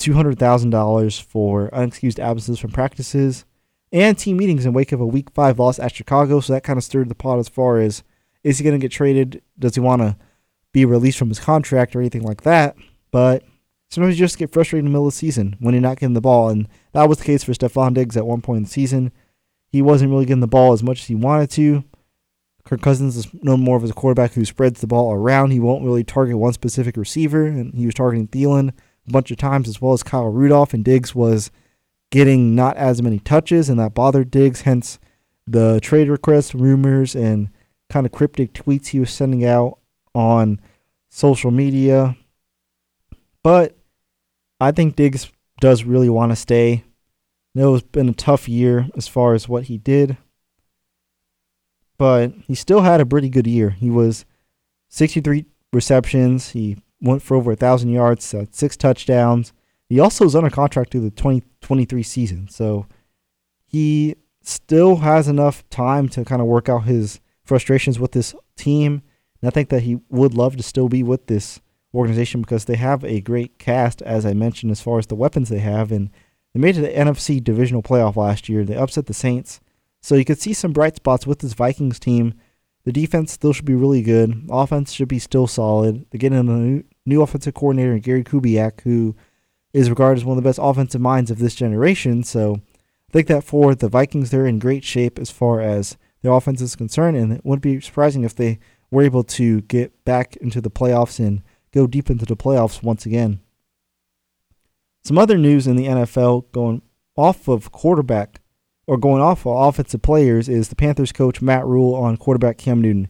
$200,000 0.00 1.22
for 1.22 1.70
unexcused 1.70 2.18
absences 2.18 2.58
from 2.58 2.70
practices 2.70 3.44
and 3.92 4.18
team 4.18 4.36
meetings 4.36 4.66
in 4.66 4.72
wake 4.72 4.92
of 4.92 5.00
a 5.00 5.06
week 5.06 5.30
five 5.30 5.58
loss 5.58 5.78
at 5.78 5.94
Chicago. 5.94 6.40
So 6.40 6.52
that 6.52 6.64
kind 6.64 6.76
of 6.76 6.84
stirred 6.84 7.08
the 7.08 7.14
pot 7.14 7.38
as 7.38 7.48
far 7.48 7.78
as 7.78 8.02
is 8.42 8.58
he 8.58 8.64
going 8.64 8.78
to 8.78 8.84
get 8.84 8.92
traded? 8.92 9.42
Does 9.58 9.74
he 9.74 9.80
want 9.80 10.02
to 10.02 10.16
be 10.72 10.84
released 10.84 11.18
from 11.18 11.28
his 11.28 11.38
contract 11.38 11.94
or 11.94 12.00
anything 12.00 12.22
like 12.22 12.42
that? 12.42 12.76
But 13.10 13.44
sometimes 13.90 14.18
you 14.18 14.24
just 14.24 14.38
get 14.38 14.52
frustrated 14.52 14.84
in 14.84 14.86
the 14.86 14.90
middle 14.90 15.06
of 15.06 15.12
the 15.12 15.18
season 15.18 15.56
when 15.60 15.74
you're 15.74 15.80
not 15.80 15.98
getting 15.98 16.14
the 16.14 16.20
ball. 16.20 16.48
And 16.48 16.68
that 16.92 17.08
was 17.08 17.18
the 17.18 17.24
case 17.24 17.44
for 17.44 17.52
Stefon 17.52 17.94
Diggs 17.94 18.16
at 18.16 18.26
one 18.26 18.40
point 18.40 18.58
in 18.58 18.62
the 18.64 18.68
season. 18.68 19.12
He 19.68 19.82
wasn't 19.82 20.10
really 20.10 20.24
getting 20.24 20.40
the 20.40 20.46
ball 20.46 20.72
as 20.72 20.82
much 20.82 21.00
as 21.00 21.06
he 21.06 21.14
wanted 21.14 21.50
to. 21.50 21.84
Kirk 22.64 22.80
Cousins 22.80 23.16
is 23.16 23.28
known 23.42 23.60
more 23.60 23.76
of 23.76 23.84
as 23.84 23.90
a 23.90 23.94
quarterback 23.94 24.32
who 24.32 24.44
spreads 24.44 24.80
the 24.80 24.86
ball 24.86 25.12
around. 25.12 25.50
He 25.50 25.60
won't 25.60 25.84
really 25.84 26.02
target 26.04 26.38
one 26.38 26.54
specific 26.54 26.96
receiver, 26.96 27.44
and 27.44 27.74
he 27.74 27.84
was 27.84 27.94
targeting 27.94 28.26
Thielen 28.28 28.70
a 29.06 29.12
bunch 29.12 29.30
of 29.30 29.36
times 29.36 29.68
as 29.68 29.82
well 29.82 29.92
as 29.92 30.02
Kyle 30.02 30.28
Rudolph, 30.28 30.72
and 30.72 30.84
Diggs 30.84 31.14
was 31.14 31.50
getting 32.10 32.54
not 32.54 32.76
as 32.76 33.02
many 33.02 33.18
touches, 33.18 33.68
and 33.68 33.78
that 33.78 33.92
bothered 33.92 34.30
Diggs, 34.30 34.62
hence 34.62 34.98
the 35.46 35.78
trade 35.82 36.08
request 36.08 36.54
rumors 36.54 37.14
and 37.14 37.50
kind 37.90 38.06
of 38.06 38.12
cryptic 38.12 38.54
tweets 38.54 38.88
he 38.88 39.00
was 39.00 39.10
sending 39.10 39.44
out 39.44 39.78
on 40.14 40.58
social 41.10 41.50
media. 41.50 42.16
But 43.44 43.76
I 44.58 44.72
think 44.72 44.96
Diggs 44.96 45.30
does 45.60 45.84
really 45.84 46.08
want 46.08 46.32
to 46.32 46.36
stay. 46.36 46.82
I 47.54 47.60
know 47.60 47.76
it's 47.76 47.86
been 47.86 48.08
a 48.08 48.14
tough 48.14 48.48
year 48.48 48.88
as 48.96 49.06
far 49.06 49.34
as 49.34 49.48
what 49.48 49.64
he 49.64 49.78
did 49.78 50.16
but 51.96 52.32
he 52.46 52.54
still 52.54 52.82
had 52.82 53.00
a 53.00 53.06
pretty 53.06 53.28
good 53.28 53.46
year. 53.46 53.70
He 53.70 53.90
was 53.90 54.24
63 54.88 55.46
receptions. 55.72 56.50
He 56.50 56.76
went 57.00 57.22
for 57.22 57.36
over 57.36 57.52
a 57.52 57.56
thousand 57.56 57.90
yards, 57.90 58.32
uh, 58.34 58.46
six 58.50 58.76
touchdowns. 58.76 59.52
He 59.88 60.00
also 60.00 60.24
is 60.24 60.34
under 60.34 60.50
contract 60.50 60.90
through 60.90 61.02
the 61.02 61.10
2023 61.10 62.02
season, 62.02 62.48
so 62.48 62.86
he 63.66 64.16
still 64.42 64.96
has 64.96 65.28
enough 65.28 65.68
time 65.68 66.08
to 66.10 66.24
kind 66.24 66.40
of 66.40 66.48
work 66.48 66.68
out 66.68 66.84
his 66.84 67.20
frustrations 67.44 67.98
with 67.98 68.12
this 68.12 68.34
team. 68.56 69.02
And 69.40 69.48
I 69.48 69.50
think 69.50 69.68
that 69.68 69.82
he 69.82 70.00
would 70.08 70.34
love 70.34 70.56
to 70.56 70.62
still 70.62 70.88
be 70.88 71.02
with 71.02 71.26
this 71.26 71.60
organization 71.94 72.40
because 72.40 72.64
they 72.64 72.76
have 72.76 73.04
a 73.04 73.20
great 73.20 73.58
cast, 73.58 74.02
as 74.02 74.26
I 74.26 74.34
mentioned, 74.34 74.72
as 74.72 74.80
far 74.80 74.98
as 74.98 75.06
the 75.06 75.14
weapons 75.14 75.48
they 75.48 75.60
have. 75.60 75.92
And 75.92 76.10
they 76.52 76.60
made 76.60 76.76
it 76.76 76.80
to 76.80 76.86
the 76.86 76.92
NFC 76.92 77.42
divisional 77.42 77.82
playoff 77.82 78.16
last 78.16 78.48
year. 78.48 78.64
They 78.64 78.76
upset 78.76 79.06
the 79.06 79.14
Saints. 79.14 79.60
So 80.02 80.14
you 80.14 80.24
could 80.24 80.40
see 80.40 80.52
some 80.52 80.72
bright 80.72 80.96
spots 80.96 81.26
with 81.26 81.38
this 81.38 81.54
Vikings 81.54 81.98
team. 81.98 82.34
The 82.84 82.92
defense 82.92 83.32
still 83.32 83.52
should 83.52 83.64
be 83.64 83.74
really 83.74 84.02
good. 84.02 84.46
Offense 84.50 84.92
should 84.92 85.08
be 85.08 85.18
still 85.18 85.46
solid. 85.46 86.04
They 86.10 86.18
get 86.18 86.32
in 86.32 86.48
a 86.48 86.52
new, 86.52 86.84
new 87.06 87.22
offensive 87.22 87.54
coordinator, 87.54 87.98
Gary 87.98 88.22
Kubiak, 88.22 88.82
who 88.82 89.16
is 89.72 89.88
regarded 89.88 90.20
as 90.20 90.24
one 90.24 90.36
of 90.36 90.42
the 90.42 90.48
best 90.48 90.60
offensive 90.62 91.00
minds 91.00 91.30
of 91.30 91.38
this 91.38 91.54
generation. 91.54 92.22
So 92.22 92.56
I 93.08 93.12
think 93.12 93.28
that 93.28 93.44
for 93.44 93.74
the 93.74 93.88
Vikings, 93.88 94.30
they're 94.30 94.46
in 94.46 94.58
great 94.58 94.84
shape 94.84 95.18
as 95.18 95.30
far 95.30 95.60
as 95.60 95.96
their 96.22 96.32
offense 96.32 96.60
is 96.60 96.76
concerned, 96.76 97.16
and 97.16 97.32
it 97.32 97.44
wouldn't 97.44 97.62
be 97.62 97.80
surprising 97.80 98.24
if 98.24 98.34
they 98.34 98.58
were 98.90 99.02
able 99.02 99.24
to 99.24 99.60
get 99.62 100.04
back 100.04 100.36
into 100.36 100.60
the 100.60 100.70
playoffs 100.70 101.18
and 101.18 101.42
go 101.74 101.86
deep 101.86 102.08
into 102.08 102.24
the 102.24 102.36
playoffs 102.36 102.82
once 102.82 103.04
again. 103.04 103.40
Some 105.04 105.18
other 105.18 105.36
news 105.36 105.66
in 105.66 105.76
the 105.76 105.86
NFL 105.86 106.50
going 106.52 106.80
off 107.16 107.48
of 107.48 107.72
quarterback 107.72 108.40
or 108.86 108.96
going 108.96 109.20
off 109.20 109.46
of 109.46 109.56
offensive 109.56 110.02
players 110.02 110.48
is 110.48 110.68
the 110.68 110.76
Panthers 110.76 111.12
coach 111.12 111.42
Matt 111.42 111.66
Rhule 111.66 111.94
on 111.94 112.16
quarterback 112.16 112.56
Cam 112.56 112.80
Newton. 112.80 113.08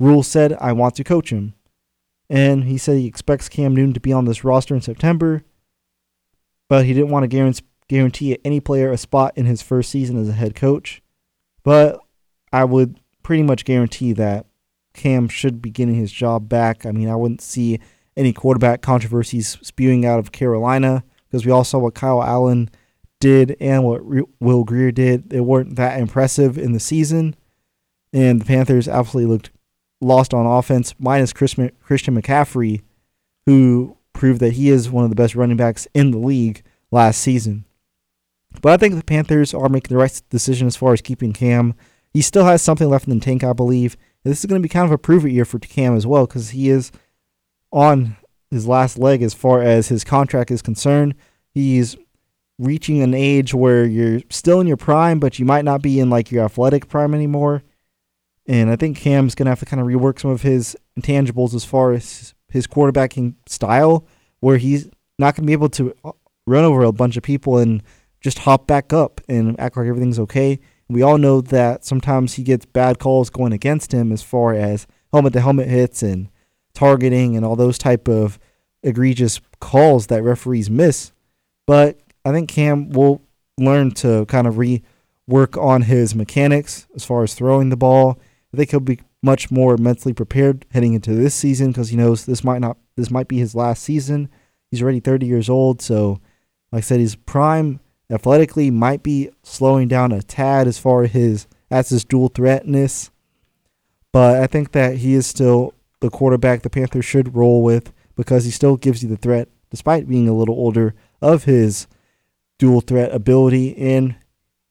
Rhule 0.00 0.22
said, 0.22 0.54
I 0.60 0.72
want 0.72 0.94
to 0.96 1.04
coach 1.04 1.30
him. 1.30 1.54
And 2.30 2.64
he 2.64 2.78
said 2.78 2.96
he 2.96 3.06
expects 3.06 3.50
Cam 3.50 3.74
Newton 3.74 3.92
to 3.92 4.00
be 4.00 4.12
on 4.12 4.24
this 4.24 4.44
roster 4.44 4.74
in 4.74 4.80
September, 4.80 5.44
but 6.68 6.86
he 6.86 6.94
didn't 6.94 7.10
want 7.10 7.30
to 7.30 7.54
guarantee 7.88 8.38
any 8.44 8.60
player 8.60 8.90
a 8.90 8.96
spot 8.96 9.34
in 9.36 9.44
his 9.44 9.60
first 9.60 9.90
season 9.90 10.16
as 10.18 10.28
a 10.28 10.32
head 10.32 10.54
coach. 10.54 11.02
But 11.62 12.00
I 12.52 12.64
would 12.64 12.98
pretty 13.22 13.42
much 13.42 13.66
guarantee 13.66 14.12
that 14.14 14.46
Cam 14.94 15.28
should 15.28 15.60
be 15.60 15.70
getting 15.70 15.94
his 15.94 16.10
job 16.10 16.48
back. 16.48 16.86
I 16.86 16.92
mean, 16.92 17.10
I 17.10 17.16
wouldn't 17.16 17.42
see 17.42 17.80
any 18.16 18.32
quarterback 18.32 18.82
controversies 18.82 19.58
spewing 19.62 20.04
out 20.04 20.18
of 20.18 20.32
Carolina 20.32 21.04
because 21.28 21.44
we 21.44 21.52
all 21.52 21.64
saw 21.64 21.78
what 21.78 21.94
Kyle 21.94 22.22
Allen– 22.22 22.70
did 23.24 23.56
and 23.58 23.82
what 23.82 24.02
Will 24.38 24.64
Grier 24.64 24.92
did, 24.92 25.30
they 25.30 25.40
weren't 25.40 25.76
that 25.76 25.98
impressive 25.98 26.58
in 26.58 26.72
the 26.72 26.78
season. 26.78 27.34
And 28.12 28.38
the 28.38 28.44
Panthers 28.44 28.86
absolutely 28.86 29.32
looked 29.32 29.50
lost 30.02 30.34
on 30.34 30.44
offense, 30.44 30.94
minus 30.98 31.32
Christian 31.32 31.70
McCaffrey, 31.88 32.82
who 33.46 33.96
proved 34.12 34.40
that 34.40 34.52
he 34.52 34.68
is 34.68 34.90
one 34.90 35.04
of 35.04 35.10
the 35.10 35.16
best 35.16 35.34
running 35.34 35.56
backs 35.56 35.88
in 35.94 36.10
the 36.10 36.18
league 36.18 36.62
last 36.90 37.18
season. 37.18 37.64
But 38.60 38.72
I 38.72 38.76
think 38.76 38.94
the 38.94 39.02
Panthers 39.02 39.54
are 39.54 39.70
making 39.70 39.88
the 39.88 40.00
right 40.00 40.22
decision 40.28 40.66
as 40.66 40.76
far 40.76 40.92
as 40.92 41.00
keeping 41.00 41.32
Cam. 41.32 41.72
He 42.12 42.20
still 42.20 42.44
has 42.44 42.60
something 42.60 42.90
left 42.90 43.08
in 43.08 43.18
the 43.18 43.24
tank, 43.24 43.42
I 43.42 43.54
believe. 43.54 43.96
And 44.22 44.30
this 44.30 44.40
is 44.40 44.46
going 44.46 44.60
to 44.60 44.68
be 44.68 44.70
kind 44.70 44.84
of 44.84 44.92
a 44.92 44.98
prove 44.98 45.24
it 45.24 45.32
year 45.32 45.46
for 45.46 45.58
Cam 45.58 45.96
as 45.96 46.06
well 46.06 46.26
because 46.26 46.50
he 46.50 46.68
is 46.68 46.92
on 47.74 48.16
his 48.50 48.66
last 48.66 48.96
leg 48.98 49.20
as 49.20 49.34
far 49.34 49.60
as 49.60 49.88
his 49.88 50.04
contract 50.04 50.50
is 50.50 50.62
concerned. 50.62 51.14
He's 51.52 51.96
reaching 52.58 53.02
an 53.02 53.14
age 53.14 53.52
where 53.52 53.84
you're 53.84 54.20
still 54.30 54.60
in 54.60 54.68
your 54.68 54.76
prime, 54.76 55.18
but 55.18 55.40
you 55.40 55.44
might 55.44 55.64
not 55.64 55.82
be 55.82 55.98
in 55.98 56.08
like 56.08 56.30
your 56.30 56.44
athletic 56.44 56.88
prime 56.88 57.12
anymore. 57.12 57.64
And 58.46 58.70
I 58.70 58.76
think 58.76 58.96
Cam's 58.96 59.34
gonna 59.34 59.50
have 59.50 59.58
to 59.58 59.66
kind 59.66 59.80
of 59.80 59.88
rework 59.88 60.20
some 60.20 60.30
of 60.30 60.42
his 60.42 60.76
intangibles 60.98 61.52
as 61.52 61.64
far 61.64 61.92
as 61.92 62.34
his 62.48 62.68
quarterbacking 62.68 63.34
style, 63.46 64.06
where 64.38 64.58
he's 64.58 64.88
not 65.18 65.34
gonna 65.34 65.46
be 65.46 65.52
able 65.52 65.70
to 65.70 65.92
uh, 66.04 66.12
run 66.46 66.64
over 66.64 66.84
a 66.84 66.92
bunch 66.92 67.16
of 67.16 67.24
people 67.24 67.58
and 67.58 67.82
just 68.20 68.40
hop 68.40 68.68
back 68.68 68.92
up 68.92 69.20
and 69.28 69.58
act 69.58 69.76
like 69.76 69.88
everything's 69.88 70.20
okay. 70.20 70.60
We 70.88 71.02
all 71.02 71.18
know 71.18 71.40
that 71.40 71.84
sometimes 71.84 72.34
he 72.34 72.44
gets 72.44 72.66
bad 72.66 73.00
calls 73.00 73.30
going 73.30 73.52
against 73.52 73.92
him 73.92 74.12
as 74.12 74.22
far 74.22 74.54
as 74.54 74.86
helmet 75.12 75.32
to 75.32 75.40
helmet 75.40 75.68
hits 75.68 76.02
and 76.02 76.28
targeting 76.74 77.36
and 77.36 77.44
all 77.44 77.56
those 77.56 77.78
type 77.78 78.08
of 78.08 78.38
egregious 78.82 79.40
calls 79.60 80.08
that 80.08 80.22
referees 80.22 80.70
miss. 80.70 81.12
But 81.66 81.98
I 82.24 82.32
think 82.32 82.48
Cam 82.48 82.90
will 82.90 83.22
learn 83.58 83.92
to 83.92 84.26
kind 84.26 84.46
of 84.46 84.54
rework 84.54 85.60
on 85.60 85.82
his 85.82 86.14
mechanics 86.14 86.86
as 86.94 87.04
far 87.04 87.22
as 87.22 87.34
throwing 87.34 87.68
the 87.68 87.76
ball. 87.76 88.18
I 88.52 88.56
think 88.56 88.70
he'll 88.70 88.80
be 88.80 89.00
much 89.22 89.50
more 89.50 89.76
mentally 89.76 90.12
prepared 90.12 90.66
heading 90.72 90.92
into 90.94 91.14
this 91.14 91.34
season 91.34 91.68
because 91.68 91.88
he 91.88 91.96
knows 91.96 92.26
this 92.26 92.44
might 92.44 92.60
not 92.60 92.76
this 92.96 93.10
might 93.10 93.26
be 93.26 93.38
his 93.38 93.54
last 93.54 93.82
season. 93.82 94.28
He's 94.70 94.82
already 94.82 95.00
30 95.00 95.26
years 95.26 95.48
old, 95.48 95.80
so 95.80 96.20
like 96.70 96.78
I 96.78 96.82
said, 96.82 97.00
he's 97.00 97.16
prime 97.16 97.80
athletically 98.10 98.70
might 98.70 99.02
be 99.02 99.30
slowing 99.42 99.88
down 99.88 100.12
a 100.12 100.22
tad 100.22 100.66
as 100.66 100.78
far 100.78 101.04
as 101.04 101.12
his 101.12 101.46
as 101.70 101.88
his 101.88 102.04
dual 102.04 102.28
threatness. 102.28 103.10
But 104.12 104.42
I 104.42 104.46
think 104.46 104.72
that 104.72 104.98
he 104.98 105.14
is 105.14 105.26
still 105.26 105.73
the 106.04 106.10
quarterback 106.10 106.60
the 106.60 106.68
Panthers 106.68 107.06
should 107.06 107.34
roll 107.34 107.62
with 107.62 107.90
because 108.14 108.44
he 108.44 108.50
still 108.50 108.76
gives 108.76 109.02
you 109.02 109.08
the 109.08 109.16
threat, 109.16 109.48
despite 109.70 110.06
being 110.06 110.28
a 110.28 110.34
little 110.34 110.54
older, 110.54 110.94
of 111.22 111.44
his 111.44 111.86
dual 112.58 112.82
threat 112.82 113.10
ability. 113.10 113.74
And 113.78 114.14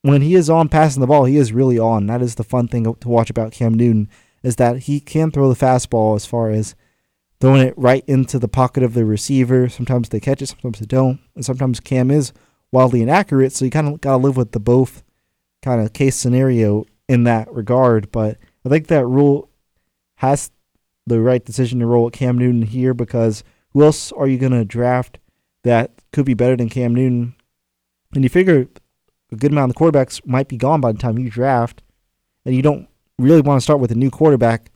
when 0.03 0.21
he 0.21 0.35
is 0.35 0.47
on 0.47 0.69
passing 0.69 1.01
the 1.01 1.07
ball, 1.07 1.25
he 1.25 1.37
is 1.37 1.51
really 1.51 1.79
on. 1.79 2.05
That 2.05 2.21
is 2.21 2.35
the 2.35 2.43
fun 2.43 2.67
thing 2.67 2.83
to 2.83 3.09
watch 3.09 3.31
about 3.31 3.51
Cam 3.51 3.73
Newton 3.73 4.09
is 4.43 4.57
that 4.57 4.79
he 4.81 4.99
can 4.99 5.31
throw 5.31 5.51
the 5.51 5.59
fastball 5.59 6.15
as 6.15 6.27
far 6.27 6.51
as 6.51 6.75
throwing 7.41 7.67
it 7.67 7.73
right 7.75 8.03
into 8.05 8.37
the 8.37 8.47
pocket 8.47 8.83
of 8.83 8.93
the 8.93 9.03
receiver. 9.03 9.69
Sometimes 9.69 10.09
they 10.09 10.19
catch 10.19 10.41
it, 10.43 10.47
sometimes 10.47 10.79
they 10.79 10.85
don't. 10.85 11.19
And 11.33 11.43
sometimes 11.43 11.79
Cam 11.79 12.11
is 12.11 12.31
wildly 12.71 13.01
inaccurate. 13.01 13.53
So 13.53 13.65
you 13.65 13.71
kind 13.71 13.87
of 13.87 14.01
got 14.01 14.11
to 14.11 14.17
live 14.17 14.37
with 14.37 14.51
the 14.51 14.59
both 14.59 15.03
kind 15.63 15.81
of 15.81 15.93
case 15.93 16.15
scenario 16.15 16.85
in 17.09 17.23
that 17.23 17.51
regard. 17.51 18.11
But 18.11 18.37
I 18.63 18.69
think 18.69 18.85
that 18.87 19.07
Rhule 19.07 19.49
has 20.17 20.51
the 21.05 21.19
right 21.19 21.43
decision 21.43 21.79
to 21.79 21.85
roll 21.85 22.05
with 22.05 22.13
Cam 22.13 22.37
Newton 22.37 22.61
here 22.61 22.93
because 22.93 23.43
who 23.71 23.83
else 23.83 24.11
are 24.11 24.27
you 24.27 24.37
going 24.37 24.51
to 24.51 24.65
draft 24.65 25.19
that 25.63 25.91
could 26.11 26.25
be 26.25 26.33
better 26.33 26.55
than 26.55 26.69
Cam 26.69 26.93
Newton? 26.93 27.35
And 28.13 28.23
you 28.23 28.29
figure 28.29 28.67
a 29.31 29.35
good 29.35 29.51
amount 29.51 29.71
of 29.71 29.75
the 29.75 29.79
quarterbacks 29.79 30.25
might 30.25 30.47
be 30.47 30.57
gone 30.57 30.81
by 30.81 30.91
the 30.91 30.99
time 30.99 31.17
you 31.17 31.29
draft, 31.29 31.81
and 32.45 32.55
you 32.55 32.61
don't 32.61 32.87
really 33.17 33.41
want 33.41 33.59
to 33.59 33.63
start 33.63 33.79
with 33.79 33.91
a 33.91 33.95
new 33.95 34.09
quarterback 34.09 34.71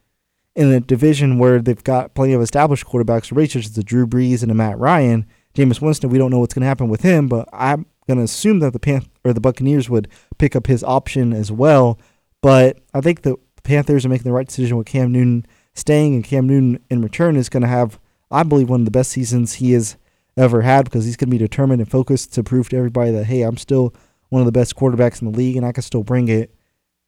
in 0.55 0.71
a 0.71 0.79
division 0.79 1.37
where 1.37 1.59
they've 1.61 1.83
got 1.83 2.15
plenty 2.15 2.33
of 2.33 2.41
established 2.41 2.85
quarterbacks, 2.85 3.27
such 3.27 3.65
as 3.65 3.73
the 3.73 3.83
Drew 3.83 4.07
Brees 4.07 4.41
and 4.41 4.49
the 4.49 4.55
Matt 4.55 4.79
Ryan. 4.79 5.25
Jameis 5.53 5.81
Winston, 5.81 6.09
we 6.09 6.17
don't 6.17 6.31
know 6.31 6.39
what's 6.39 6.53
going 6.53 6.61
to 6.61 6.67
happen 6.67 6.89
with 6.89 7.01
him, 7.01 7.27
but 7.27 7.47
I'm 7.53 7.85
going 8.07 8.17
to 8.17 8.23
assume 8.23 8.59
that 8.59 8.73
the 8.73 8.79
Pan- 8.79 9.05
or 9.23 9.33
the 9.33 9.41
Buccaneers 9.41 9.89
would 9.89 10.07
pick 10.37 10.55
up 10.55 10.67
his 10.67 10.83
option 10.83 11.33
as 11.33 11.51
well. 11.51 11.99
But 12.41 12.79
I 12.93 13.01
think 13.01 13.21
the 13.21 13.37
Panthers 13.63 14.05
are 14.05 14.09
making 14.09 14.23
the 14.23 14.31
right 14.31 14.47
decision 14.47 14.77
with 14.77 14.87
Cam 14.87 15.11
Newton 15.11 15.45
staying, 15.77 16.15
and 16.15 16.23
Cam 16.23 16.47
Newton 16.47 16.83
in 16.89 17.01
return 17.01 17.35
is 17.35 17.49
going 17.49 17.61
to 17.61 17.69
have, 17.69 17.99
I 18.31 18.43
believe, 18.43 18.69
one 18.69 18.81
of 18.81 18.85
the 18.85 18.91
best 18.91 19.11
seasons 19.11 19.55
he 19.55 19.73
has 19.73 19.97
ever 20.35 20.61
had 20.61 20.85
because 20.85 21.05
he's 21.05 21.17
going 21.17 21.29
to 21.29 21.31
be 21.31 21.37
determined 21.37 21.81
and 21.81 21.89
focused 21.89 22.33
to 22.33 22.43
prove 22.43 22.69
to 22.69 22.77
everybody 22.77 23.11
that 23.11 23.25
hey, 23.25 23.41
I'm 23.41 23.57
still 23.57 23.93
one 24.29 24.41
of 24.41 24.45
the 24.45 24.51
best 24.51 24.75
quarterbacks 24.75 25.21
in 25.21 25.31
the 25.31 25.37
league, 25.37 25.55
and 25.55 25.65
I 25.65 25.71
can 25.71 25.83
still 25.83 26.03
bring 26.03 26.27
it, 26.27 26.53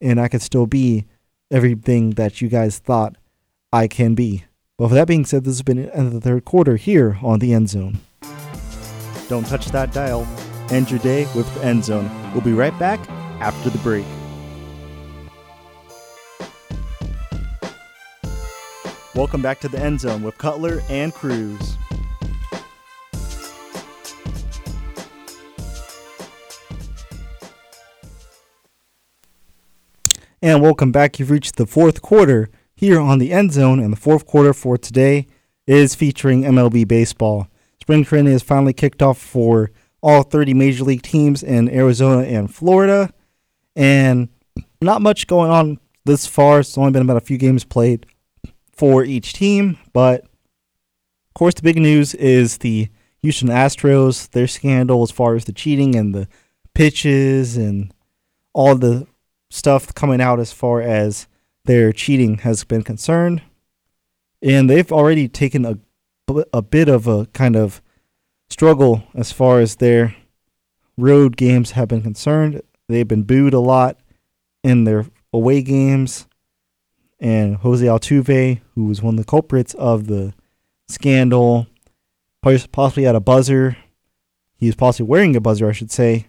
and 0.00 0.20
I 0.20 0.28
can 0.28 0.40
still 0.40 0.66
be 0.66 1.06
everything 1.50 2.10
that 2.10 2.40
you 2.40 2.48
guys 2.48 2.78
thought 2.78 3.16
I 3.72 3.88
can 3.88 4.14
be. 4.14 4.44
But 4.78 4.86
with 4.86 4.94
that 4.94 5.08
being 5.08 5.26
said, 5.26 5.44
this 5.44 5.54
has 5.54 5.62
been 5.62 5.82
the 5.82 5.94
end 5.94 6.06
of 6.06 6.12
the 6.14 6.20
third 6.20 6.44
quarter 6.44 6.76
here 6.76 7.18
on 7.22 7.38
the 7.38 7.52
End 7.52 7.68
Zone. 7.68 8.00
Don't 9.28 9.46
touch 9.46 9.66
that 9.66 9.92
dial. 9.92 10.26
End 10.70 10.90
your 10.90 11.00
day 11.00 11.26
with 11.34 11.52
the 11.54 11.64
End 11.64 11.84
Zone. 11.84 12.10
We'll 12.32 12.40
be 12.40 12.52
right 12.52 12.76
back 12.78 12.98
after 13.40 13.68
the 13.68 13.78
break. 13.78 14.06
Welcome 19.12 19.42
back 19.42 19.58
to 19.62 19.68
the 19.68 19.80
End 19.80 19.98
Zone 19.98 20.22
with 20.22 20.38
Cutler 20.38 20.82
and 20.88 21.12
Cruz. 21.12 21.76
And 30.40 30.62
welcome 30.62 30.92
back. 30.92 31.18
You've 31.18 31.32
reached 31.32 31.56
the 31.56 31.66
fourth 31.66 32.02
quarter 32.02 32.50
here 32.76 33.00
on 33.00 33.18
the 33.18 33.32
End 33.32 33.52
Zone, 33.52 33.80
and 33.80 33.92
the 33.92 33.96
fourth 33.96 34.26
quarter 34.26 34.54
for 34.54 34.78
today 34.78 35.26
is 35.66 35.96
featuring 35.96 36.42
MLB 36.42 36.86
baseball. 36.86 37.48
Spring 37.80 38.04
training 38.04 38.32
has 38.32 38.44
finally 38.44 38.72
kicked 38.72 39.02
off 39.02 39.18
for 39.18 39.72
all 40.00 40.22
30 40.22 40.54
major 40.54 40.84
league 40.84 41.02
teams 41.02 41.42
in 41.42 41.68
Arizona 41.68 42.22
and 42.22 42.54
Florida. 42.54 43.12
And 43.74 44.28
not 44.80 45.02
much 45.02 45.26
going 45.26 45.50
on 45.50 45.80
this 46.04 46.28
far. 46.28 46.60
It's 46.60 46.78
only 46.78 46.92
been 46.92 47.02
about 47.02 47.16
a 47.16 47.20
few 47.20 47.38
games 47.38 47.64
played 47.64 48.06
for 48.80 49.04
each 49.04 49.34
team. 49.34 49.76
But 49.92 50.22
of 50.22 51.34
course, 51.34 51.52
the 51.52 51.60
big 51.62 51.76
news 51.76 52.14
is 52.14 52.58
the 52.58 52.88
Houston 53.20 53.48
Astros, 53.48 54.30
their 54.30 54.46
scandal 54.46 55.02
as 55.02 55.10
far 55.10 55.34
as 55.34 55.44
the 55.44 55.52
cheating 55.52 55.94
and 55.94 56.14
the 56.14 56.26
pitches 56.72 57.58
and 57.58 57.92
all 58.54 58.74
the 58.74 59.06
stuff 59.50 59.94
coming 59.94 60.22
out 60.22 60.40
as 60.40 60.50
far 60.50 60.80
as 60.80 61.28
their 61.66 61.92
cheating 61.92 62.38
has 62.38 62.64
been 62.64 62.82
concerned. 62.82 63.42
And 64.40 64.70
they've 64.70 64.90
already 64.90 65.28
taken 65.28 65.66
a 65.66 65.78
a 66.54 66.62
bit 66.62 66.88
of 66.88 67.06
a 67.06 67.26
kind 67.34 67.56
of 67.56 67.82
struggle 68.48 69.02
as 69.14 69.30
far 69.30 69.60
as 69.60 69.76
their 69.76 70.16
road 70.96 71.36
games 71.36 71.72
have 71.72 71.88
been 71.88 72.00
concerned. 72.00 72.62
They've 72.88 73.06
been 73.06 73.24
booed 73.24 73.52
a 73.52 73.60
lot 73.60 73.98
in 74.64 74.84
their 74.84 75.04
away 75.34 75.60
games. 75.60 76.26
And 77.20 77.56
Jose 77.56 77.84
Altuve, 77.84 78.60
who 78.74 78.86
was 78.86 79.02
one 79.02 79.14
of 79.14 79.18
the 79.18 79.30
culprits 79.30 79.74
of 79.74 80.06
the 80.06 80.32
scandal, 80.88 81.66
possibly 82.42 83.04
had 83.04 83.14
a 83.14 83.20
buzzer. 83.20 83.76
He 84.56 84.66
was 84.66 84.76
possibly 84.76 85.08
wearing 85.08 85.36
a 85.36 85.40
buzzer, 85.40 85.68
I 85.68 85.72
should 85.72 85.90
say, 85.90 86.28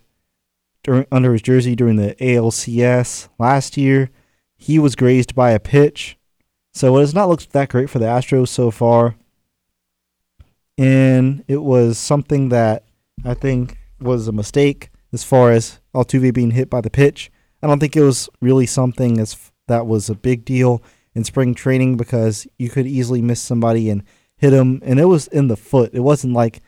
during, 0.83 1.05
under 1.11 1.31
his 1.31 1.41
jersey 1.41 1.75
during 1.75 1.95
the 1.95 2.15
ALCS 2.15 3.29
last 3.39 3.77
year. 3.77 4.09
He 4.57 4.77
was 4.77 4.95
grazed 4.95 5.33
by 5.33 5.51
a 5.51 5.59
pitch. 5.59 6.17
So 6.73 6.97
it 6.97 7.01
has 7.01 7.13
not 7.13 7.29
looked 7.29 7.51
that 7.51 7.69
great 7.69 7.89
for 7.89 7.99
the 7.99 8.05
Astros 8.05 8.49
so 8.49 8.71
far 8.71 9.15
and 10.81 11.43
it 11.47 11.61
was 11.61 11.99
something 11.99 12.49
that 12.49 12.85
I 13.23 13.35
think 13.35 13.77
was 13.99 14.27
a 14.27 14.31
mistake 14.31 14.89
as 15.13 15.23
far 15.23 15.51
as 15.51 15.79
Altuve 15.93 16.33
being 16.33 16.51
hit 16.51 16.71
by 16.71 16.81
the 16.81 16.89
pitch. 16.89 17.31
I 17.61 17.67
don't 17.67 17.79
think 17.79 17.95
it 17.95 18.01
was 18.01 18.29
really 18.41 18.65
something 18.65 19.19
as 19.19 19.51
that 19.67 19.85
was 19.85 20.09
a 20.09 20.15
big 20.15 20.45
deal 20.45 20.83
in 21.13 21.23
spring 21.23 21.53
training 21.53 21.97
because 21.97 22.47
you 22.57 22.69
could 22.69 22.87
easily 22.87 23.21
miss 23.21 23.41
somebody 23.41 23.89
and 23.89 24.03
hit 24.37 24.53
him, 24.53 24.81
and 24.83 24.99
it 24.99 25.05
was 25.05 25.27
in 25.27 25.47
the 25.47 25.57
foot. 25.57 25.91
It 25.93 25.99
wasn't 25.99 26.33
like 26.33 26.61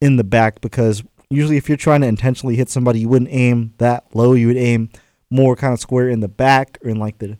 in 0.00 0.16
the 0.16 0.24
back 0.24 0.60
because 0.60 1.02
usually 1.30 1.56
if 1.56 1.68
you're 1.68 1.76
trying 1.76 2.00
to 2.00 2.06
intentionally 2.06 2.56
hit 2.56 2.68
somebody, 2.68 3.00
you 3.00 3.08
wouldn't 3.08 3.30
aim 3.32 3.74
that 3.78 4.04
low. 4.14 4.32
You 4.32 4.48
would 4.48 4.56
aim 4.56 4.90
more 5.30 5.56
kind 5.56 5.72
of 5.72 5.80
square 5.80 6.08
in 6.08 6.20
the 6.20 6.28
back 6.28 6.78
or 6.82 6.90
in 6.90 6.98
like 6.98 7.18
the 7.18 7.38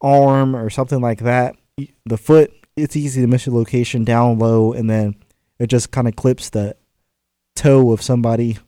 arm 0.00 0.56
or 0.56 0.70
something 0.70 1.00
like 1.00 1.20
that. 1.20 1.56
The 2.06 2.16
foot, 2.16 2.52
it's 2.76 2.96
easy 2.96 3.20
to 3.20 3.26
miss 3.26 3.46
your 3.46 3.54
location 3.54 4.04
down 4.04 4.38
low, 4.38 4.72
and 4.72 4.88
then 4.88 5.16
it 5.58 5.66
just 5.66 5.90
kind 5.90 6.08
of 6.08 6.16
clips 6.16 6.50
the 6.50 6.76
toe 7.54 7.92
of 7.92 8.00
somebody 8.00 8.58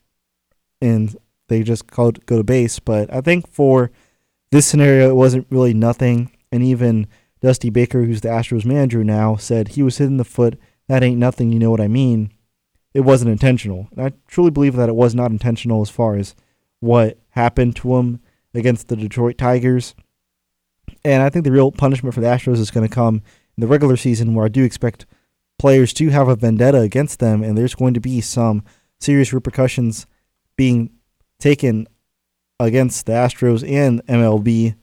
and 0.83 1.17
they 1.49 1.63
just 1.63 1.87
go, 1.87 2.11
go 2.11 2.37
to 2.37 2.45
base. 2.45 2.79
But 2.79 3.13
I 3.13 3.21
think 3.21 3.49
for 3.49 3.91
this 4.53 4.67
scenario, 4.67 5.09
it 5.09 5.17
wasn't 5.17 5.47
really 5.51 5.75
nothing. 5.75 6.31
And 6.53 6.63
even 6.63 7.09
Dusty 7.41 7.71
Baker, 7.71 8.05
who's 8.05 8.21
the 8.21 8.29
Astros 8.29 8.65
manager 8.65 9.03
now, 9.03 9.35
said 9.35 9.69
he 9.69 9.83
was 9.83 9.99
hitting 9.99 10.19
the 10.19 10.25
foot. 10.25 10.59
That 10.87 11.03
ain't 11.03 11.19
nothing. 11.19 11.51
You 11.51 11.59
know 11.59 11.71
what 11.71 11.81
I 11.81 11.89
mean? 11.89 12.33
It 12.95 13.01
wasn't 13.01 13.33
intentional. 13.33 13.89
And 13.97 14.07
I 14.07 14.13
truly 14.29 14.51
believe 14.51 14.77
that 14.77 14.91
it 14.91 14.95
was 14.95 15.15
not 15.15 15.31
intentional 15.31 15.81
as 15.81 15.91
far 15.91 16.17
as 16.17 16.37
what 16.81 17.19
happened 17.31 17.75
to 17.77 17.97
him 17.97 18.21
against 18.55 18.89
the 18.89 18.97
Detroit 18.97 19.39
Tigers. 19.39 19.95
And 21.05 21.23
I 21.23 21.31
think 21.31 21.45
the 21.45 21.53
real 21.53 21.73
punishment 21.73 22.15
for 22.15 22.21
the 22.21 22.27
Astros 22.27 22.59
is 22.59 22.71
going 22.71 22.87
to 22.87 22.95
come 22.95 23.23
in 23.57 23.63
the 23.63 23.67
regular 23.67 23.97
season, 23.97 24.35
where 24.35 24.45
I 24.45 24.51
do 24.51 24.63
expect 24.63 25.07
players 25.59 25.93
to 25.95 26.11
have 26.11 26.29
a 26.29 26.37
vendetta 26.37 26.81
against 26.81 27.19
them, 27.19 27.43
and 27.43 27.57
there's 27.57 27.75
going 27.75 27.95
to 27.95 28.01
be 28.01 28.21
some 28.21 28.65
serious 29.01 29.33
repercussions 29.33 30.07
being 30.57 30.91
taken 31.39 31.87
against 32.67 33.07
the 33.07 33.13
Astros 33.13 33.69
and 33.69 34.05
MLB 34.07 34.75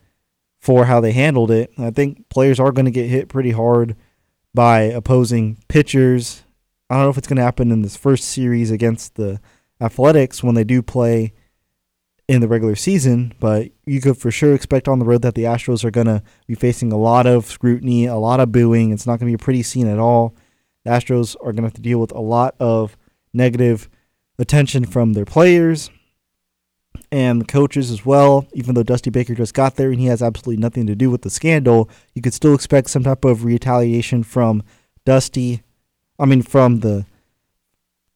for 0.59 0.85
how 0.85 0.99
they 0.99 1.13
handled 1.13 1.51
it. 1.51 1.71
I 1.77 1.91
think 1.91 2.27
players 2.29 2.59
are 2.59 2.71
going 2.71 2.85
to 2.85 2.91
get 2.91 3.09
hit 3.09 3.29
pretty 3.29 3.51
hard 3.51 3.95
by 4.53 4.81
opposing 4.81 5.57
pitchers. 5.67 6.43
I 6.89 6.95
don't 6.95 7.03
know 7.03 7.09
if 7.09 7.17
it's 7.17 7.27
going 7.27 7.37
to 7.37 7.43
happen 7.43 7.71
in 7.71 7.81
this 7.81 7.95
first 7.95 8.25
series 8.25 8.71
against 8.71 9.15
the 9.15 9.39
Athletics 9.81 10.43
when 10.43 10.55
they 10.55 10.65
do 10.65 10.81
play 10.81 11.33
in 12.27 12.41
the 12.41 12.47
regular 12.47 12.75
season, 12.75 13.33
but 13.39 13.69
you 13.85 14.01
could 14.01 14.17
for 14.17 14.29
sure 14.29 14.53
expect 14.53 14.87
on 14.87 14.99
the 14.99 15.05
road 15.05 15.21
that 15.21 15.35
the 15.35 15.45
Astros 15.45 15.83
are 15.83 15.91
going 15.91 16.07
to 16.07 16.21
be 16.47 16.55
facing 16.55 16.91
a 16.91 16.97
lot 16.97 17.25
of 17.25 17.45
scrutiny, 17.45 18.05
a 18.05 18.17
lot 18.17 18.39
of 18.39 18.51
booing. 18.51 18.91
It's 18.91 19.07
not 19.07 19.19
going 19.19 19.31
to 19.31 19.37
be 19.37 19.41
a 19.41 19.43
pretty 19.43 19.63
scene 19.63 19.87
at 19.87 19.99
all. 19.99 20.35
The 20.83 20.91
Astros 20.91 21.35
are 21.37 21.53
going 21.53 21.57
to 21.57 21.63
have 21.63 21.73
to 21.73 21.81
deal 21.81 21.99
with 21.99 22.11
a 22.11 22.19
lot 22.19 22.55
of 22.59 22.97
negative 23.33 23.89
attention 24.37 24.85
from 24.85 25.13
their 25.13 25.25
players 25.25 25.89
and 27.11 27.41
the 27.41 27.45
coaches 27.45 27.91
as 27.91 28.05
well. 28.05 28.47
Even 28.53 28.75
though 28.75 28.83
Dusty 28.83 29.09
Baker 29.09 29.35
just 29.35 29.53
got 29.53 29.75
there 29.75 29.91
and 29.91 29.99
he 29.99 30.07
has 30.07 30.21
absolutely 30.21 30.61
nothing 30.61 30.87
to 30.87 30.95
do 30.95 31.09
with 31.09 31.21
the 31.21 31.29
scandal, 31.29 31.89
you 32.13 32.21
could 32.21 32.33
still 32.33 32.53
expect 32.53 32.89
some 32.89 33.03
type 33.03 33.25
of 33.25 33.43
retaliation 33.43 34.23
from 34.23 34.63
Dusty. 35.05 35.63
I 36.19 36.25
mean, 36.25 36.41
from 36.41 36.81
the 36.81 37.05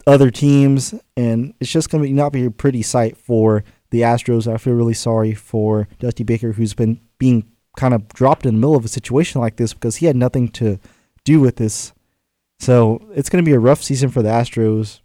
other 0.05 0.29
teams, 0.29 0.93
and 1.15 1.53
it's 1.59 1.71
just 1.71 1.89
going 1.89 2.03
to 2.03 2.11
not 2.11 2.33
be 2.33 2.45
a 2.45 2.51
pretty 2.51 2.81
sight 2.81 3.17
for 3.17 3.63
the 3.89 4.01
Astros. 4.01 4.51
I 4.51 4.57
feel 4.57 4.73
really 4.73 4.93
sorry 4.93 5.33
for 5.33 5.87
Dusty 5.99 6.23
Baker, 6.23 6.53
who's 6.53 6.73
been 6.73 6.99
being 7.17 7.49
kind 7.77 7.93
of 7.93 8.07
dropped 8.09 8.45
in 8.45 8.55
the 8.55 8.59
middle 8.59 8.75
of 8.75 8.85
a 8.85 8.89
situation 8.89 9.41
like 9.41 9.55
this 9.55 9.73
because 9.73 9.97
he 9.97 10.05
had 10.05 10.15
nothing 10.15 10.49
to 10.49 10.79
do 11.23 11.39
with 11.39 11.55
this. 11.55 11.93
So 12.59 13.01
it's 13.15 13.29
going 13.29 13.43
to 13.43 13.49
be 13.49 13.55
a 13.55 13.59
rough 13.59 13.81
season 13.81 14.09
for 14.09 14.21
the 14.21 14.29
Astros. 14.29 14.99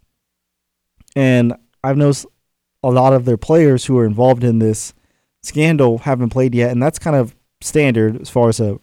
And 1.15 1.53
I've 1.83 1.97
noticed 1.97 2.25
a 2.83 2.89
lot 2.89 3.13
of 3.13 3.25
their 3.25 3.37
players 3.37 3.85
who 3.85 3.97
are 3.97 4.05
involved 4.05 4.43
in 4.43 4.59
this 4.59 4.93
scandal 5.41 5.99
haven't 5.99 6.29
played 6.29 6.55
yet, 6.55 6.71
and 6.71 6.81
that's 6.81 6.99
kind 6.99 7.15
of 7.15 7.35
standard 7.61 8.21
as 8.21 8.29
far 8.29 8.49
as 8.49 8.59
a 8.59 8.79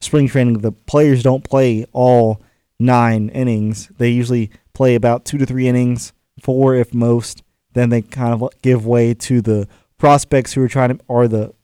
spring 0.00 0.28
training. 0.28 0.58
The 0.58 0.72
players 0.72 1.22
don't 1.22 1.44
play 1.44 1.86
all 1.92 2.40
nine 2.78 3.28
innings. 3.28 3.88
They 3.98 4.10
usually 4.10 4.50
play 4.72 4.94
about 4.94 5.24
two 5.24 5.38
to 5.38 5.46
three 5.46 5.68
innings, 5.68 6.12
four 6.42 6.74
if 6.74 6.94
most, 6.94 7.42
then 7.74 7.90
they 7.90 8.02
kind 8.02 8.32
of 8.32 8.48
give 8.62 8.86
way 8.86 9.14
to 9.14 9.40
the 9.40 9.68
prospects 9.98 10.54
who 10.54 10.62
are 10.62 10.68
trying 10.68 10.96
to, 10.96 11.04
or 11.06 11.28
the, 11.28 11.54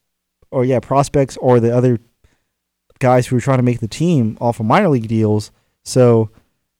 or 0.50 0.64
yeah, 0.64 0.80
prospects 0.80 1.36
or 1.38 1.58
the 1.58 1.74
other 1.74 1.98
guys 2.98 3.26
who 3.26 3.36
are 3.36 3.40
trying 3.40 3.58
to 3.58 3.64
make 3.64 3.80
the 3.80 3.88
team 3.88 4.38
off 4.40 4.60
of 4.60 4.66
minor 4.66 4.88
league 4.88 5.08
deals. 5.08 5.50
So 5.84 6.30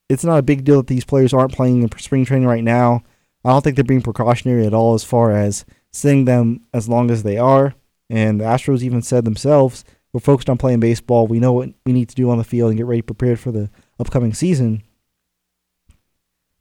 it's 0.09 0.25
not 0.25 0.39
a 0.39 0.43
big 0.43 0.65
deal 0.65 0.79
that 0.79 0.87
these 0.87 1.05
players 1.05 1.33
aren't 1.33 1.53
playing 1.53 1.83
in 1.83 1.99
spring 1.99 2.25
training 2.25 2.47
right 2.47 2.65
now. 2.65 3.03
I 3.47 3.51
don't 3.51 3.63
think 3.63 3.77
they're 3.77 3.85
being 3.85 4.03
precautionary 4.03 4.67
at 4.67 4.75
all 4.75 4.95
as 4.95 5.05
far 5.05 5.31
as 5.31 5.65
sitting 5.93 6.25
them 6.25 6.67
as 6.75 6.89
long 6.89 7.13
as 7.13 7.23
they 7.23 7.39
are. 7.39 7.75
And 8.11 8.41
the 8.41 8.45
Astros 8.45 8.83
even 8.83 9.03
said 9.03 9.25
themselves, 9.25 9.85
we're 10.13 10.19
focused 10.19 10.51
on 10.51 10.59
playing 10.59 10.81
baseball. 10.81 11.29
We 11.29 11.39
know 11.39 11.53
what 11.53 11.71
we 11.85 11.93
need 11.93 12.09
to 12.09 12.15
do 12.17 12.29
on 12.29 12.39
the 12.39 12.45
field 12.45 12.71
and 12.71 12.77
get 12.77 12.87
ready 12.87 13.03
prepared 13.03 13.39
for 13.39 13.53
the 13.53 13.71
upcoming 14.01 14.35
season. 14.35 14.83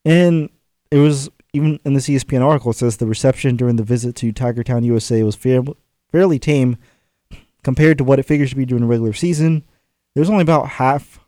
And 0.06 0.50
it 0.92 1.00
was 1.00 1.28
even 1.54 1.80
in 1.86 1.96
the 1.96 2.02
ESPN 2.02 2.46
article, 2.46 2.70
it 2.70 2.76
says 2.76 2.98
the 2.98 3.08
reception 3.08 3.56
during 3.56 3.78
the 3.78 3.84
visit 3.84 4.16
to 4.18 4.32
Tiger 4.32 4.64
Town, 4.64 4.84
USA 4.84 5.24
was 5.24 5.36
fair, 5.36 5.64
fairly 6.12 6.38
tame 6.38 6.78
compared 7.64 7.98
to 7.98 8.04
what 8.04 8.20
it 8.20 8.24
figures 8.28 8.52
to 8.52 8.56
be 8.56 8.66
during 8.66 8.84
the 8.84 8.88
regular 8.88 9.14
season. 9.14 9.64
There's 10.14 10.30
only 10.30 10.44
about 10.44 10.70
half 10.70 11.20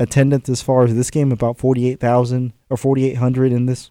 attendance 0.00 0.48
as 0.48 0.62
far 0.62 0.84
as 0.84 0.94
this 0.94 1.10
game, 1.10 1.30
about 1.30 1.58
48,000 1.58 2.54
or 2.70 2.78
4,800 2.78 3.52
in 3.52 3.66
this 3.66 3.90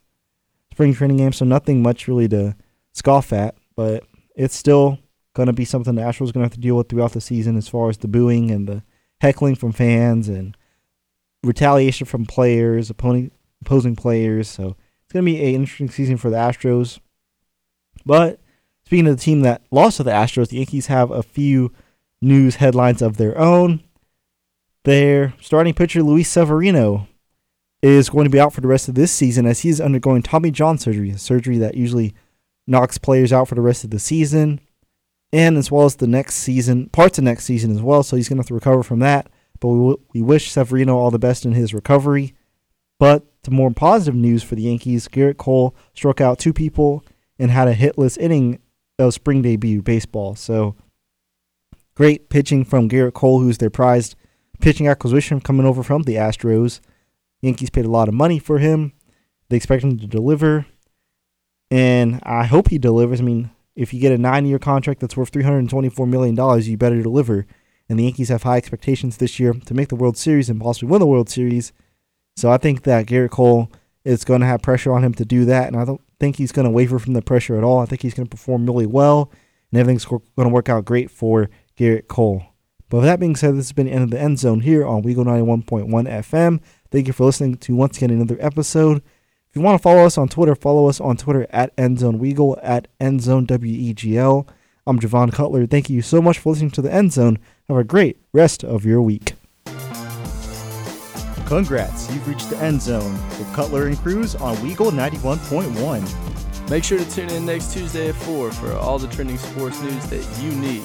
spring 0.72 0.94
training 0.94 1.18
game, 1.18 1.34
so 1.34 1.46
nothing 1.46 1.82
much 1.82 2.08
really 2.08 2.28
to 2.30 2.56
scoff 2.94 3.34
at, 3.34 3.56
but 3.76 4.04
it's 4.36 4.56
still 4.56 5.00
going 5.34 5.48
to 5.48 5.54
be 5.54 5.66
something 5.66 5.96
the 5.96 6.02
Astros 6.02 6.34
going 6.34 6.42
to 6.42 6.42
have 6.42 6.54
to 6.54 6.60
deal 6.60 6.76
with 6.78 6.90
throughout 6.90 7.14
the 7.14 7.22
season 7.22 7.58
as 7.58 7.68
far 7.68 7.90
as 7.90 7.98
the 7.98 8.08
booing 8.08 8.52
and 8.52 8.68
the 8.68 8.84
heckling 9.22 9.56
from 9.56 9.72
fans 9.72 10.28
and 10.28 10.58
retaliation 11.44 12.06
from 12.06 12.26
players, 12.26 12.90
opposing, 12.90 13.32
opposing 13.62 13.96
players. 13.96 14.48
So 14.48 14.76
it's 15.04 15.14
going 15.14 15.26
to 15.26 15.32
be 15.32 15.40
an 15.42 15.56
interesting 15.56 15.90
season 15.90 16.18
for 16.18 16.30
the 16.30 16.38
Astros. 16.38 17.00
But 18.06 18.40
speaking 18.86 19.08
of 19.08 19.18
the 19.18 19.24
team 19.24 19.42
that 19.42 19.62
lost 19.72 19.98
to 19.98 20.04
the 20.04 20.12
Astros, 20.12 20.50
the 20.50 20.58
Yankees 20.58 20.88
have 20.88 21.12
a 21.12 21.24
few 21.24 21.72
news 22.22 22.56
headlines 22.56 23.02
of 23.02 23.18
their 23.18 23.38
own. 23.38 23.82
Their 24.84 25.36
starting 25.40 25.76
pitcher, 25.76 26.02
Luis 26.02 26.30
Severino, 26.30 27.08
is 27.82 28.10
going 28.10 28.26
to 28.26 28.30
be 28.30 28.40
out 28.40 28.54
for 28.54 28.62
the 28.62 28.68
rest 28.68 28.88
of 28.88 28.96
this 28.96 29.12
season 29.12 29.46
as 29.46 29.62
he 29.62 29.70
is 29.70 29.82
undergoing 29.82 30.22
Tommy 30.22 30.52
John 30.52 30.78
surgery, 30.78 31.10
a 31.10 31.18
surgery 31.18 31.58
that 31.58 31.76
usually 31.76 32.14
knocks 32.68 32.98
players 32.98 33.34
out 33.34 33.48
for 33.48 33.56
the 33.56 33.62
rest 33.62 33.84
of 33.84 33.90
the 33.90 34.00
season 34.00 34.60
and 35.34 35.58
as 35.58 35.72
well 35.72 35.86
as 35.86 35.96
the 35.96 36.08
next 36.08 36.36
season, 36.36 36.90
parts 36.90 37.18
of 37.18 37.24
next 37.24 37.46
season 37.46 37.72
as 37.72 37.82
well. 37.82 38.04
So 38.04 38.16
he's 38.16 38.28
going 38.28 38.38
to 38.38 38.42
have 38.42 38.48
to 38.48 38.54
recover 38.54 38.84
from 38.84 39.00
that. 39.00 39.30
But 39.60 39.70
we, 39.70 39.78
w- 39.78 40.00
we 40.14 40.22
wish 40.22 40.52
Severino 40.52 40.98
all 40.98 41.12
the 41.12 41.20
best 41.20 41.46
in 41.46 41.54
his 41.54 41.74
recovery. 41.74 42.34
But 43.00 43.24
to 43.44 43.52
more 43.52 43.72
positive 43.72 44.16
news 44.16 44.44
for 44.44 44.56
the 44.56 44.64
Yankees, 44.64 45.08
Gerrit 45.08 45.38
Cole 45.38 45.76
struck 45.94 46.20
out 46.20 46.38
two 46.38 46.54
people 46.54 47.04
and 47.40 47.50
had 47.50 47.68
a 47.68 47.76
hitless 47.76 48.18
inning 48.18 48.60
of 49.00 49.14
spring 49.14 49.42
debut 49.42 49.82
baseball. 49.82 50.36
So 50.36 50.76
great 51.96 52.30
pitching 52.30 52.66
from 52.66 52.90
Gerrit 52.90 53.14
Cole, 53.14 53.40
who's 53.40 53.58
their 53.58 53.70
prized 53.70 54.16
pitching 54.60 54.88
acquisition 54.88 55.40
coming 55.40 55.66
over 55.66 55.82
from 55.82 56.04
the 56.04 56.16
Astros. 56.16 56.82
Yankees 57.42 57.70
paid 57.70 57.86
a 57.86 57.90
lot 57.90 58.08
of 58.08 58.14
money 58.14 58.40
for 58.40 58.60
him. 58.60 58.94
They 59.50 59.58
expect 59.58 59.84
him 59.84 59.98
to 60.00 60.08
deliver. 60.08 60.66
And 61.70 62.20
I 62.24 62.46
hope 62.46 62.70
he 62.70 62.78
delivers. 62.78 63.22
I 63.22 63.24
mean, 63.24 63.52
if 63.76 63.94
you 63.94 64.00
get 64.00 64.12
a 64.12 64.18
nine 64.18 64.46
year 64.46 64.60
contract 64.60 65.00
that's 65.00 65.18
worth 65.18 65.32
$324 65.32 66.08
million, 66.08 66.62
you 66.64 66.78
better 66.78 67.02
deliver. 67.02 67.46
And 67.90 68.00
the 68.00 68.04
Yankees 68.04 68.30
have 68.30 68.44
high 68.44 68.58
expectations 68.58 69.18
this 69.18 69.40
year 69.40 69.54
to 69.54 69.74
make 69.74 69.90
the 69.90 69.96
World 69.96 70.18
Series 70.18 70.50
and 70.50 70.62
possibly 70.62 70.90
win 70.90 71.00
the 71.00 71.08
World 71.08 71.30
Series. 71.30 71.74
So 72.38 72.52
I 72.52 72.58
think 72.58 72.84
that 72.84 73.08
Gerrit 73.08 73.32
Cole 73.32 73.70
is 74.04 74.24
going 74.24 74.42
to 74.42 74.48
have 74.48 74.62
pressure 74.62 74.94
on 74.94 75.04
him 75.04 75.14
to 75.16 75.26
do 75.26 75.46
that, 75.46 75.68
and 75.68 75.76
I 75.76 75.86
don't 75.86 76.02
think 76.20 76.38
he's 76.38 76.52
going 76.52 76.66
to 76.66 76.72
waver 76.72 77.00
from 77.00 77.14
the 77.14 77.22
pressure 77.22 77.58
at 77.58 77.64
all. 77.64 77.80
I 77.80 77.86
think 77.86 78.02
he's 78.02 78.14
going 78.14 78.28
to 78.28 78.32
perform 78.32 78.66
really 78.66 78.86
well, 78.86 79.32
and 79.72 79.80
everything's 79.80 80.06
going 80.06 80.22
to 80.38 80.50
work 80.50 80.70
out 80.70 80.86
great 80.86 81.12
for 81.12 81.50
Gerrit 81.78 82.08
Cole. 82.08 82.44
But 82.90 82.98
with 82.98 83.06
that 83.06 83.20
being 83.20 83.36
said, 83.36 83.52
this 83.52 83.68
has 83.68 83.74
been 83.74 83.86
the 83.86 83.94
end 83.94 84.04
of 84.04 84.12
the 84.12 84.20
end 84.20 84.40
zone 84.40 84.62
here 84.62 84.86
on 84.86 85.04
Weagle 85.04 85.26
91.1 85.26 85.88
FM. 85.90 86.60
Thank 86.92 87.08
you 87.08 87.14
for 87.14 87.24
listening 87.24 87.56
to 87.58 87.74
once 87.76 87.96
again 87.98 88.10
another 88.10 88.38
episode. 88.42 88.98
If 88.98 89.56
you 89.56 89.62
want 89.62 89.80
to 89.80 89.82
follow 89.82 90.06
us 90.06 90.18
on 90.18 90.28
Twitter, 90.28 90.56
follow 90.56 90.88
us 90.88 91.00
on 91.00 91.16
Twitter 91.16 91.48
at 91.50 91.76
EndZoneWeagle, 91.78 92.60
at 92.62 92.90
EndZoneWEGL. 93.00 94.48
I'm 94.86 95.00
Jovan 95.00 95.32
Cutler. 95.32 95.66
Thank 95.66 95.90
you 95.90 96.02
so 96.02 96.22
much 96.22 96.40
for 96.40 96.52
listening 96.52 96.72
to 96.72 96.82
the 96.82 96.92
End 96.94 97.14
Zone. 97.14 97.40
Have 97.70 97.78
a 97.78 97.86
great 97.86 98.18
rest 98.34 98.66
of 98.66 98.86
your 98.86 99.02
week. 99.02 99.34
Congrats, 101.46 102.10
you've 102.12 102.28
reached 102.28 102.50
the 102.50 102.58
end 102.60 102.82
zone 102.82 103.12
with 103.38 103.54
Cutler 103.54 103.88
and 103.88 103.98
Cruz 103.98 104.36
on 104.36 104.56
Weagle 104.58 104.90
91.1. 104.92 106.70
Make 106.70 106.86
sure 106.86 106.98
to 106.98 107.12
tune 107.12 107.30
in 107.30 107.46
next 107.46 107.74
Tuesday 107.74 108.08
at 108.08 108.16
4 108.16 108.52
for 108.54 108.74
all 108.76 108.98
the 108.98 109.10
trending 109.10 109.38
sports 109.38 109.82
news 109.82 110.06
that 110.08 110.26
you 110.42 110.52
need. 110.52 110.84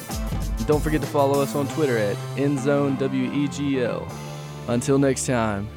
And 0.59 0.66
don't 0.66 0.82
forget 0.82 1.00
to 1.02 1.07
follow 1.07 1.40
us 1.40 1.54
on 1.54 1.68
Twitter 1.68 1.96
at 1.96 2.16
EndZoneWEGL. 2.34 4.12
Until 4.66 4.98
next 4.98 5.26
time, 5.26 5.68